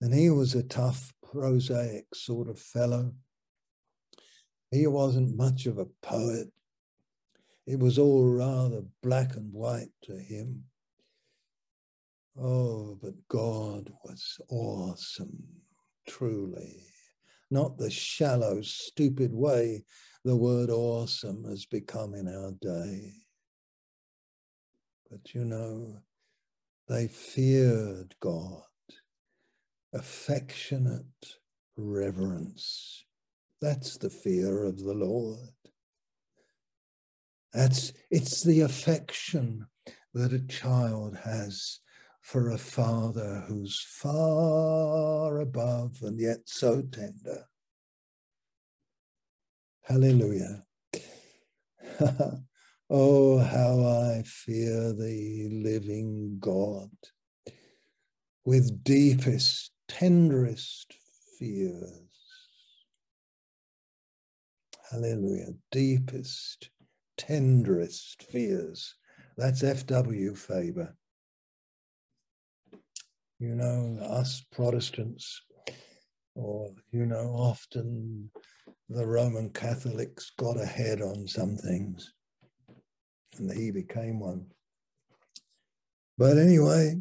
and 0.00 0.14
he 0.14 0.30
was 0.30 0.54
a 0.54 0.62
tough, 0.62 1.12
prosaic 1.22 2.06
sort 2.14 2.48
of 2.48 2.58
fellow. 2.58 3.12
He 4.70 4.86
wasn't 4.86 5.36
much 5.36 5.66
of 5.66 5.78
a 5.78 5.86
poet. 6.02 6.48
It 7.66 7.78
was 7.78 7.98
all 7.98 8.26
rather 8.26 8.82
black 9.02 9.36
and 9.36 9.52
white 9.52 9.90
to 10.04 10.16
him. 10.16 10.64
Oh, 12.40 12.98
but 13.02 13.14
God 13.28 13.92
was 14.04 14.40
awesome, 14.48 15.42
truly. 16.06 16.86
Not 17.50 17.76
the 17.76 17.90
shallow, 17.90 18.62
stupid 18.62 19.34
way 19.34 19.84
the 20.28 20.36
word 20.36 20.68
awesome 20.68 21.42
has 21.44 21.64
become 21.64 22.12
in 22.12 22.28
our 22.28 22.52
day. 22.60 23.14
But 25.10 25.32
you 25.32 25.42
know, 25.42 26.00
they 26.86 27.08
feared 27.08 28.14
God, 28.20 28.60
affectionate 29.94 31.38
reverence. 31.78 33.06
That's 33.62 33.96
the 33.96 34.10
fear 34.10 34.64
of 34.64 34.78
the 34.78 34.92
Lord. 34.92 35.48
That's 37.54 37.94
it's 38.10 38.42
the 38.42 38.60
affection 38.60 39.66
that 40.12 40.34
a 40.34 40.46
child 40.46 41.16
has 41.24 41.80
for 42.20 42.50
a 42.50 42.58
father 42.58 43.44
who's 43.48 43.80
far 43.80 45.40
above 45.40 45.96
and 46.02 46.20
yet 46.20 46.40
so 46.44 46.82
tender. 46.82 47.46
Hallelujah. 49.88 50.64
oh, 52.90 53.38
how 53.38 53.82
I 53.86 54.22
fear 54.26 54.92
the 54.92 55.48
living 55.50 56.36
God 56.38 56.90
with 58.44 58.84
deepest, 58.84 59.70
tenderest 59.88 60.92
fears. 61.38 62.02
Hallelujah. 64.90 65.54
Deepest, 65.72 66.68
tenderest 67.16 68.24
fears. 68.24 68.94
That's 69.38 69.62
F.W. 69.62 70.34
Faber. 70.34 70.94
You 73.38 73.54
know, 73.54 73.96
us 74.02 74.44
Protestants, 74.52 75.40
or, 76.34 76.72
you 76.92 77.06
know, 77.06 77.34
often 77.38 78.30
the 78.88 79.06
Roman 79.06 79.50
Catholics 79.50 80.32
got 80.38 80.58
ahead 80.58 81.02
on 81.02 81.26
some 81.26 81.56
things, 81.56 82.12
and 83.36 83.50
he 83.52 83.70
became 83.70 84.18
one. 84.18 84.46
But 86.16 86.38
anyway, 86.38 87.00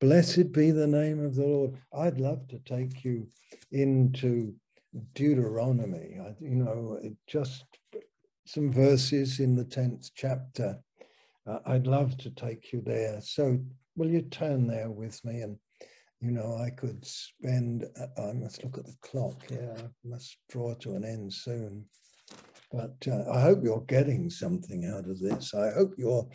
blessed 0.00 0.52
be 0.52 0.70
the 0.70 0.86
name 0.86 1.24
of 1.24 1.36
the 1.36 1.46
Lord. 1.46 1.78
I'd 1.96 2.18
love 2.18 2.46
to 2.48 2.58
take 2.58 3.04
you 3.04 3.28
into 3.70 4.54
Deuteronomy. 5.14 6.18
I, 6.20 6.34
you 6.40 6.56
know, 6.56 7.00
just 7.26 7.64
some 8.46 8.72
verses 8.72 9.40
in 9.40 9.54
the 9.54 9.64
10th 9.64 10.10
chapter. 10.14 10.78
Uh, 11.46 11.58
I'd 11.66 11.86
love 11.86 12.16
to 12.18 12.30
take 12.30 12.72
you 12.72 12.82
there. 12.84 13.20
So, 13.20 13.58
will 13.96 14.08
you 14.08 14.22
turn 14.22 14.66
there 14.66 14.90
with 14.90 15.24
me? 15.24 15.42
And, 15.42 15.58
you 16.20 16.32
know, 16.32 16.56
I 16.56 16.70
could 16.70 17.04
spend, 17.04 17.84
uh, 18.00 18.22
I 18.22 18.32
must 18.32 18.64
look 18.64 18.78
at 18.78 18.86
the 18.86 18.96
clock. 19.02 19.44
Yeah, 19.50 19.74
I 19.78 19.88
must 20.04 20.38
draw 20.48 20.74
to 20.74 20.94
an 20.94 21.04
end 21.04 21.32
soon. 21.32 21.84
But 22.72 22.96
uh, 23.06 23.30
I 23.30 23.40
hope 23.40 23.60
you're 23.62 23.84
getting 23.86 24.28
something 24.28 24.84
out 24.84 25.08
of 25.08 25.20
this. 25.20 25.54
I 25.54 25.70
hope 25.70 25.94
you're 25.96 26.28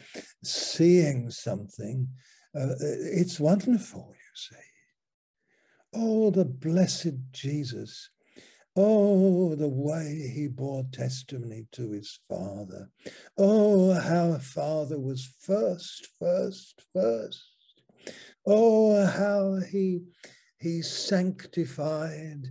seeing 0.44 1.30
something. 1.30 2.08
Uh, 2.56 2.74
it's 2.80 3.40
wonderful, 3.40 4.14
you 4.14 4.36
see. 4.36 4.56
Oh, 5.96 6.32
the 6.32 6.46
blessed 6.46 7.14
Jesus. 7.32 8.10
Oh, 8.76 9.54
the 9.54 9.70
way 9.70 10.32
he 10.34 10.48
bore 10.48 10.84
testimony 10.92 11.68
to 11.74 11.92
his 11.92 12.20
Father. 12.28 12.90
Oh, 13.38 13.94
how 13.94 14.40
Father 14.40 15.00
was 15.00 15.32
first, 15.42 16.08
first, 16.20 16.82
first. 16.94 17.53
Oh, 18.46 19.06
how 19.06 19.56
he, 19.70 20.02
he 20.60 20.82
sanctified 20.82 22.48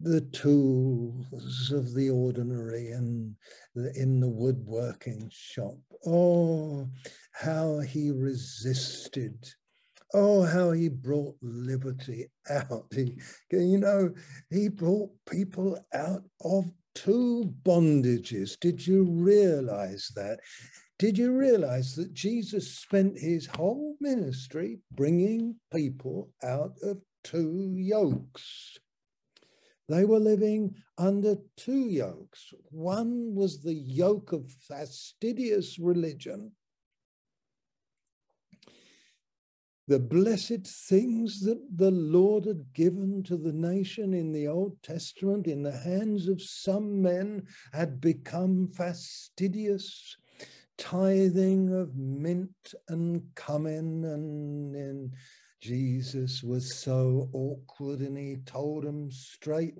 the 0.00 0.20
tools 0.20 1.72
of 1.72 1.94
the 1.94 2.10
ordinary 2.10 2.92
and 2.92 3.34
the, 3.74 3.92
in 3.96 4.20
the 4.20 4.28
woodworking 4.28 5.30
shop. 5.32 5.78
Oh, 6.06 6.88
how 7.32 7.80
he 7.80 8.10
resisted. 8.10 9.48
Oh, 10.14 10.42
how 10.42 10.70
he 10.70 10.88
brought 10.88 11.36
liberty 11.42 12.30
out. 12.48 12.86
He, 12.94 13.18
you 13.50 13.78
know, 13.78 14.10
he 14.50 14.68
brought 14.68 15.10
people 15.28 15.78
out 15.92 16.22
of 16.42 16.70
two 16.94 17.52
bondages. 17.62 18.58
Did 18.58 18.86
you 18.86 19.04
realize 19.04 20.10
that? 20.16 20.40
Did 20.98 21.16
you 21.16 21.32
realize 21.32 21.94
that 21.94 22.12
Jesus 22.12 22.76
spent 22.76 23.18
his 23.18 23.46
whole 23.46 23.96
ministry 24.00 24.80
bringing 24.90 25.54
people 25.72 26.32
out 26.42 26.74
of 26.82 27.00
two 27.22 27.70
yokes? 27.72 28.78
They 29.88 30.04
were 30.04 30.18
living 30.18 30.74
under 30.98 31.36
two 31.56 31.88
yokes. 31.88 32.52
One 32.70 33.34
was 33.34 33.62
the 33.62 33.74
yoke 33.74 34.32
of 34.32 34.50
fastidious 34.50 35.78
religion, 35.78 36.52
the 39.86 40.00
blessed 40.00 40.66
things 40.66 41.40
that 41.42 41.64
the 41.74 41.92
Lord 41.92 42.44
had 42.44 42.74
given 42.74 43.22
to 43.22 43.36
the 43.36 43.52
nation 43.52 44.12
in 44.12 44.32
the 44.32 44.48
Old 44.48 44.82
Testament 44.82 45.46
in 45.46 45.62
the 45.62 45.78
hands 45.78 46.28
of 46.28 46.42
some 46.42 47.00
men 47.00 47.46
had 47.72 48.00
become 48.00 48.68
fastidious, 48.76 50.16
tithing 50.78 51.74
of 51.74 51.94
mint 51.96 52.74
and 52.88 53.22
cumin 53.34 54.04
and, 54.04 55.12
Jesus 55.60 56.40
was 56.44 56.76
so 56.76 57.28
awkward 57.32 57.98
and 57.98 58.16
he 58.16 58.36
told 58.46 58.84
them 58.84 59.10
straight, 59.10 59.74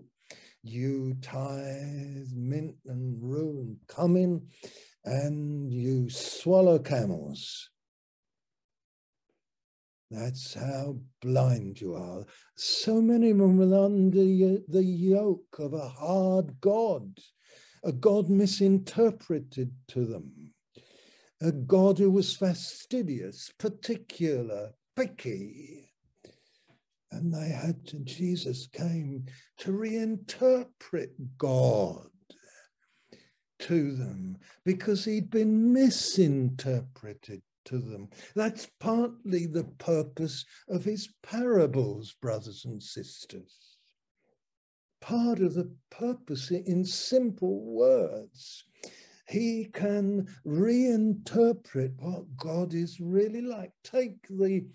you 0.64 1.14
tithe 1.22 2.32
mint 2.34 2.74
and 2.86 3.16
rue 3.22 3.61
and 3.61 3.76
cumin 3.86 4.49
and 5.05 5.72
you 5.72 6.11
swallow 6.11 6.80
camels. 6.80 7.70
That's 10.11 10.55
how 10.55 10.96
blind 11.22 11.80
you 11.80 11.94
are. 11.94 12.24
So 12.57 13.01
many 13.01 13.30
of 13.30 13.38
them 13.38 13.59
were 13.59 13.84
under 13.84 14.24
the 14.24 14.82
yoke 14.82 15.59
of 15.61 15.74
a 15.74 15.88
hard 15.88 16.61
God, 16.61 17.18
a 17.84 17.92
God 17.92 18.28
misinterpreted 18.30 19.70
to 19.88 20.07
them, 20.07 20.32
a 21.41 21.53
God 21.53 21.99
who 21.99 22.11
was 22.11 22.36
fastidious, 22.36 23.53
particular, 23.59 24.72
picky. 24.97 25.93
And 27.11 27.32
they 27.32 27.49
had 27.49 27.86
to, 27.89 27.99
Jesus 28.01 28.66
came 28.66 29.24
to 29.59 29.72
reinterpret 29.72 31.11
God 31.39 32.09
to 33.61 33.93
them 33.93 34.36
because 34.64 35.05
he'd 35.05 35.30
been 35.30 35.72
misinterpreted 35.72 37.43
to 37.64 37.78
them. 37.78 38.09
That's 38.34 38.68
partly 38.78 39.47
the 39.47 39.64
purpose 39.78 40.45
of 40.68 40.84
his 40.84 41.09
parables, 41.22 42.14
brothers 42.20 42.64
and 42.64 42.82
sisters. 42.82 43.76
Part 45.01 45.39
of 45.39 45.55
the 45.55 45.72
purpose 45.91 46.51
in 46.51 46.84
simple 46.84 47.61
words 47.64 48.64
he 49.29 49.68
can 49.72 50.26
reinterpret 50.47 51.93
what 51.99 52.24
God 52.37 52.74
is 52.74 53.01
really 53.01 53.43
like. 53.43 53.72
Take 53.85 54.26
the 54.29 54.66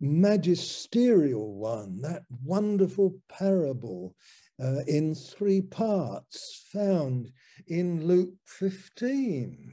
magisterial 0.00 1.54
one, 1.54 2.00
that 2.00 2.24
wonderful 2.42 3.14
parable 3.28 4.16
uh, 4.62 4.80
in 4.86 5.14
three 5.14 5.60
parts 5.60 6.64
found 6.72 7.30
in 7.66 8.06
Luke 8.06 8.34
15. 8.46 9.72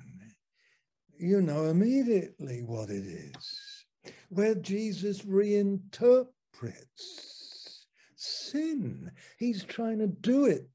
You 1.17 1.41
know 1.41 1.65
immediately 1.65 2.61
what 2.63 2.89
it 2.89 3.05
is, 3.05 3.85
where 4.29 4.55
Jesus 4.55 5.21
reinterprets 5.23 6.25
sin. 8.15 9.11
He's 9.37 9.63
trying 9.63 9.99
to 9.99 10.07
do 10.07 10.45
it 10.45 10.69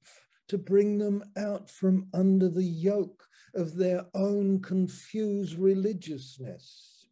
to 0.48 0.58
bring 0.58 0.98
them 0.98 1.24
out 1.36 1.70
from 1.70 2.08
under 2.12 2.48
the 2.48 2.64
yoke 2.64 3.26
of 3.54 3.76
their 3.76 4.04
own 4.14 4.60
confused 4.60 5.58
religiousness. 5.58 7.06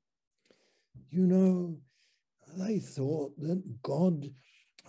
You 1.11 1.27
know, 1.27 1.79
they 2.57 2.79
thought 2.79 3.39
that 3.41 3.83
God 3.83 4.31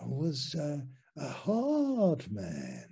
was 0.02 0.54
a, 0.54 0.86
a 1.16 1.28
hard 1.28 2.30
man. 2.30 2.86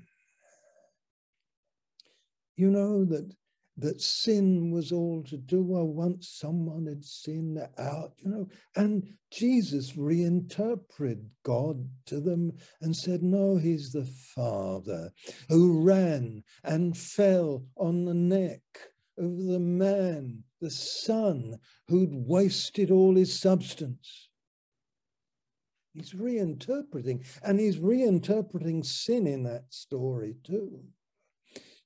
You 2.57 2.71
know, 2.71 3.05
that 3.07 3.35
that 3.79 4.01
sin 4.01 4.71
was 4.71 4.93
all 4.93 5.23
to 5.25 5.37
do. 5.37 5.63
Well, 5.63 5.87
once 5.87 6.29
someone 6.29 6.87
had 6.87 7.05
sinned 7.05 7.59
out, 7.79 8.13
you 8.19 8.31
know, 8.31 8.49
and 8.77 9.15
Jesus 9.31 9.97
reinterpreted 9.97 11.31
God 11.43 11.89
to 12.07 12.21
them 12.21 12.53
and 12.81 12.95
said, 12.95 13.23
No, 13.23 13.57
he's 13.57 13.93
the 13.93 14.05
Father 14.35 15.11
who 15.49 15.83
ran 15.83 16.45
and 16.65 16.97
fell 16.97 17.65
on 17.77 18.05
the 18.05 18.15
neck 18.15 18.61
of 19.19 19.39
the 19.45 19.61
man, 19.61 20.45
the 20.61 20.71
son, 20.71 21.59
who'd 21.89 22.11
wasted 22.13 22.91
all 22.91 23.17
his 23.17 23.39
substance. 23.39 24.29
He's 25.95 26.13
reinterpreting, 26.13 27.27
and 27.43 27.61
he's 27.61 27.79
reinterpreting 27.79 28.85
sin 28.85 29.27
in 29.27 29.43
that 29.45 29.65
story 29.71 30.37
too. 30.43 30.85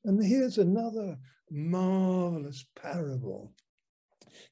And 0.05 0.25
here's 0.25 0.59
another 0.59 1.19
marvelous 1.51 2.65
parable. 2.81 3.53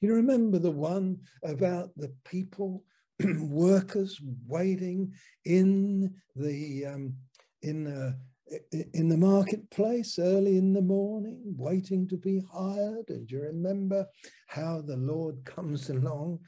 You 0.01 0.15
remember 0.15 0.59
the 0.59 0.71
one 0.71 1.19
about 1.43 1.91
the 1.97 2.13
people, 2.25 2.85
workers 3.39 4.21
waiting 4.47 5.13
in 5.45 6.15
the 6.37 6.87
um, 6.87 7.15
in 7.63 7.85
the 7.85 8.17
in 8.93 9.09
the 9.09 9.17
marketplace 9.17 10.19
early 10.19 10.59
in 10.59 10.73
the 10.73 10.83
morning, 10.83 11.41
waiting 11.57 12.07
to 12.09 12.17
be 12.17 12.43
hired. 12.53 13.09
And 13.09 13.31
you 13.31 13.41
remember 13.41 14.07
how 14.49 14.83
the 14.83 14.97
Lord 14.97 15.45
comes 15.45 15.91
along 15.91 16.41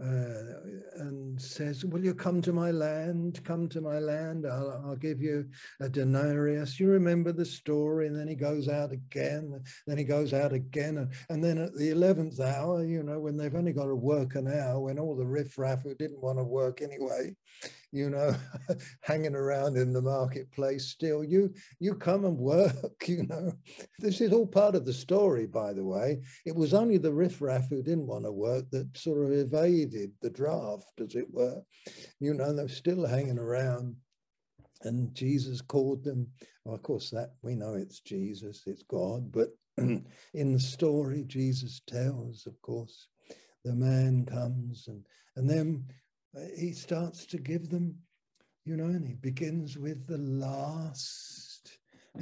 uh, 0.00 1.00
and 1.00 1.40
says, 1.40 1.84
Will 1.84 2.04
you 2.04 2.14
come 2.14 2.40
to 2.42 2.52
my 2.52 2.70
land? 2.70 3.40
Come 3.44 3.68
to 3.70 3.80
my 3.80 3.98
land. 3.98 4.46
I'll, 4.46 4.82
I'll, 4.86 4.96
give 4.96 5.20
you 5.20 5.48
a 5.80 5.88
denarius. 5.88 6.78
You 6.78 6.88
remember 6.88 7.32
the 7.32 7.44
story. 7.44 8.06
And 8.06 8.16
then 8.16 8.28
he 8.28 8.34
goes 8.34 8.68
out 8.68 8.92
again. 8.92 9.60
Then 9.86 9.98
he 9.98 10.04
goes 10.04 10.32
out 10.32 10.52
again. 10.52 10.98
And, 10.98 11.12
and 11.30 11.42
then 11.42 11.58
at 11.58 11.74
the 11.74 11.90
11th 11.90 12.40
hour, 12.40 12.84
you 12.84 13.02
know, 13.02 13.18
when 13.18 13.36
they've 13.36 13.54
only 13.54 13.72
got 13.72 13.86
to 13.86 13.96
work 13.96 14.34
an 14.34 14.48
hour, 14.48 14.80
when 14.80 14.98
all 14.98 15.16
the 15.16 15.26
riffraff 15.26 15.82
who 15.82 15.94
didn't 15.94 16.22
want 16.22 16.38
to 16.38 16.44
work 16.44 16.80
anyway 16.80 17.34
you 17.92 18.10
know, 18.10 18.34
hanging 19.02 19.34
around 19.34 19.76
in 19.76 19.92
the 19.92 20.02
marketplace 20.02 20.88
still. 20.88 21.24
You 21.24 21.52
you 21.78 21.94
come 21.94 22.24
and 22.24 22.36
work, 22.36 22.74
you 23.08 23.26
know. 23.26 23.52
This 23.98 24.20
is 24.20 24.32
all 24.32 24.46
part 24.46 24.74
of 24.74 24.84
the 24.84 24.92
story, 24.92 25.46
by 25.46 25.72
the 25.72 25.84
way. 25.84 26.20
It 26.44 26.54
was 26.54 26.74
only 26.74 26.98
the 26.98 27.12
riffraff 27.12 27.68
who 27.68 27.82
didn't 27.82 28.06
want 28.06 28.24
to 28.24 28.32
work 28.32 28.70
that 28.70 28.96
sort 28.96 29.24
of 29.24 29.32
evaded 29.32 30.12
the 30.20 30.30
draft, 30.30 31.00
as 31.00 31.14
it 31.14 31.26
were. 31.30 31.62
You 32.20 32.34
know, 32.34 32.52
they're 32.52 32.68
still 32.68 33.06
hanging 33.06 33.38
around. 33.38 33.96
And 34.82 35.12
Jesus 35.12 35.60
called 35.60 36.04
them. 36.04 36.28
Well, 36.64 36.76
of 36.76 36.82
course, 36.82 37.10
that 37.10 37.30
we 37.42 37.56
know 37.56 37.74
it's 37.74 38.00
Jesus, 38.00 38.62
it's 38.66 38.84
God, 38.84 39.32
but 39.32 39.48
in 39.78 40.52
the 40.52 40.60
story, 40.60 41.24
Jesus 41.26 41.80
tells, 41.86 42.46
of 42.46 42.60
course, 42.62 43.08
the 43.64 43.74
man 43.74 44.24
comes 44.24 44.86
and 44.88 45.04
and 45.36 45.48
then 45.48 45.84
he 46.56 46.72
starts 46.72 47.26
to 47.26 47.38
give 47.38 47.70
them, 47.70 47.96
you 48.64 48.76
know, 48.76 48.84
and 48.84 49.06
he 49.06 49.14
begins 49.14 49.78
with 49.78 50.06
the 50.06 50.18
last 50.18 51.47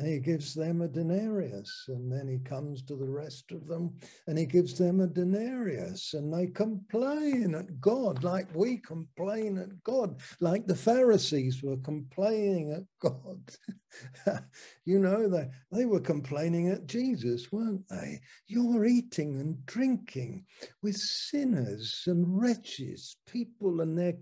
he 0.05 0.19
gives 0.19 0.55
them 0.55 0.83
a 0.83 0.89
denarius. 0.89 1.85
And 1.89 2.11
then 2.11 2.29
he 2.29 2.39
comes 2.39 2.83
to 2.83 2.97
the 2.97 3.09
rest 3.09 3.53
of 3.53 3.67
them 3.67 3.95
and 4.27 4.39
he 4.39 4.47
gives 4.47 4.77
them 4.77 5.01
a 5.01 5.07
denarius. 5.07 6.15
And 6.15 6.33
they 6.33 6.47
complain 6.49 7.55
at 7.55 7.81
God 7.81 8.25
like 8.25 8.55
we 8.55 8.79
complain 8.79 9.59
at 9.59 9.83
God, 9.83 10.21
like 10.41 10.67
the 10.67 10.77
Pharisees 10.77 11.63
were 11.63 11.79
complaining 11.79 12.73
at 12.73 12.85
God. 13.01 13.41
you 14.85 14.99
know, 14.99 15.29
they, 15.29 15.49
they 15.73 15.85
were 15.87 16.01
complaining 16.01 16.69
at 16.69 16.87
Jesus, 16.87 17.51
weren't 17.53 17.89
they? 17.89 18.21
You're 18.47 18.85
eating 18.85 19.41
and 19.41 19.65
drinking 19.67 20.45
with 20.83 20.97
sinners 20.97 22.03
and 22.07 22.41
wretches, 22.41 23.17
people 23.27 23.81
and 23.81 23.97
their. 23.97 24.15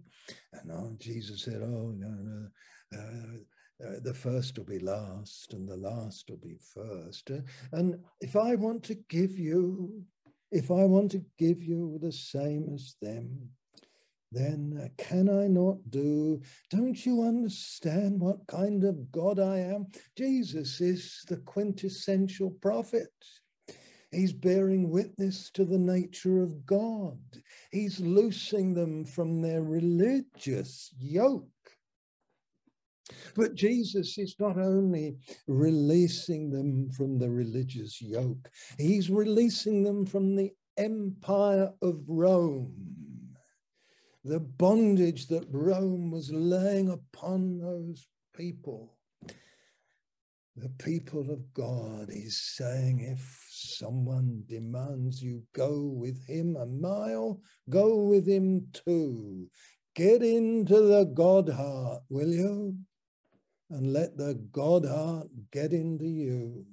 And 0.53 0.71
oh, 0.71 0.95
Jesus 0.99 1.45
said, 1.45 1.63
Oh, 1.63 1.93
no, 1.97 2.09
no. 2.09 2.49
Uh, 2.97 3.39
uh, 3.83 4.01
the 4.03 4.15
first 4.15 4.57
will 4.57 4.65
be 4.65 4.79
last 4.79 5.53
and 5.53 5.69
the 5.69 5.77
last 5.77 6.31
will 6.31 6.39
be 6.39 6.57
first. 6.75 7.31
Uh, 7.31 7.41
and 7.73 7.99
if 8.21 8.37
I 8.37 8.55
want 8.55 8.83
to 8.85 8.95
give 9.09 9.39
you, 9.39 10.05
if 10.53 10.71
I 10.71 10.85
want 10.85 11.11
to 11.13 11.25
give 11.39 11.63
you 11.63 11.99
the 12.01 12.13
same 12.13 12.69
as 12.73 12.95
them, 13.03 13.51
then 14.31 14.81
uh, 14.83 14.89
can 14.99 15.29
I 15.29 15.47
not 15.47 15.79
do? 15.91 16.41
Don't 16.71 17.05
you 17.07 17.23
understand 17.23 18.21
what 18.21 18.47
kind 18.47 18.85
of 18.85 19.11
God 19.13 19.39
I 19.39 19.59
am? 19.59 19.87
Jesus 20.17 20.81
is 20.81 21.25
the 21.29 21.37
quintessential 21.39 22.51
prophet. 22.61 23.13
He's 24.11 24.33
bearing 24.33 24.91
witness 24.91 25.51
to 25.55 25.65
the 25.65 25.79
nature 25.79 26.43
of 26.43 26.65
God. 26.67 27.19
He's 27.73 27.99
loosing 27.99 28.75
them 28.75 29.05
from 29.05 29.43
their 29.43 29.63
religious 29.63 30.95
yoke 30.99 31.49
but 33.35 33.55
Jesus 33.55 34.19
is 34.19 34.37
not 34.39 34.59
only 34.59 35.17
releasing 35.47 36.51
them 36.51 36.91
from 36.91 37.19
the 37.19 37.31
religious 37.31 38.01
yoke, 38.01 38.49
he's 38.79 39.11
releasing 39.11 39.83
them 39.83 40.07
from 40.07 40.37
the 40.37 40.53
empire 40.77 41.73
of 41.83 42.03
Rome, 42.07 42.73
the 44.25 44.41
bondage 44.41 45.27
that 45.29 45.47
Rome 45.51 46.11
was 46.11 46.31
laying 46.33 46.91
upon 46.91 47.59
those 47.59 48.07
people. 48.35 48.97
The 50.57 50.69
people 50.79 51.33
of 51.33 51.53
God, 51.53 52.11
he's 52.13 52.41
saying, 52.55 53.01
if 53.01 53.45
someone 53.51 54.45
demands 54.47 55.21
you 55.21 55.43
go 55.53 55.81
with 55.81 56.25
him 56.29 56.55
a 56.55 56.65
mile, 56.65 57.41
go 57.69 58.05
with 58.05 58.29
him 58.29 58.69
too. 58.73 59.49
Get 59.97 60.23
into 60.23 60.81
the 60.81 61.05
God 61.13 61.49
heart, 61.49 62.03
will 62.09 62.33
you? 62.33 62.77
And 63.71 63.93
let 63.93 64.17
the 64.17 64.35
God 64.53 64.85
heart 64.85 65.29
get 65.53 65.73
into 65.73 66.07
you. 66.07 66.65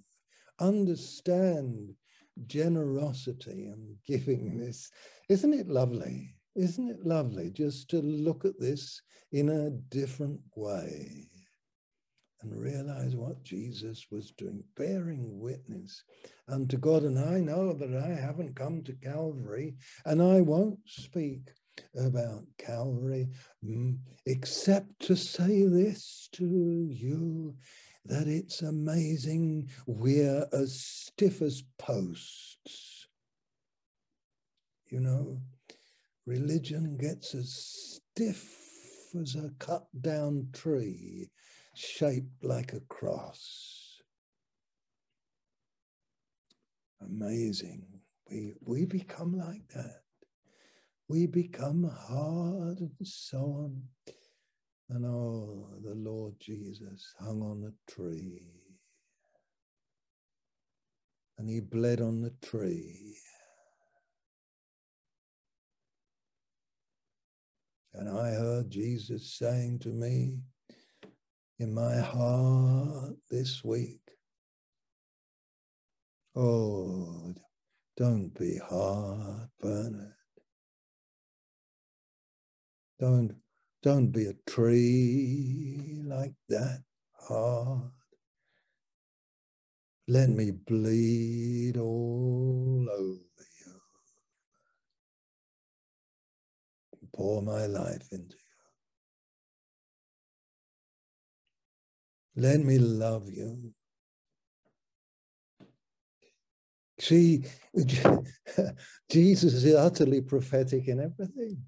Understand 0.59 1.93
generosity 2.47 3.67
and 3.67 3.95
giving 4.05 4.57
this. 4.57 4.91
Isn't 5.29 5.53
it 5.53 5.67
lovely? 5.67 6.35
Isn't 6.55 6.89
it 6.89 7.05
lovely 7.05 7.49
just 7.51 7.89
to 7.91 8.01
look 8.01 8.45
at 8.45 8.59
this 8.59 9.01
in 9.31 9.49
a 9.49 9.69
different 9.69 10.41
way 10.55 11.29
and 12.41 12.59
realize 12.59 13.15
what 13.15 13.43
Jesus 13.43 14.07
was 14.11 14.31
doing, 14.31 14.63
bearing 14.75 15.39
witness 15.39 16.03
unto 16.49 16.77
God? 16.77 17.03
And 17.03 17.17
I 17.17 17.39
know 17.39 17.73
that 17.73 17.95
I 17.95 18.09
haven't 18.09 18.55
come 18.55 18.83
to 18.83 18.93
Calvary 18.93 19.75
and 20.05 20.21
I 20.21 20.41
won't 20.41 20.79
speak 20.85 21.51
about 21.95 22.43
Calvary, 22.57 23.29
mm, 23.65 23.97
except 24.25 24.99
to 24.99 25.15
say 25.15 25.65
this 25.65 26.29
to 26.33 26.45
you 26.89 27.55
that 28.05 28.27
it's 28.27 28.61
amazing 28.61 29.69
we're 29.85 30.45
as 30.53 30.79
stiff 30.81 31.41
as 31.41 31.63
posts. 31.77 33.07
You 34.87 34.99
know, 34.99 35.41
religion 36.25 36.97
gets 36.97 37.35
as 37.35 37.53
stiff 37.53 38.57
as 39.19 39.35
a 39.35 39.51
cut 39.59 39.85
down 40.01 40.47
tree 40.53 41.29
shaped 41.75 42.43
like 42.43 42.73
a 42.73 42.81
cross. 42.81 44.01
Amazing. 47.01 47.85
We, 48.29 48.53
we 48.61 48.85
become 48.85 49.37
like 49.37 49.67
that 49.73 50.01
we 51.11 51.27
become 51.27 51.91
hard 52.07 52.79
and 52.79 52.91
so 53.03 53.37
on. 53.39 53.81
And 54.89 55.05
oh, 55.05 55.67
the 55.83 55.93
Lord 55.93 56.35
Jesus 56.39 57.13
hung 57.19 57.41
on 57.41 57.59
the 57.59 57.73
tree. 57.93 58.39
And 61.37 61.49
he 61.49 61.59
bled 61.59 61.99
on 61.99 62.21
the 62.21 62.33
tree. 62.41 63.17
And 67.93 68.07
I 68.07 68.29
heard 68.29 68.69
Jesus 68.69 69.33
saying 69.33 69.79
to 69.79 69.89
me 69.89 70.39
in 71.59 71.73
my 71.73 71.97
heart 71.97 73.17
this 73.29 73.65
week, 73.65 73.99
Oh, 76.37 77.35
don't 77.97 78.29
be 78.39 78.57
hard, 78.57 79.49
Bernard. 79.59 80.20
Don't, 83.01 83.35
don't 83.83 84.11
be 84.11 84.27
a 84.27 84.35
tree 84.47 86.03
like 86.05 86.35
that 86.49 86.83
hard. 87.19 87.91
Let 90.07 90.29
me 90.29 90.51
bleed 90.51 91.77
all 91.77 92.87
over 92.91 93.45
you. 93.65 93.73
Pour 97.15 97.41
my 97.41 97.65
life 97.65 98.07
into 98.11 98.35
you. 98.35 98.51
Let 102.43 102.59
me 102.61 102.77
love 102.77 103.31
you. 103.31 103.73
See, 106.99 107.45
Jesus 109.11 109.53
is 109.55 109.75
utterly 109.75 110.21
prophetic 110.21 110.87
in 110.87 110.99
everything 110.99 111.63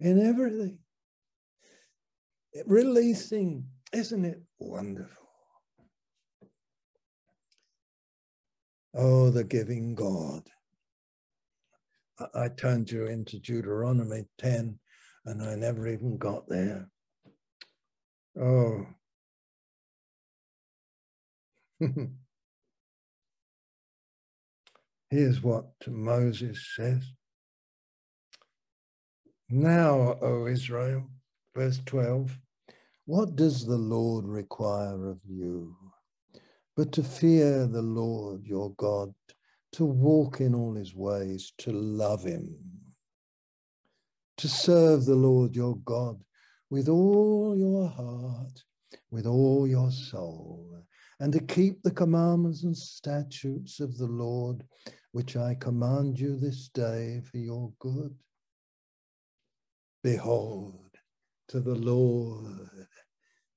in 0.00 0.20
everything. 0.24 0.78
Releasing, 2.66 3.66
isn't 3.92 4.24
it 4.24 4.42
wonderful? 4.58 5.28
Oh, 8.94 9.30
the 9.30 9.44
giving 9.44 9.94
God. 9.94 10.42
I 12.34 12.48
turned 12.48 12.90
you 12.90 13.06
into 13.06 13.38
Deuteronomy 13.38 14.24
10 14.38 14.78
and 15.26 15.42
I 15.42 15.54
never 15.54 15.86
even 15.86 16.18
got 16.18 16.48
there. 16.48 16.88
Oh. 18.40 18.86
Here's 25.10 25.42
what 25.42 25.70
Moses 25.86 26.74
says 26.74 27.04
now, 29.50 30.18
O 30.20 30.46
Israel, 30.46 31.08
verse 31.54 31.80
12, 31.86 32.38
what 33.06 33.36
does 33.36 33.64
the 33.64 33.78
Lord 33.78 34.26
require 34.26 35.08
of 35.08 35.18
you? 35.26 35.74
But 36.76 36.92
to 36.92 37.02
fear 37.02 37.66
the 37.66 37.82
Lord 37.82 38.44
your 38.44 38.74
God, 38.74 39.14
to 39.72 39.84
walk 39.84 40.40
in 40.40 40.54
all 40.54 40.74
his 40.74 40.94
ways, 40.94 41.52
to 41.58 41.72
love 41.72 42.24
him, 42.24 42.54
to 44.36 44.48
serve 44.48 45.06
the 45.06 45.16
Lord 45.16 45.56
your 45.56 45.76
God 45.78 46.22
with 46.70 46.88
all 46.88 47.56
your 47.56 47.88
heart, 47.88 48.62
with 49.10 49.26
all 49.26 49.66
your 49.66 49.90
soul, 49.90 50.84
and 51.20 51.32
to 51.32 51.40
keep 51.40 51.82
the 51.82 51.90
commandments 51.90 52.64
and 52.64 52.76
statutes 52.76 53.80
of 53.80 53.96
the 53.96 54.06
Lord, 54.06 54.62
which 55.12 55.36
I 55.36 55.54
command 55.54 56.20
you 56.20 56.36
this 56.36 56.68
day 56.68 57.22
for 57.24 57.38
your 57.38 57.72
good 57.78 58.14
Behold, 60.12 60.90
to 61.48 61.60
the 61.60 61.74
Lord 61.74 62.86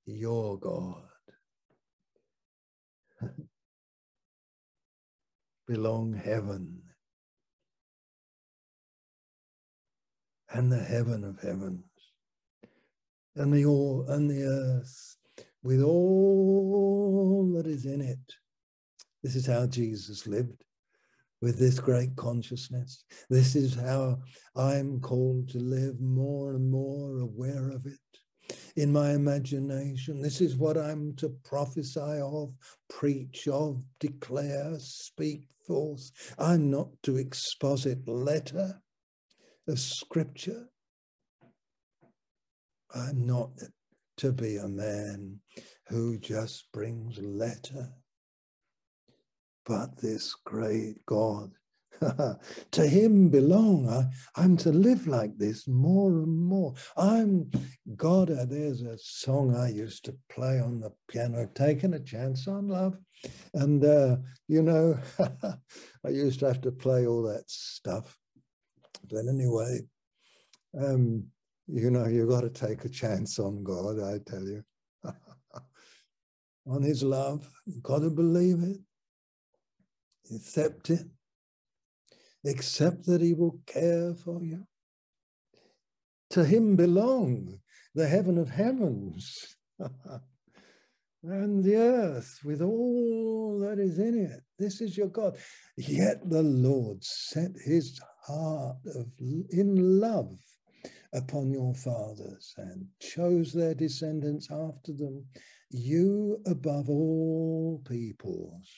your 0.05 0.59
God. 0.59 1.03
belong 5.67 6.13
heaven 6.13 6.81
and 10.51 10.71
the 10.71 10.79
heaven 10.83 11.23
of 11.23 11.39
heavens 11.41 11.85
and 13.35 13.53
the 13.53 13.65
all 13.65 14.05
and 14.09 14.29
the 14.29 14.43
earth 14.43 15.17
with 15.63 15.81
all 15.81 17.53
that 17.55 17.67
is 17.67 17.85
in 17.85 18.01
it. 18.01 18.19
This 19.23 19.35
is 19.35 19.47
how 19.47 19.67
Jesus 19.67 20.27
lived 20.27 20.63
with 21.41 21.57
this 21.57 21.79
great 21.79 22.15
consciousness. 22.15 23.03
This 23.29 23.55
is 23.55 23.75
how 23.75 24.19
I'm 24.55 24.99
called 24.99 25.49
to 25.49 25.59
live 25.59 25.99
more 25.99 26.53
and 26.53 26.69
more 26.69 27.19
aware 27.19 27.71
of 27.71 27.85
it 27.85 27.99
in 28.75 28.91
my 28.91 29.11
imagination. 29.11 30.21
This 30.21 30.41
is 30.41 30.55
what 30.55 30.77
I'm 30.77 31.15
to 31.17 31.29
prophesy 31.43 32.19
of, 32.21 32.53
preach 32.89 33.47
of, 33.47 33.81
declare, 33.99 34.75
speak 34.77 35.47
forth. 35.65 36.11
I'm 36.37 36.69
not 36.69 36.89
to 37.03 37.17
exposit 37.17 38.07
letter 38.07 38.81
of 39.67 39.79
scripture. 39.79 40.67
I'm 42.93 43.25
not 43.25 43.51
to 44.17 44.31
be 44.31 44.57
a 44.57 44.67
man 44.67 45.39
who 45.87 46.17
just 46.17 46.71
brings 46.71 47.17
letter, 47.19 47.89
but 49.65 49.97
this 50.01 50.35
great 50.45 51.05
God 51.05 51.51
to 52.71 52.87
him 52.87 53.29
belong. 53.29 53.87
I, 53.87 54.05
I'm 54.41 54.57
to 54.57 54.71
live 54.71 55.07
like 55.07 55.37
this 55.37 55.67
more 55.67 56.09
and 56.09 56.35
more. 56.37 56.73
I'm 56.97 57.51
God. 57.95 58.31
Uh, 58.31 58.45
there's 58.45 58.81
a 58.81 58.97
song 58.97 59.55
I 59.55 59.69
used 59.69 60.05
to 60.05 60.15
play 60.29 60.59
on 60.59 60.79
the 60.79 60.91
piano, 61.07 61.49
taking 61.53 61.93
a 61.93 61.99
chance 61.99 62.47
on 62.47 62.67
love. 62.67 62.97
And, 63.53 63.83
uh, 63.83 64.17
you 64.47 64.63
know, 64.63 64.97
I 65.19 66.09
used 66.09 66.39
to 66.39 66.47
have 66.47 66.61
to 66.61 66.71
play 66.71 67.05
all 67.05 67.23
that 67.23 67.49
stuff. 67.49 68.17
But 69.09 69.27
anyway, 69.27 69.81
um, 70.79 71.25
you 71.67 71.91
know, 71.91 72.07
you've 72.07 72.29
got 72.29 72.41
to 72.41 72.49
take 72.49 72.85
a 72.85 72.89
chance 72.89 73.37
on 73.39 73.63
God, 73.63 73.99
I 73.99 74.19
tell 74.25 74.43
you. 74.43 74.63
on 76.67 76.81
his 76.81 77.03
love, 77.03 77.47
you've 77.65 77.83
got 77.83 77.99
to 77.99 78.09
believe 78.09 78.63
it, 78.63 78.79
accept 80.31 80.89
it 80.89 81.05
except 82.43 83.05
that 83.05 83.21
he 83.21 83.33
will 83.33 83.59
care 83.65 84.13
for 84.13 84.43
you. 84.43 84.65
To 86.31 86.45
him 86.45 86.75
belong 86.75 87.59
the 87.93 88.07
heaven 88.07 88.37
of 88.37 88.49
heavens 88.49 89.55
and 91.23 91.63
the 91.63 91.75
earth 91.75 92.39
with 92.43 92.61
all 92.61 93.59
that 93.59 93.79
is 93.79 93.99
in 93.99 94.17
it. 94.17 94.41
This 94.57 94.81
is 94.81 94.97
your 94.97 95.09
God. 95.09 95.37
Yet 95.77 96.29
the 96.29 96.41
Lord 96.41 97.03
set 97.03 97.51
his 97.63 97.99
heart 98.23 98.77
of, 98.95 99.07
in 99.19 99.99
love 99.99 100.37
upon 101.13 101.51
your 101.51 101.75
fathers 101.75 102.53
and 102.57 102.85
chose 103.01 103.51
their 103.51 103.73
descendants 103.73 104.47
after 104.49 104.93
them, 104.93 105.25
you 105.69 106.41
above 106.45 106.89
all 106.89 107.83
peoples 107.87 108.69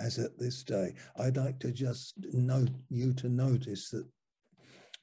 as 0.00 0.18
at 0.18 0.38
this 0.38 0.62
day. 0.62 0.94
I'd 1.18 1.36
like 1.36 1.58
to 1.60 1.72
just 1.72 2.14
note 2.32 2.70
you 2.88 3.12
to 3.14 3.28
notice 3.28 3.90
that 3.90 4.06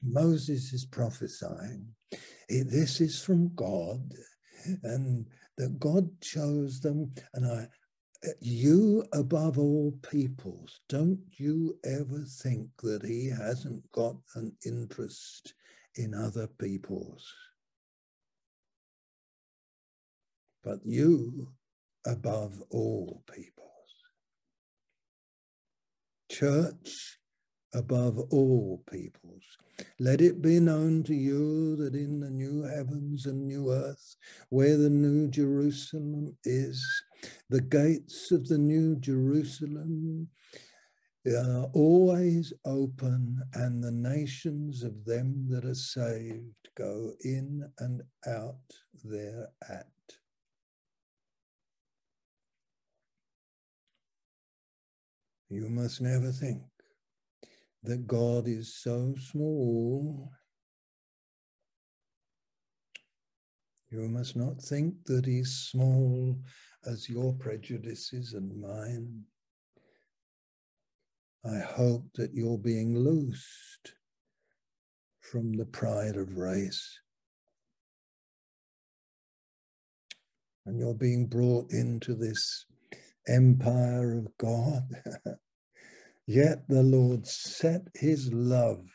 Moses 0.04 0.74
is 0.74 0.86
prophesying. 0.86 1.88
This 2.50 3.02
is 3.02 3.22
from 3.22 3.54
God, 3.56 4.14
and 4.84 5.26
that 5.58 5.80
God 5.80 6.10
chose 6.22 6.80
them. 6.80 7.14
And 7.34 7.46
I, 7.46 7.68
you 8.40 9.06
above 9.14 9.58
all 9.58 9.94
peoples, 10.10 10.82
don't 10.88 11.20
you 11.38 11.78
ever 11.86 12.24
think 12.26 12.70
that 12.84 13.04
He 13.04 13.30
hasn't 13.30 13.90
got 13.92 14.16
an 14.36 14.56
interest 14.66 15.54
in 15.96 16.14
other 16.14 16.48
peoples. 16.48 17.26
But 20.64 20.80
you 20.86 21.50
above 22.06 22.62
all 22.70 23.24
people 23.34 23.67
church 26.30 27.18
above 27.74 28.18
all 28.32 28.84
peoples. 28.90 29.44
Let 30.00 30.22
it 30.22 30.42
be 30.42 30.60
known 30.60 31.04
to 31.04 31.14
you 31.14 31.76
that 31.78 31.94
in 31.94 32.20
the 32.20 32.30
new 32.30 32.64
heavens 32.64 33.26
and 33.26 33.46
new 33.46 33.72
earth, 33.72 34.16
where 34.50 34.78
the 34.78 34.90
new 34.90 35.28
Jerusalem 35.28 36.36
is, 36.44 36.84
the 37.50 37.62
gates 37.62 38.32
of 38.32 38.48
the 38.48 38.58
new 38.58 38.96
Jerusalem 38.96 40.30
are 41.28 41.68
always 41.74 42.54
open, 42.66 43.42
and 43.54 43.84
the 43.84 43.92
nations 43.92 44.84
of 44.84 45.04
them 45.04 45.46
that 45.50 45.66
are 45.66 45.76
saved 45.76 46.70
go 46.78 47.12
in 47.22 47.70
and 47.80 48.02
out 48.26 48.56
thereat. 49.04 49.88
You 55.50 55.70
must 55.70 56.02
never 56.02 56.32
think 56.32 56.62
that 57.84 58.06
God 58.06 58.48
is 58.48 58.76
so 58.76 59.16
small. 59.32 60.30
You 63.90 64.10
must 64.10 64.36
not 64.36 64.62
think 64.62 65.06
that 65.06 65.26
he's 65.26 65.70
small 65.72 66.38
as 66.86 67.08
your 67.08 67.34
prejudices 67.34 68.34
and 68.34 68.60
mine. 68.60 69.24
I 71.46 71.60
hope 71.60 72.04
that 72.16 72.34
you're 72.34 72.58
being 72.58 72.98
loosed 72.98 73.94
from 75.22 75.54
the 75.54 75.66
pride 75.66 76.18
of 76.18 76.38
race. 76.38 77.00
And 80.66 80.78
you're 80.78 80.94
being 80.94 81.28
brought 81.28 81.72
into 81.72 82.16
this 82.16 82.66
empire 83.28 84.18
of 84.18 84.38
God. 84.38 84.84
Yet 86.28 86.68
the 86.68 86.84
Lord 86.84 87.26
set 87.26 87.88
his 87.94 88.34
love 88.34 88.86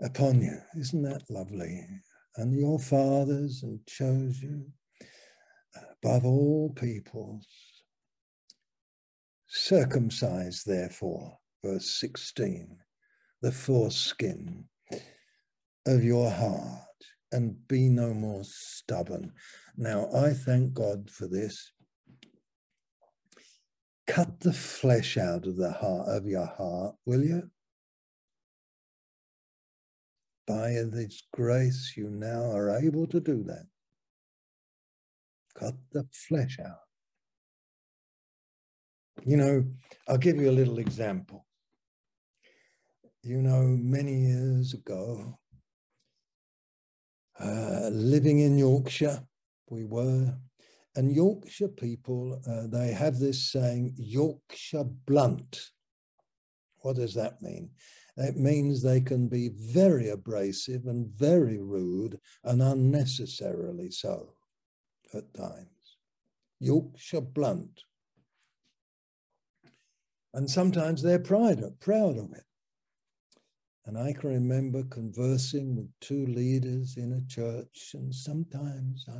upon 0.00 0.42
you. 0.42 0.58
Isn't 0.76 1.02
that 1.02 1.30
lovely? 1.30 1.86
And 2.36 2.58
your 2.58 2.78
fathers 2.78 3.62
and 3.62 3.80
chose 3.86 4.40
you 4.40 4.66
above 6.02 6.24
all 6.24 6.72
peoples. 6.74 7.46
Circumcise, 9.46 10.62
therefore, 10.64 11.38
verse 11.64 11.98
16, 12.00 12.78
the 13.42 13.52
foreskin 13.52 14.64
of 15.86 16.04
your 16.04 16.30
heart 16.30 16.80
and 17.32 17.56
be 17.68 17.88
no 17.88 18.12
more 18.14 18.44
stubborn. 18.44 19.32
Now, 19.76 20.08
I 20.14 20.32
thank 20.32 20.72
God 20.72 21.10
for 21.10 21.26
this 21.26 21.72
cut 24.10 24.40
the 24.40 24.52
flesh 24.52 25.16
out 25.16 25.46
of 25.46 25.56
the 25.56 25.70
heart 25.70 26.08
of 26.08 26.26
your 26.26 26.46
heart, 26.46 26.96
will 27.06 27.24
you? 27.24 27.48
By 30.46 30.70
this 30.90 31.22
grace, 31.32 31.94
you 31.96 32.10
now 32.10 32.50
are 32.50 32.76
able 32.76 33.06
to 33.06 33.20
do 33.20 33.44
that. 33.44 33.66
Cut 35.54 35.74
the 35.92 36.04
flesh 36.12 36.58
out. 36.58 36.80
You 39.24 39.36
know, 39.36 39.64
I'll 40.08 40.18
give 40.18 40.36
you 40.36 40.50
a 40.50 40.58
little 40.60 40.78
example. 40.78 41.46
You 43.22 43.42
know, 43.42 43.62
many 43.62 44.14
years 44.14 44.74
ago, 44.74 45.38
uh, 47.38 47.90
living 47.92 48.40
in 48.40 48.58
Yorkshire, 48.58 49.22
we 49.68 49.84
were 49.84 50.34
and 50.96 51.14
Yorkshire 51.14 51.68
people, 51.68 52.40
uh, 52.48 52.66
they 52.66 52.92
have 52.92 53.18
this 53.18 53.52
saying, 53.52 53.94
Yorkshire 53.96 54.84
blunt. 55.06 55.70
What 56.80 56.96
does 56.96 57.14
that 57.14 57.40
mean? 57.42 57.70
It 58.16 58.36
means 58.36 58.82
they 58.82 59.00
can 59.00 59.28
be 59.28 59.50
very 59.54 60.10
abrasive 60.10 60.86
and 60.86 61.08
very 61.08 61.58
rude 61.58 62.18
and 62.44 62.60
unnecessarily 62.60 63.90
so 63.90 64.34
at 65.14 65.32
times. 65.34 65.96
Yorkshire 66.58 67.20
blunt. 67.20 67.82
And 70.34 70.48
sometimes 70.48 71.02
they're 71.02 71.18
proud 71.18 71.62
proud 71.80 72.18
of 72.18 72.32
it. 72.32 72.44
And 73.86 73.98
I 73.98 74.12
can 74.12 74.30
remember 74.30 74.84
conversing 74.84 75.74
with 75.74 75.88
two 76.00 76.26
leaders 76.26 76.96
in 76.96 77.12
a 77.12 77.26
church, 77.26 77.92
and 77.94 78.14
sometimes 78.14 79.06
I, 79.08 79.18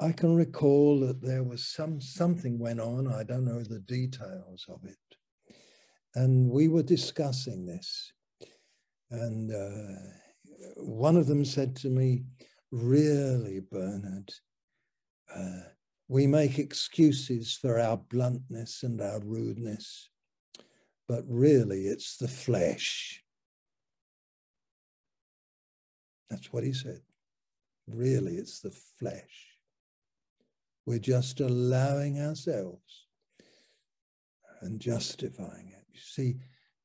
I 0.00 0.12
can 0.12 0.34
recall 0.34 1.00
that 1.00 1.22
there 1.22 1.42
was 1.42 1.66
some 1.68 2.00
something 2.00 2.58
went 2.58 2.80
on. 2.80 3.06
I 3.06 3.22
don't 3.22 3.44
know 3.44 3.62
the 3.62 3.80
details 3.80 4.64
of 4.68 4.84
it, 4.84 5.56
and 6.14 6.50
we 6.50 6.68
were 6.68 6.82
discussing 6.82 7.66
this, 7.66 8.12
and 9.10 9.54
uh, 9.54 10.00
one 10.76 11.16
of 11.16 11.26
them 11.26 11.44
said 11.44 11.76
to 11.76 11.88
me, 11.88 12.24
Really, 12.70 13.60
Bernard, 13.70 14.30
uh, 15.34 15.60
we 16.08 16.26
make 16.26 16.58
excuses 16.58 17.56
for 17.60 17.78
our 17.78 17.96
bluntness 17.96 18.82
and 18.82 19.00
our 19.00 19.20
rudeness, 19.20 20.10
but 21.08 21.24
really 21.28 21.82
it's 21.82 22.16
the 22.16 22.28
flesh. 22.28 23.22
That's 26.28 26.52
what 26.52 26.64
he 26.64 26.72
said. 26.72 27.00
Really, 27.86 28.36
it's 28.36 28.60
the 28.60 28.70
flesh. 28.98 29.58
We're 30.86 30.98
just 30.98 31.40
allowing 31.40 32.20
ourselves 32.20 33.06
and 34.60 34.80
justifying 34.80 35.68
it. 35.68 35.84
You 35.92 36.00
see, 36.00 36.36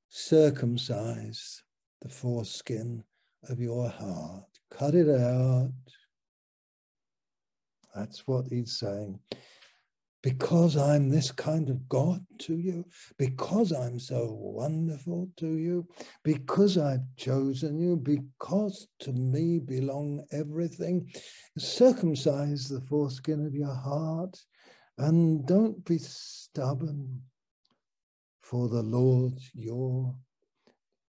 circumcise 0.09 1.63
the 2.01 2.09
foreskin 2.09 3.03
of 3.49 3.59
your 3.59 3.89
heart, 3.89 4.45
cut 4.71 4.95
it 4.95 5.09
out. 5.09 5.71
That's 7.95 8.27
what 8.27 8.47
he's 8.47 8.77
saying 8.77 9.19
because 10.21 10.75
I'm 10.75 11.09
this 11.09 11.31
kind 11.31 11.69
of 11.69 11.87
God 11.87 12.25
to 12.39 12.57
you, 12.57 12.85
because 13.17 13.71
I'm 13.71 13.99
so 13.99 14.27
wonderful 14.31 15.29
to 15.37 15.57
you, 15.57 15.87
because 16.23 16.77
I've 16.77 17.05
chosen 17.15 17.79
you, 17.79 17.95
because 17.95 18.87
to 18.99 19.13
me 19.13 19.59
belong 19.59 20.25
everything. 20.31 21.09
Circumcise 21.57 22.67
the 22.67 22.81
foreskin 22.81 23.45
of 23.45 23.53
your 23.55 23.73
heart 23.73 24.37
and 24.97 25.45
don't 25.47 25.83
be 25.85 25.97
stubborn, 25.97 27.21
for 28.41 28.67
the 28.67 28.83
Lord 28.83 29.39
your 29.53 30.13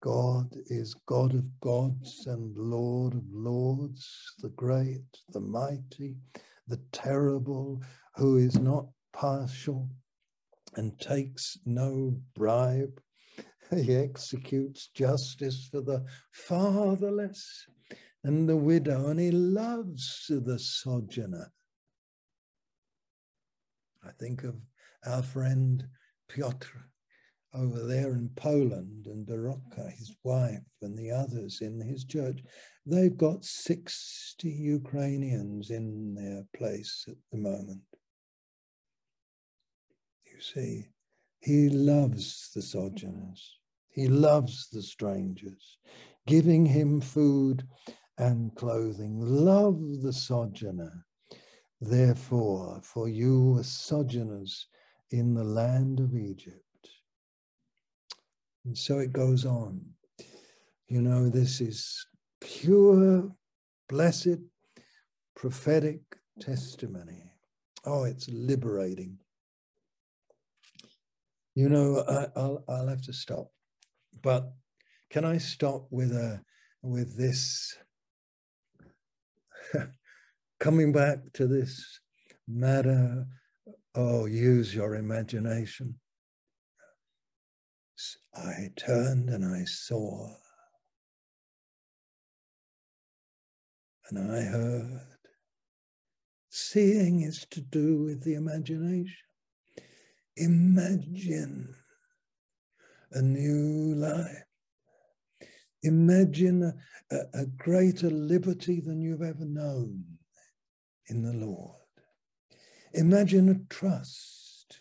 God 0.01 0.55
is 0.67 0.95
God 1.07 1.35
of 1.35 1.61
gods 1.61 2.27
and 2.27 2.57
Lord 2.57 3.15
of 3.15 3.25
lords, 3.33 4.35
the 4.41 4.51
great, 4.51 5.03
the 5.33 5.41
mighty, 5.41 6.17
the 6.69 6.81
terrible, 6.93 7.83
who 8.15 8.37
is 8.37 8.59
not 8.59 8.87
partial 9.19 9.89
and 10.77 10.99
takes 11.01 11.59
no 11.67 12.17
bribe. 12.35 13.01
He 13.75 13.95
executes 13.95 14.89
justice 14.95 15.69
for 15.71 15.83
the 15.83 16.07
fatherless 16.33 17.67
and 18.25 18.49
the 18.49 18.57
widow, 18.57 19.09
and 19.09 19.21
he 19.21 19.31
loves 19.31 20.25
the 20.31 20.59
sojourner. 20.59 21.53
I 24.03 24.11
think 24.19 24.45
of 24.45 24.55
our 25.05 25.23
friend 25.23 25.87
Piotr 26.29 26.79
over 27.53 27.85
there 27.87 28.13
in 28.13 28.31
Poland 28.37 29.07
and 29.07 29.27
Dorotka, 29.27 29.91
his 29.91 30.17
wife, 30.23 30.65
and 30.81 30.97
the 30.97 31.11
others 31.11 31.61
in 31.61 31.79
his 31.81 32.05
church. 32.05 32.41
They've 32.87 33.17
got 33.17 33.45
60 33.45 34.49
Ukrainians 34.49 35.71
in 35.71 36.15
their 36.15 36.45
place 36.55 37.05
at 37.07 37.17
the 37.33 37.39
moment. 37.39 37.83
You 40.39 40.45
see, 40.45 40.87
he 41.41 41.69
loves 41.69 42.53
the 42.55 42.63
sojourners, 42.63 43.59
he 43.89 44.07
loves 44.07 44.69
the 44.69 44.83
strangers, 44.83 45.79
giving 46.29 46.65
him 46.65 47.01
food 47.01 47.67
and 48.19 48.55
clothing. 48.55 49.19
Love 49.19 49.81
the 50.01 50.13
sojourner. 50.13 51.05
Therefore, 51.81 52.81
for 52.85 53.09
you 53.09 53.57
are 53.59 53.65
sojourners 53.65 54.69
in 55.11 55.35
the 55.35 55.43
land 55.43 55.99
of 55.99 56.15
Egypt. 56.15 56.63
And 58.65 58.79
so 58.79 59.01
it 59.01 59.13
goes 59.13 59.45
on. 59.45 59.81
You 60.87 61.03
know, 61.03 61.29
this 61.29 61.61
is 61.61 62.07
pure, 62.41 63.29
blessed, 63.89 64.39
prophetic 65.35 66.01
testimony. 66.39 67.33
Oh, 67.85 68.05
it's 68.05 68.29
liberating. 68.29 69.19
You 71.59 71.69
know, 71.69 72.05
I, 72.09 72.29
will 72.39 72.63
I'll 72.69 72.87
have 72.87 73.03
to 73.03 73.13
stop. 73.13 73.51
But 74.23 74.53
can 75.11 75.25
I 75.25 75.39
stop 75.39 75.89
with 75.91 76.13
a 76.13 76.41
with 76.83 77.19
this 77.19 77.77
coming 80.61 80.93
back 80.93 81.19
to 81.33 81.49
this 81.49 81.99
matter? 82.47 83.27
Oh, 83.97 84.27
use 84.27 84.73
your 84.73 84.95
imagination. 84.95 85.97
I 88.37 88.69
turned 88.77 89.29
and 89.29 89.45
I 89.45 89.65
saw, 89.65 90.29
and 94.11 94.31
I 94.31 94.43
heard. 94.43 95.01
Seeing 96.51 97.23
is 97.23 97.45
to 97.51 97.61
do 97.61 98.05
with 98.05 98.23
the 98.23 98.35
imagination. 98.35 99.28
Imagine 100.39 101.75
a 103.13 103.23
new 103.23 103.95
life. 103.95 104.45
Imagine 105.83 106.73
a, 107.11 107.17
a, 107.35 107.47
greater 107.47 108.11
liberty 108.11 108.81
than 108.81 109.01
you've 109.01 109.23
ever 109.23 109.45
known 109.45 110.05
in 111.09 111.23
the 111.23 111.33
Lord. 111.33 111.75
Imagine 112.95 113.49
a 113.49 113.75
trust. 113.75 114.81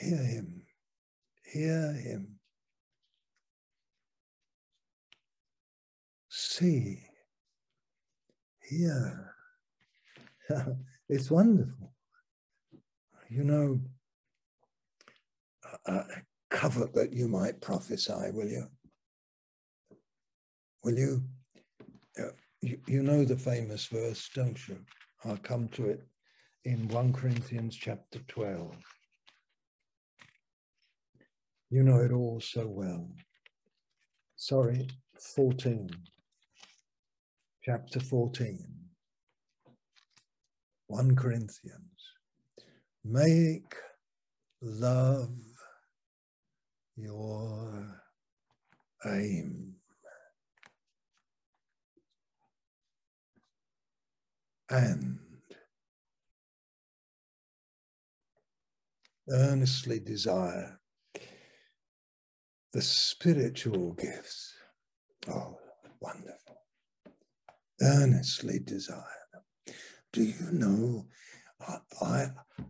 Hear 0.00 0.16
Him. 0.16 0.62
Hear 1.52 1.92
Him. 1.92 2.36
See. 6.28 7.04
Hear. 8.60 9.34
it's 11.08 11.30
wonderful 11.30 11.92
you 13.30 13.44
know, 13.44 13.80
uh, 15.86 16.02
covet 16.50 16.92
that 16.94 17.12
you 17.12 17.28
might 17.28 17.60
prophesy, 17.60 18.30
will 18.32 18.48
you? 18.48 18.66
Will 20.82 20.98
you? 20.98 21.22
Uh, 22.18 22.32
you? 22.60 22.80
You 22.88 23.02
know 23.02 23.24
the 23.24 23.36
famous 23.36 23.86
verse, 23.86 24.28
don't 24.34 24.68
you? 24.68 24.78
I'll 25.24 25.36
come 25.36 25.68
to 25.68 25.86
it 25.86 26.02
in 26.64 26.88
1 26.88 27.12
Corinthians 27.12 27.76
chapter 27.76 28.18
12. 28.26 28.76
You 31.70 31.84
know 31.84 32.00
it 32.00 32.10
all 32.10 32.40
so 32.40 32.66
well. 32.66 33.08
Sorry, 34.34 34.88
14. 35.36 35.88
Chapter 37.62 38.00
14. 38.00 38.58
1 40.88 41.14
Corinthians. 41.14 41.89
Make 43.04 43.74
love 44.60 45.36
your 46.96 48.02
aim. 49.06 49.74
And 54.68 55.18
earnestly 59.28 59.98
desire 59.98 60.78
the 62.72 62.82
spiritual 62.82 63.92
gifts. 63.94 64.54
Oh, 65.28 65.58
wonderful. 66.00 66.62
Earnestly 67.80 68.60
desire 68.60 69.02
them. 69.32 69.74
Do 70.12 70.22
you 70.22 70.52
know 70.52 71.06
I, 72.00 72.28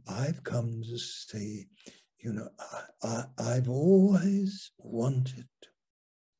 I've 0.08 0.42
come 0.42 0.82
to 0.82 0.98
see, 0.98 1.66
you 2.18 2.32
know, 2.32 2.48
I, 2.58 2.82
I, 3.02 3.24
I've 3.38 3.68
always 3.68 4.72
wanted 4.78 5.48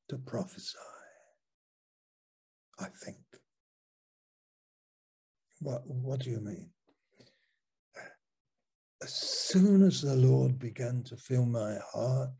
to 0.08 0.18
prophesy. 0.18 0.78
I 2.80 2.86
think. 3.04 3.18
What, 5.60 5.82
what 5.86 6.20
do 6.20 6.30
you 6.30 6.40
mean? 6.40 6.70
As 9.02 9.12
soon 9.12 9.82
as 9.82 10.00
the 10.00 10.14
Lord 10.14 10.58
began 10.58 11.02
to 11.04 11.16
fill 11.16 11.44
my 11.44 11.76
heart, 11.92 12.30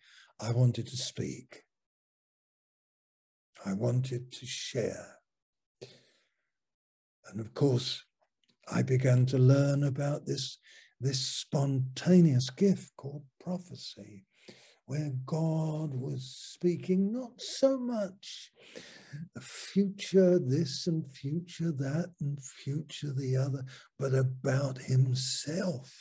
I 0.41 0.53
wanted 0.53 0.87
to 0.89 0.97
speak. 0.97 1.63
I 3.65 3.75
wanted 3.75 4.33
to 4.33 4.47
share. 4.47 5.19
And 7.31 7.41
of 7.41 7.53
course, 7.53 8.03
I 8.71 8.83
began 8.83 9.27
to 9.27 9.39
learn 9.39 9.85
about 9.85 10.27
this, 10.27 10.59
this 11.01 11.21
spontaneous 11.21 12.51
gift 12.51 12.93
called 12.97 13.25
prophecy, 13.43 14.25
where 14.87 15.13
God 15.27 15.95
was 15.95 16.53
speaking 16.53 17.13
not 17.13 17.41
so 17.41 17.79
much 17.79 18.53
the 19.35 19.41
future 19.41 20.39
this 20.39 20.87
and 20.87 21.05
future 21.13 21.73
that 21.73 22.13
and 22.21 22.39
future 22.43 23.13
the 23.13 23.37
other, 23.37 23.65
but 23.99 24.15
about 24.15 24.79
himself, 24.79 25.93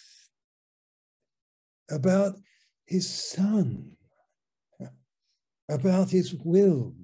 about 1.90 2.36
his 2.86 3.10
son, 3.10 3.92
about 5.70 6.10
his 6.10 6.36
will, 6.44 6.96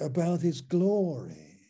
about 0.00 0.40
his 0.40 0.60
glory, 0.60 1.68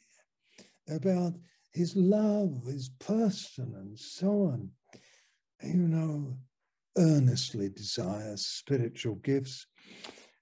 about 0.88 1.34
his 1.72 1.96
love, 1.96 2.66
his 2.66 2.90
person, 2.98 3.74
and 3.76 3.98
so 3.98 4.28
on. 4.28 4.70
You 5.62 5.74
know, 5.74 6.36
earnestly 6.98 7.68
desire 7.70 8.36
spiritual 8.36 9.16
gifts, 9.16 9.66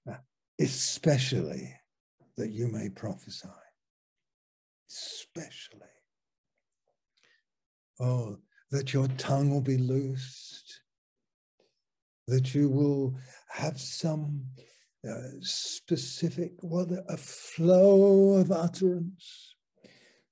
uh, 0.09 0.15
especially 0.59 1.73
that 2.37 2.51
you 2.51 2.67
may 2.67 2.89
prophesy. 2.89 3.47
Especially. 4.89 5.79
Oh, 7.99 8.37
that 8.71 8.93
your 8.93 9.07
tongue 9.09 9.51
will 9.51 9.61
be 9.61 9.77
loosed, 9.77 10.81
that 12.27 12.55
you 12.55 12.67
will 12.67 13.15
have 13.49 13.79
some 13.79 14.43
uh, 15.07 15.17
specific, 15.41 16.53
what 16.61 16.89
a 17.09 17.17
flow 17.17 18.33
of 18.33 18.51
utterance, 18.51 19.50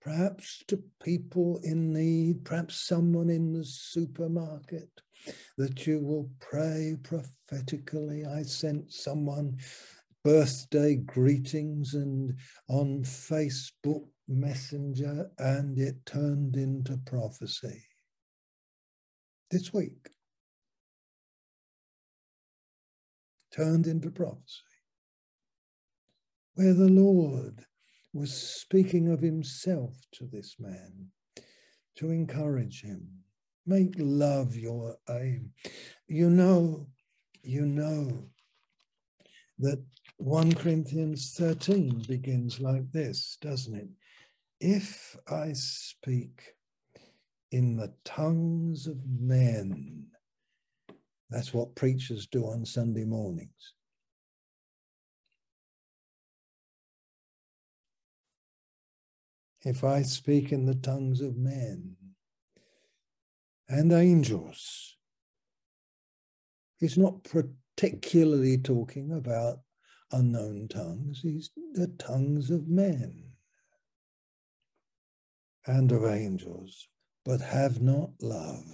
perhaps 0.01 0.63
to 0.67 0.81
people 1.03 1.59
in 1.63 1.93
need, 1.93 2.45
perhaps 2.45 2.87
someone 2.87 3.29
in 3.29 3.53
the 3.53 3.65
supermarket, 3.65 4.89
that 5.57 5.85
you 5.85 5.99
will 5.99 6.29
pray 6.39 6.95
prophetically. 7.03 8.25
I 8.25 8.43
sent 8.43 8.91
someone 8.91 9.57
birthday 10.23 10.95
greetings 10.95 11.93
and 11.93 12.37
on 12.67 13.03
Facebook 13.03 14.05
Messenger, 14.27 15.31
and 15.39 15.77
it 15.79 16.05
turned 16.05 16.55
into 16.55 16.97
prophecy 17.05 17.83
this 19.49 19.73
week. 19.73 20.09
Turned 23.51 23.87
into 23.87 24.11
prophecy, 24.11 24.61
where 26.53 26.75
the 26.75 26.89
Lord 26.89 27.65
was 28.13 28.33
speaking 28.33 29.11
of 29.11 29.21
himself 29.21 29.93
to 30.13 30.25
this 30.25 30.55
man 30.59 31.07
to 31.95 32.11
encourage 32.11 32.81
him. 32.81 33.07
Make 33.65 33.93
love 33.97 34.55
your 34.55 34.95
aim. 35.09 35.51
You 36.07 36.29
know, 36.29 36.87
you 37.43 37.65
know 37.65 38.25
that 39.59 39.83
1 40.17 40.53
Corinthians 40.55 41.33
13 41.37 42.03
begins 42.07 42.59
like 42.59 42.91
this, 42.91 43.37
doesn't 43.41 43.75
it? 43.75 43.89
If 44.59 45.15
I 45.29 45.53
speak 45.53 46.55
in 47.51 47.77
the 47.77 47.93
tongues 48.05 48.87
of 48.87 48.97
men, 49.07 50.07
that's 51.29 51.53
what 51.53 51.75
preachers 51.75 52.27
do 52.27 52.45
on 52.45 52.65
Sunday 52.65 53.05
mornings. 53.05 53.73
If 59.65 59.83
I 59.83 60.03
speak 60.03 60.51
in 60.51 60.65
the 60.65 60.75
tongues 60.75 61.19
of 61.21 61.35
men 61.35 61.95
and 63.67 63.91
angels, 63.91 64.95
he's 66.79 66.97
not 66.97 67.23
particularly 67.23 68.57
talking 68.57 69.11
about 69.11 69.59
unknown 70.11 70.69
tongues, 70.69 71.21
he's 71.21 71.51
the 71.73 71.87
tongues 71.99 72.49
of 72.49 72.67
men 72.67 73.33
and 75.65 75.91
of 75.91 76.05
angels, 76.05 76.87
but 77.25 77.41
have 77.41 77.81
not 77.81 78.11
love. 78.21 78.65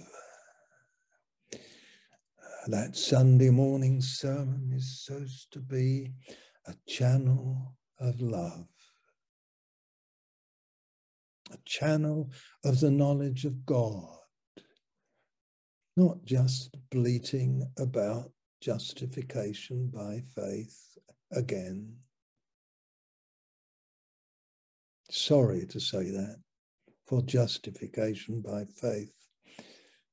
That 2.68 2.96
Sunday 2.96 3.50
morning 3.50 4.00
sermon 4.00 4.72
is 4.72 5.04
supposed 5.04 5.52
to 5.52 5.60
be 5.60 6.12
a 6.66 6.74
channel 6.86 7.76
of 8.00 8.20
love, 8.20 8.66
a 11.52 11.58
channel 11.64 12.30
of 12.64 12.80
the 12.80 12.90
knowledge 12.90 13.44
of 13.44 13.64
God, 13.66 14.08
not 15.96 16.24
just 16.24 16.76
bleating 16.90 17.62
about 17.78 18.30
justification 18.60 19.88
by 19.92 20.22
faith 20.34 20.76
again. 21.32 21.94
Sorry 25.10 25.66
to 25.66 25.78
say 25.80 26.10
that, 26.10 26.36
for 27.06 27.22
justification 27.22 28.40
by 28.40 28.64
faith 28.80 29.12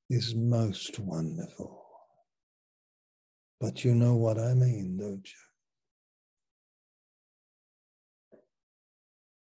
is 0.10 0.36
most 0.36 1.00
wonderful. 1.00 1.84
But 3.60 3.84
you 3.84 3.96
know 3.96 4.16
what 4.16 4.38
I 4.38 4.54
mean, 4.54 4.98
don't 4.98 5.28
you? 5.28 5.40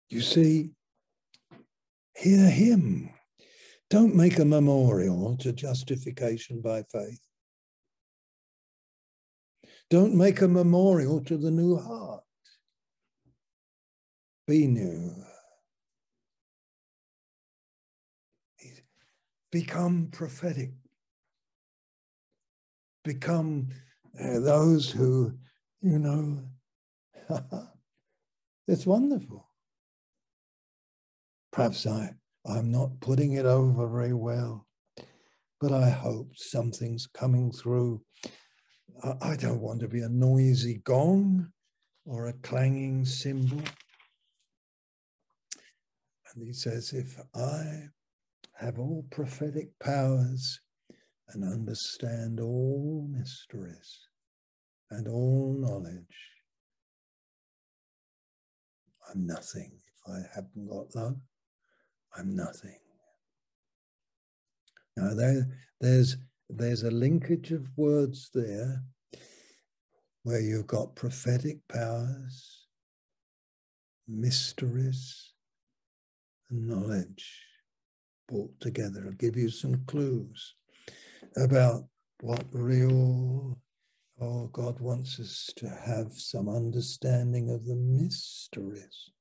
You 0.10 0.22
see, 0.22 0.72
hear 2.20 2.50
him. 2.50 3.10
Don't 3.90 4.16
make 4.16 4.38
a 4.38 4.46
memorial 4.46 5.36
to 5.38 5.52
justification 5.52 6.62
by 6.62 6.84
faith. 6.92 7.20
Don't 9.90 10.14
make 10.14 10.42
a 10.42 10.48
memorial 10.48 11.22
to 11.22 11.38
the 11.38 11.50
new 11.50 11.78
heart. 11.78 12.24
Be 14.48 14.68
new. 14.68 15.12
Become 19.52 20.10
prophetic. 20.12 20.72
Become 23.04 23.70
uh, 24.24 24.40
those 24.40 24.92
who, 24.92 25.34
you 25.82 25.98
know, 25.98 26.44
it's 28.68 28.86
wonderful. 28.86 29.49
Perhaps 31.60 31.88
I, 31.88 32.12
I'm 32.46 32.72
not 32.72 33.02
putting 33.02 33.34
it 33.34 33.46
over 33.46 33.86
very 33.86 34.14
well, 34.14 34.66
but 35.60 35.74
I 35.74 35.90
hope 35.90 36.30
something's 36.34 37.06
coming 37.06 37.52
through 37.52 38.02
I 39.22 39.36
don't 39.36 39.60
want 39.60 39.82
to 39.82 39.90
be 39.90 40.00
a 40.00 40.08
noisy 40.08 40.80
gong 40.86 41.50
or 42.06 42.28
a 42.28 42.34
clanging 42.44 43.04
cymbal. 43.04 43.60
And 46.34 46.48
he 46.48 46.54
says, 46.54 46.94
if 46.94 47.20
I 47.36 47.90
have 48.56 48.80
all 48.80 49.06
prophetic 49.12 49.78
powers 49.84 50.62
and 51.28 51.44
understand 51.44 52.40
all 52.40 53.06
mysteries 53.12 54.00
and 54.92 55.10
all 55.10 55.58
knowledge, 55.60 56.06
I'm 59.14 59.26
nothing. 59.26 59.74
If 59.76 60.14
I 60.14 60.20
haven't 60.34 60.70
got 60.70 60.96
love, 60.96 61.18
I'm 62.18 62.36
nothing. 62.36 62.80
Now, 64.98 65.14
there, 65.14 65.48
there's 65.80 66.18
there's 66.50 66.84
a 66.84 66.92
linkage 66.92 67.52
of 67.52 67.70
words 67.78 68.32
there 68.34 68.84
where 70.24 70.42
you've 70.42 70.68
got 70.68 70.96
prophetic 70.96 71.60
powers, 71.68 72.66
mysteries, 74.08 75.34
and 76.50 76.68
knowledge 76.68 77.44
brought 78.28 78.60
together. 78.60 79.04
I'll 79.06 79.14
give 79.14 79.38
you 79.38 79.50
some 79.50 79.84
clues 79.86 80.56
about 81.38 81.86
what 82.22 82.44
real, 82.52 83.58
oh, 84.20 84.48
God 84.48 84.80
wants 84.80 85.20
us 85.20 85.52
to 85.58 85.70
have 85.70 86.14
some 86.14 86.50
understanding 86.50 87.50
of 87.50 87.66
the 87.66 87.76
mysteries 87.76 89.12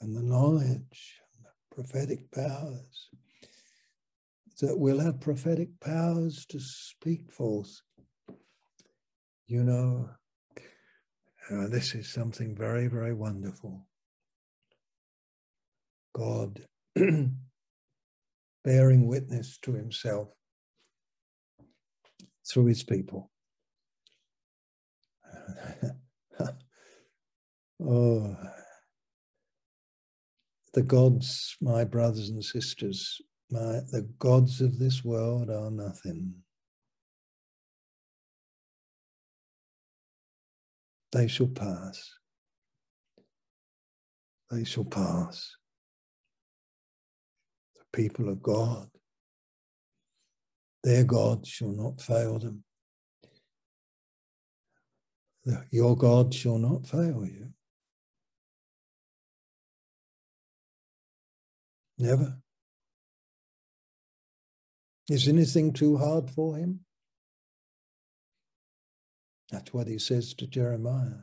and 0.00 0.14
the 0.14 0.22
knowledge, 0.22 1.20
prophetic 1.76 2.32
powers 2.32 3.10
that 4.62 4.78
we'll 4.78 4.98
have 4.98 5.20
prophetic 5.20 5.68
powers 5.78 6.46
to 6.46 6.58
speak 6.58 7.30
forth. 7.30 7.82
You 9.46 9.62
know, 9.62 10.08
uh, 11.50 11.68
this 11.68 11.94
is 11.94 12.10
something 12.10 12.56
very, 12.56 12.88
very 12.88 13.12
wonderful. 13.12 13.86
God 16.14 16.62
bearing 18.64 19.06
witness 19.06 19.58
to 19.58 19.74
himself 19.74 20.28
through 22.50 22.66
his 22.66 22.82
people. 22.82 23.30
oh, 27.86 28.36
the 30.76 30.82
gods, 30.82 31.56
my 31.62 31.84
brothers 31.84 32.28
and 32.28 32.44
sisters, 32.44 33.18
my, 33.50 33.80
the 33.92 34.06
gods 34.18 34.60
of 34.60 34.78
this 34.78 35.02
world 35.02 35.48
are 35.48 35.70
nothing. 35.70 36.34
They 41.12 41.28
shall 41.28 41.46
pass. 41.46 42.12
They 44.50 44.64
shall 44.64 44.84
pass. 44.84 45.50
The 47.76 47.98
people 47.98 48.28
of 48.28 48.42
God, 48.42 48.90
their 50.84 51.04
God 51.04 51.46
shall 51.46 51.72
not 51.72 52.02
fail 52.02 52.38
them. 52.38 52.62
Your 55.70 55.96
God 55.96 56.34
shall 56.34 56.58
not 56.58 56.86
fail 56.86 57.24
you. 57.24 57.48
Never. 61.98 62.36
Is 65.08 65.28
anything 65.28 65.72
too 65.72 65.96
hard 65.96 66.30
for 66.30 66.56
him? 66.56 66.80
That's 69.50 69.72
what 69.72 69.86
he 69.86 69.98
says 69.98 70.34
to 70.34 70.46
Jeremiah. 70.46 71.22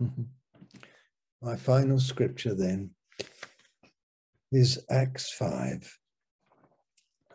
My 1.42 1.56
final 1.56 2.00
scripture 2.00 2.54
then 2.54 2.90
is 4.50 4.84
Acts 4.90 5.32
5. 5.32 5.98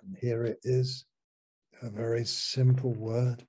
And 0.03 0.17
here 0.19 0.45
it 0.45 0.59
is, 0.63 1.05
a 1.81 1.89
very 1.89 2.25
simple 2.25 2.93
word, 2.93 3.45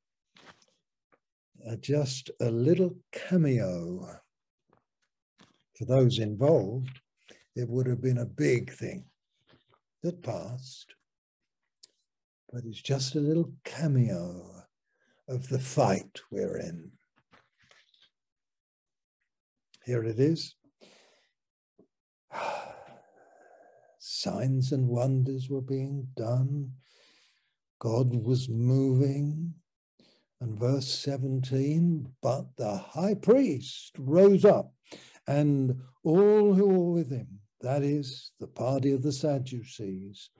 uh, 1.69 1.77
just 1.77 2.31
a 2.41 2.51
little 2.51 2.95
cameo. 3.11 4.21
For 5.77 5.85
those 5.85 6.19
involved, 6.19 7.02
it 7.55 7.69
would 7.69 7.87
have 7.87 8.01
been 8.01 8.19
a 8.19 8.27
big 8.27 8.73
thing 8.73 9.05
that 10.03 10.23
passed, 10.23 10.95
but 12.53 12.65
it's 12.65 12.81
just 12.81 13.15
a 13.15 13.21
little 13.21 13.53
cameo 13.65 14.65
of 15.29 15.49
the 15.49 15.59
fight 15.59 16.21
we're 16.31 16.59
in. 16.59 16.91
Here 19.85 20.05
it 20.05 20.19
is. 20.19 20.55
Signs 23.99 24.73
and 24.73 24.89
wonders 24.89 25.49
were 25.49 25.61
being 25.61 26.09
done. 26.17 26.73
God 27.81 28.15
was 28.15 28.49
moving. 28.49 29.55
And 30.41 30.59
verse 30.59 30.89
17, 30.89 32.09
but 32.21 32.47
the 32.57 32.77
high 32.77 33.15
priest 33.15 33.93
rose 33.97 34.45
up 34.45 34.73
and 35.29 35.81
all 36.03 36.53
who 36.55 36.67
were 36.67 36.93
with 36.93 37.13
him, 37.13 37.39
that 37.63 37.83
is, 37.83 38.33
the 38.41 38.47
party 38.47 38.93
of 38.93 39.03
the 39.03 39.13
Sadducees, 39.13 40.31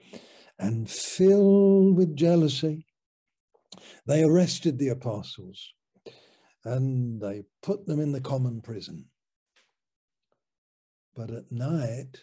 and 0.59 0.89
filled 0.89 1.97
with 1.97 2.17
jealousy, 2.17 2.87
they 4.07 4.23
arrested 4.23 4.79
the 4.79 4.89
apostles 4.89 5.73
and 6.65 7.21
they 7.21 7.43
put 7.63 7.87
them 7.87 8.01
in 8.01 8.13
the 8.13 8.21
common 8.21 8.61
prison. 8.61 9.07
But 11.15 11.31
at 11.31 11.51
night, 11.51 12.19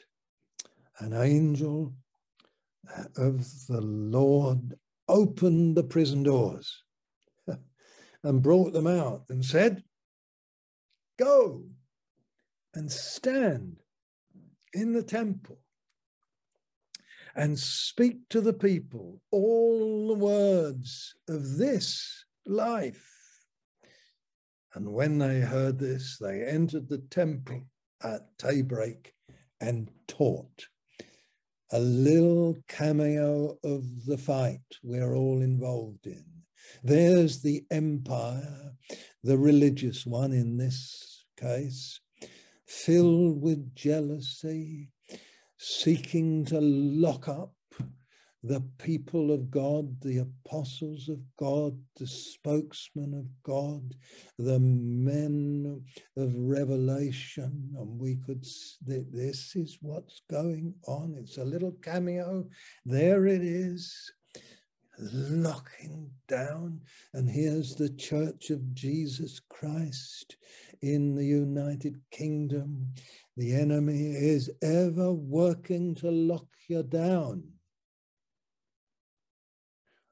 an 0.99 1.13
angel 1.13 1.93
of 3.17 3.45
the 3.67 3.81
Lord 3.81 4.75
opened 5.07 5.75
the 5.75 5.83
prison 5.83 6.23
doors 6.23 6.83
and 8.23 8.41
brought 8.41 8.73
them 8.73 8.87
out 8.87 9.25
and 9.29 9.43
said, 9.43 9.83
Go 11.17 11.65
and 12.73 12.91
stand 12.91 13.77
in 14.73 14.93
the 14.93 15.03
temple 15.03 15.59
and 17.35 17.57
speak 17.57 18.27
to 18.29 18.41
the 18.41 18.53
people 18.53 19.21
all 19.31 20.07
the 20.07 20.13
words 20.25 21.15
of 21.27 21.57
this 21.57 22.25
life. 22.45 23.07
And 24.73 24.93
when 24.93 25.17
they 25.17 25.39
heard 25.39 25.79
this, 25.79 26.17
they 26.19 26.43
entered 26.43 26.89
the 26.89 26.99
temple 27.09 27.63
at 28.03 28.21
daybreak 28.37 29.13
and 29.61 29.89
taught. 30.07 30.67
A 31.71 31.79
little 31.79 32.57
cameo 32.67 33.57
of 33.63 34.05
the 34.05 34.17
fight 34.17 34.61
we're 34.83 35.15
all 35.15 35.41
involved 35.41 36.07
in. 36.07 36.25
There's 36.83 37.41
the 37.41 37.63
empire, 37.71 38.73
the 39.23 39.37
religious 39.37 40.05
one 40.05 40.33
in 40.33 40.57
this 40.57 41.25
case, 41.37 41.99
filled 42.69 43.41
with 43.41 43.73
jealousy, 43.75 44.91
seeking 45.57 46.45
to 46.45 46.59
lock 46.61 47.27
up 47.27 47.51
the 48.43 48.61
people 48.77 49.31
of 49.31 49.49
God, 49.49 49.99
the 50.01 50.19
apostles 50.19 51.09
of 51.09 51.17
God, 51.37 51.77
the 51.97 52.07
spokesmen 52.07 53.13
of 53.15 53.25
God, 53.43 53.95
the 54.37 54.59
men 54.59 55.83
of 56.15 56.33
revelation. 56.35 57.73
And 57.77 57.99
we 57.99 58.17
could, 58.17 58.45
this 58.85 59.55
is 59.55 59.79
what's 59.81 60.21
going 60.29 60.73
on. 60.87 61.15
It's 61.19 61.37
a 61.37 61.43
little 61.43 61.75
cameo. 61.81 62.47
There 62.85 63.25
it 63.25 63.41
is, 63.41 64.11
locking 64.99 66.09
down. 66.27 66.81
And 67.13 67.29
here's 67.29 67.75
the 67.75 67.89
church 67.89 68.51
of 68.51 68.73
Jesus 68.73 69.41
Christ 69.49 70.37
in 70.81 71.15
the 71.15 71.25
United 71.25 71.99
Kingdom. 72.11 72.93
The 73.37 73.53
enemy 73.53 74.11
is 74.11 74.49
ever 74.61 75.11
working 75.13 75.95
to 75.95 76.11
lock 76.11 76.47
you 76.67 76.83
down 76.83 77.43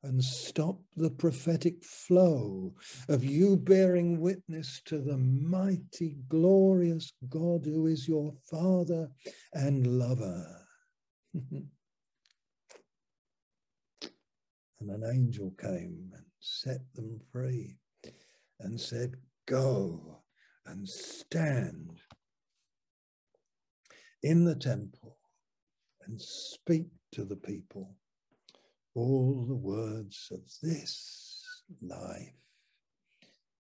and 0.03 0.23
stop 0.23 0.79
the 0.95 1.09
prophetic 1.09 1.83
flow 1.83 2.73
of 3.09 3.23
you 3.23 3.57
bearing 3.57 4.21
witness 4.21 4.81
to 4.85 4.99
the 4.99 5.17
mighty, 5.17 6.17
glorious 6.29 7.11
God 7.27 7.65
who 7.65 7.87
is 7.87 8.07
your 8.07 8.33
Father 8.49 9.09
and 9.53 9.99
lover. 9.99 10.45
and 11.33 11.69
an 14.81 15.03
angel 15.11 15.51
came 15.59 16.11
and 16.13 16.25
set 16.39 16.81
them 16.93 17.19
free 17.31 17.77
and 18.59 18.79
said, 18.79 19.15
Go 19.45 20.16
and 20.67 20.87
stand 20.87 21.99
in 24.23 24.45
the 24.45 24.55
temple 24.55 25.17
and 26.05 26.21
speak 26.21 26.87
to 27.11 27.23
the 27.23 27.35
people 27.35 27.95
all 28.95 29.45
the 29.47 29.55
words 29.55 30.29
of 30.31 30.41
this 30.61 31.43
life. 31.81 32.33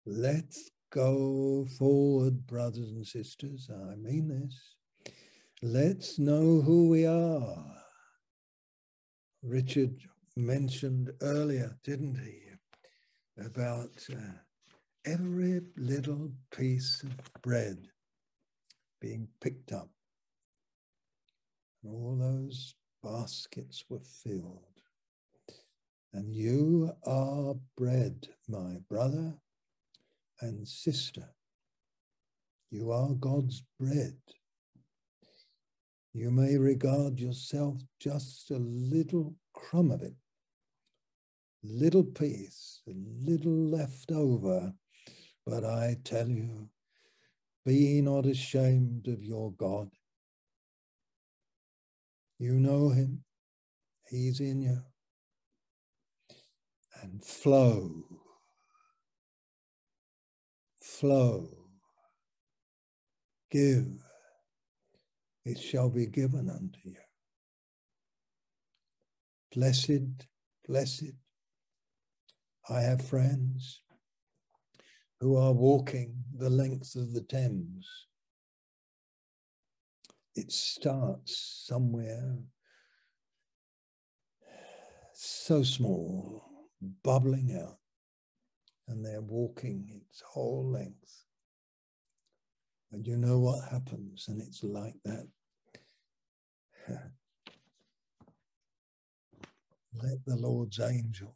Let's 0.06 0.72
go 0.92 1.68
forward, 1.78 2.48
brothers 2.48 2.92
and 2.92 3.06
sisters. 3.06 3.70
I 3.72 3.96
mean 3.96 4.28
this. 4.28 5.14
Let's 5.62 6.18
know 6.18 6.62
who 6.62 6.90
we 6.90 7.06
are. 7.06 7.66
Richard 9.44 10.02
mentioned 10.36 11.12
earlier, 11.22 11.78
didn't 11.84 12.16
he, 12.16 13.44
about 13.46 13.92
uh, 14.12 14.40
every 15.12 15.62
little 15.76 16.32
piece 16.56 17.02
of 17.02 17.42
bread 17.42 17.78
being 19.02 19.28
picked 19.42 19.72
up. 19.72 19.90
All 21.84 22.16
those 22.20 22.76
baskets 23.02 23.86
were 23.90 24.04
filled. 24.24 24.64
And 26.14 26.34
you 26.34 26.92
are 27.06 27.56
bread, 27.76 28.28
my 28.48 28.78
brother 28.88 29.34
and 30.42 30.68
sister. 30.68 31.30
You 32.70 32.92
are 32.92 33.14
God's 33.14 33.64
bread. 33.80 34.18
You 36.14 36.30
may 36.30 36.58
regard 36.58 37.20
yourself 37.20 37.78
just 38.00 38.52
a 38.52 38.58
little 38.58 39.34
crumb 39.54 39.92
of 39.92 40.04
it, 40.04 40.16
little 41.64 42.04
piece, 42.04 42.82
a 42.88 42.94
little 42.96 43.70
left 43.70 44.12
over. 44.12 44.74
But 45.46 45.64
I 45.66 45.98
tell 46.04 46.28
you, 46.28 46.70
be 47.66 48.02
not 48.02 48.26
ashamed 48.26 49.08
of 49.08 49.24
your 49.24 49.52
God. 49.54 49.90
You 52.38 52.54
know 52.54 52.90
him, 52.90 53.24
he's 54.08 54.40
in 54.40 54.62
you. 54.62 54.82
And 57.02 57.24
flow, 57.24 58.04
flow, 60.82 61.50
give, 63.52 63.88
it 65.46 65.60
shall 65.60 65.90
be 65.90 66.06
given 66.06 66.50
unto 66.50 66.80
you. 66.84 66.96
Blessed, 69.54 70.28
blessed, 70.68 71.14
I 72.70 72.82
have 72.82 73.02
friends 73.02 73.82
who 75.20 75.36
are 75.36 75.54
walking 75.54 76.24
the 76.38 76.50
length 76.50 76.96
of 76.96 77.14
the 77.14 77.22
Thames. 77.22 77.88
It 80.36 80.52
starts 80.52 81.66
somewhere 81.68 82.38
so 85.14 85.64
small 85.64 86.46
bubbling 87.04 87.60
out 87.62 87.80
and 88.88 89.06
they're 89.06 89.22
walking 89.22 89.86
its 89.90 90.22
whole 90.22 90.66
length. 90.66 91.26
And 92.92 93.06
you 93.06 93.18
know 93.18 93.38
what 93.38 93.70
happens, 93.70 94.28
and 94.30 94.42
it's 94.42 94.64
like 94.64 94.96
that. 95.06 95.28
let 99.94 100.26
the 100.26 100.36
Lord's 100.36 100.80
angel 100.80 101.36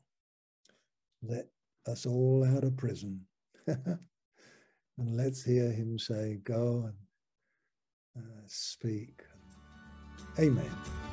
let 1.21 1.47
us 1.85 2.07
all 2.07 2.43
out 2.43 2.63
of 2.63 2.75
prison. 2.75 3.21
and 4.97 5.17
let's 5.17 5.43
hear 5.43 5.71
him 5.71 5.97
say, 5.97 6.39
Go 6.43 6.89
and 8.15 8.25
uh, 8.25 8.41
speak 8.47 9.23
Amen. 10.39 11.12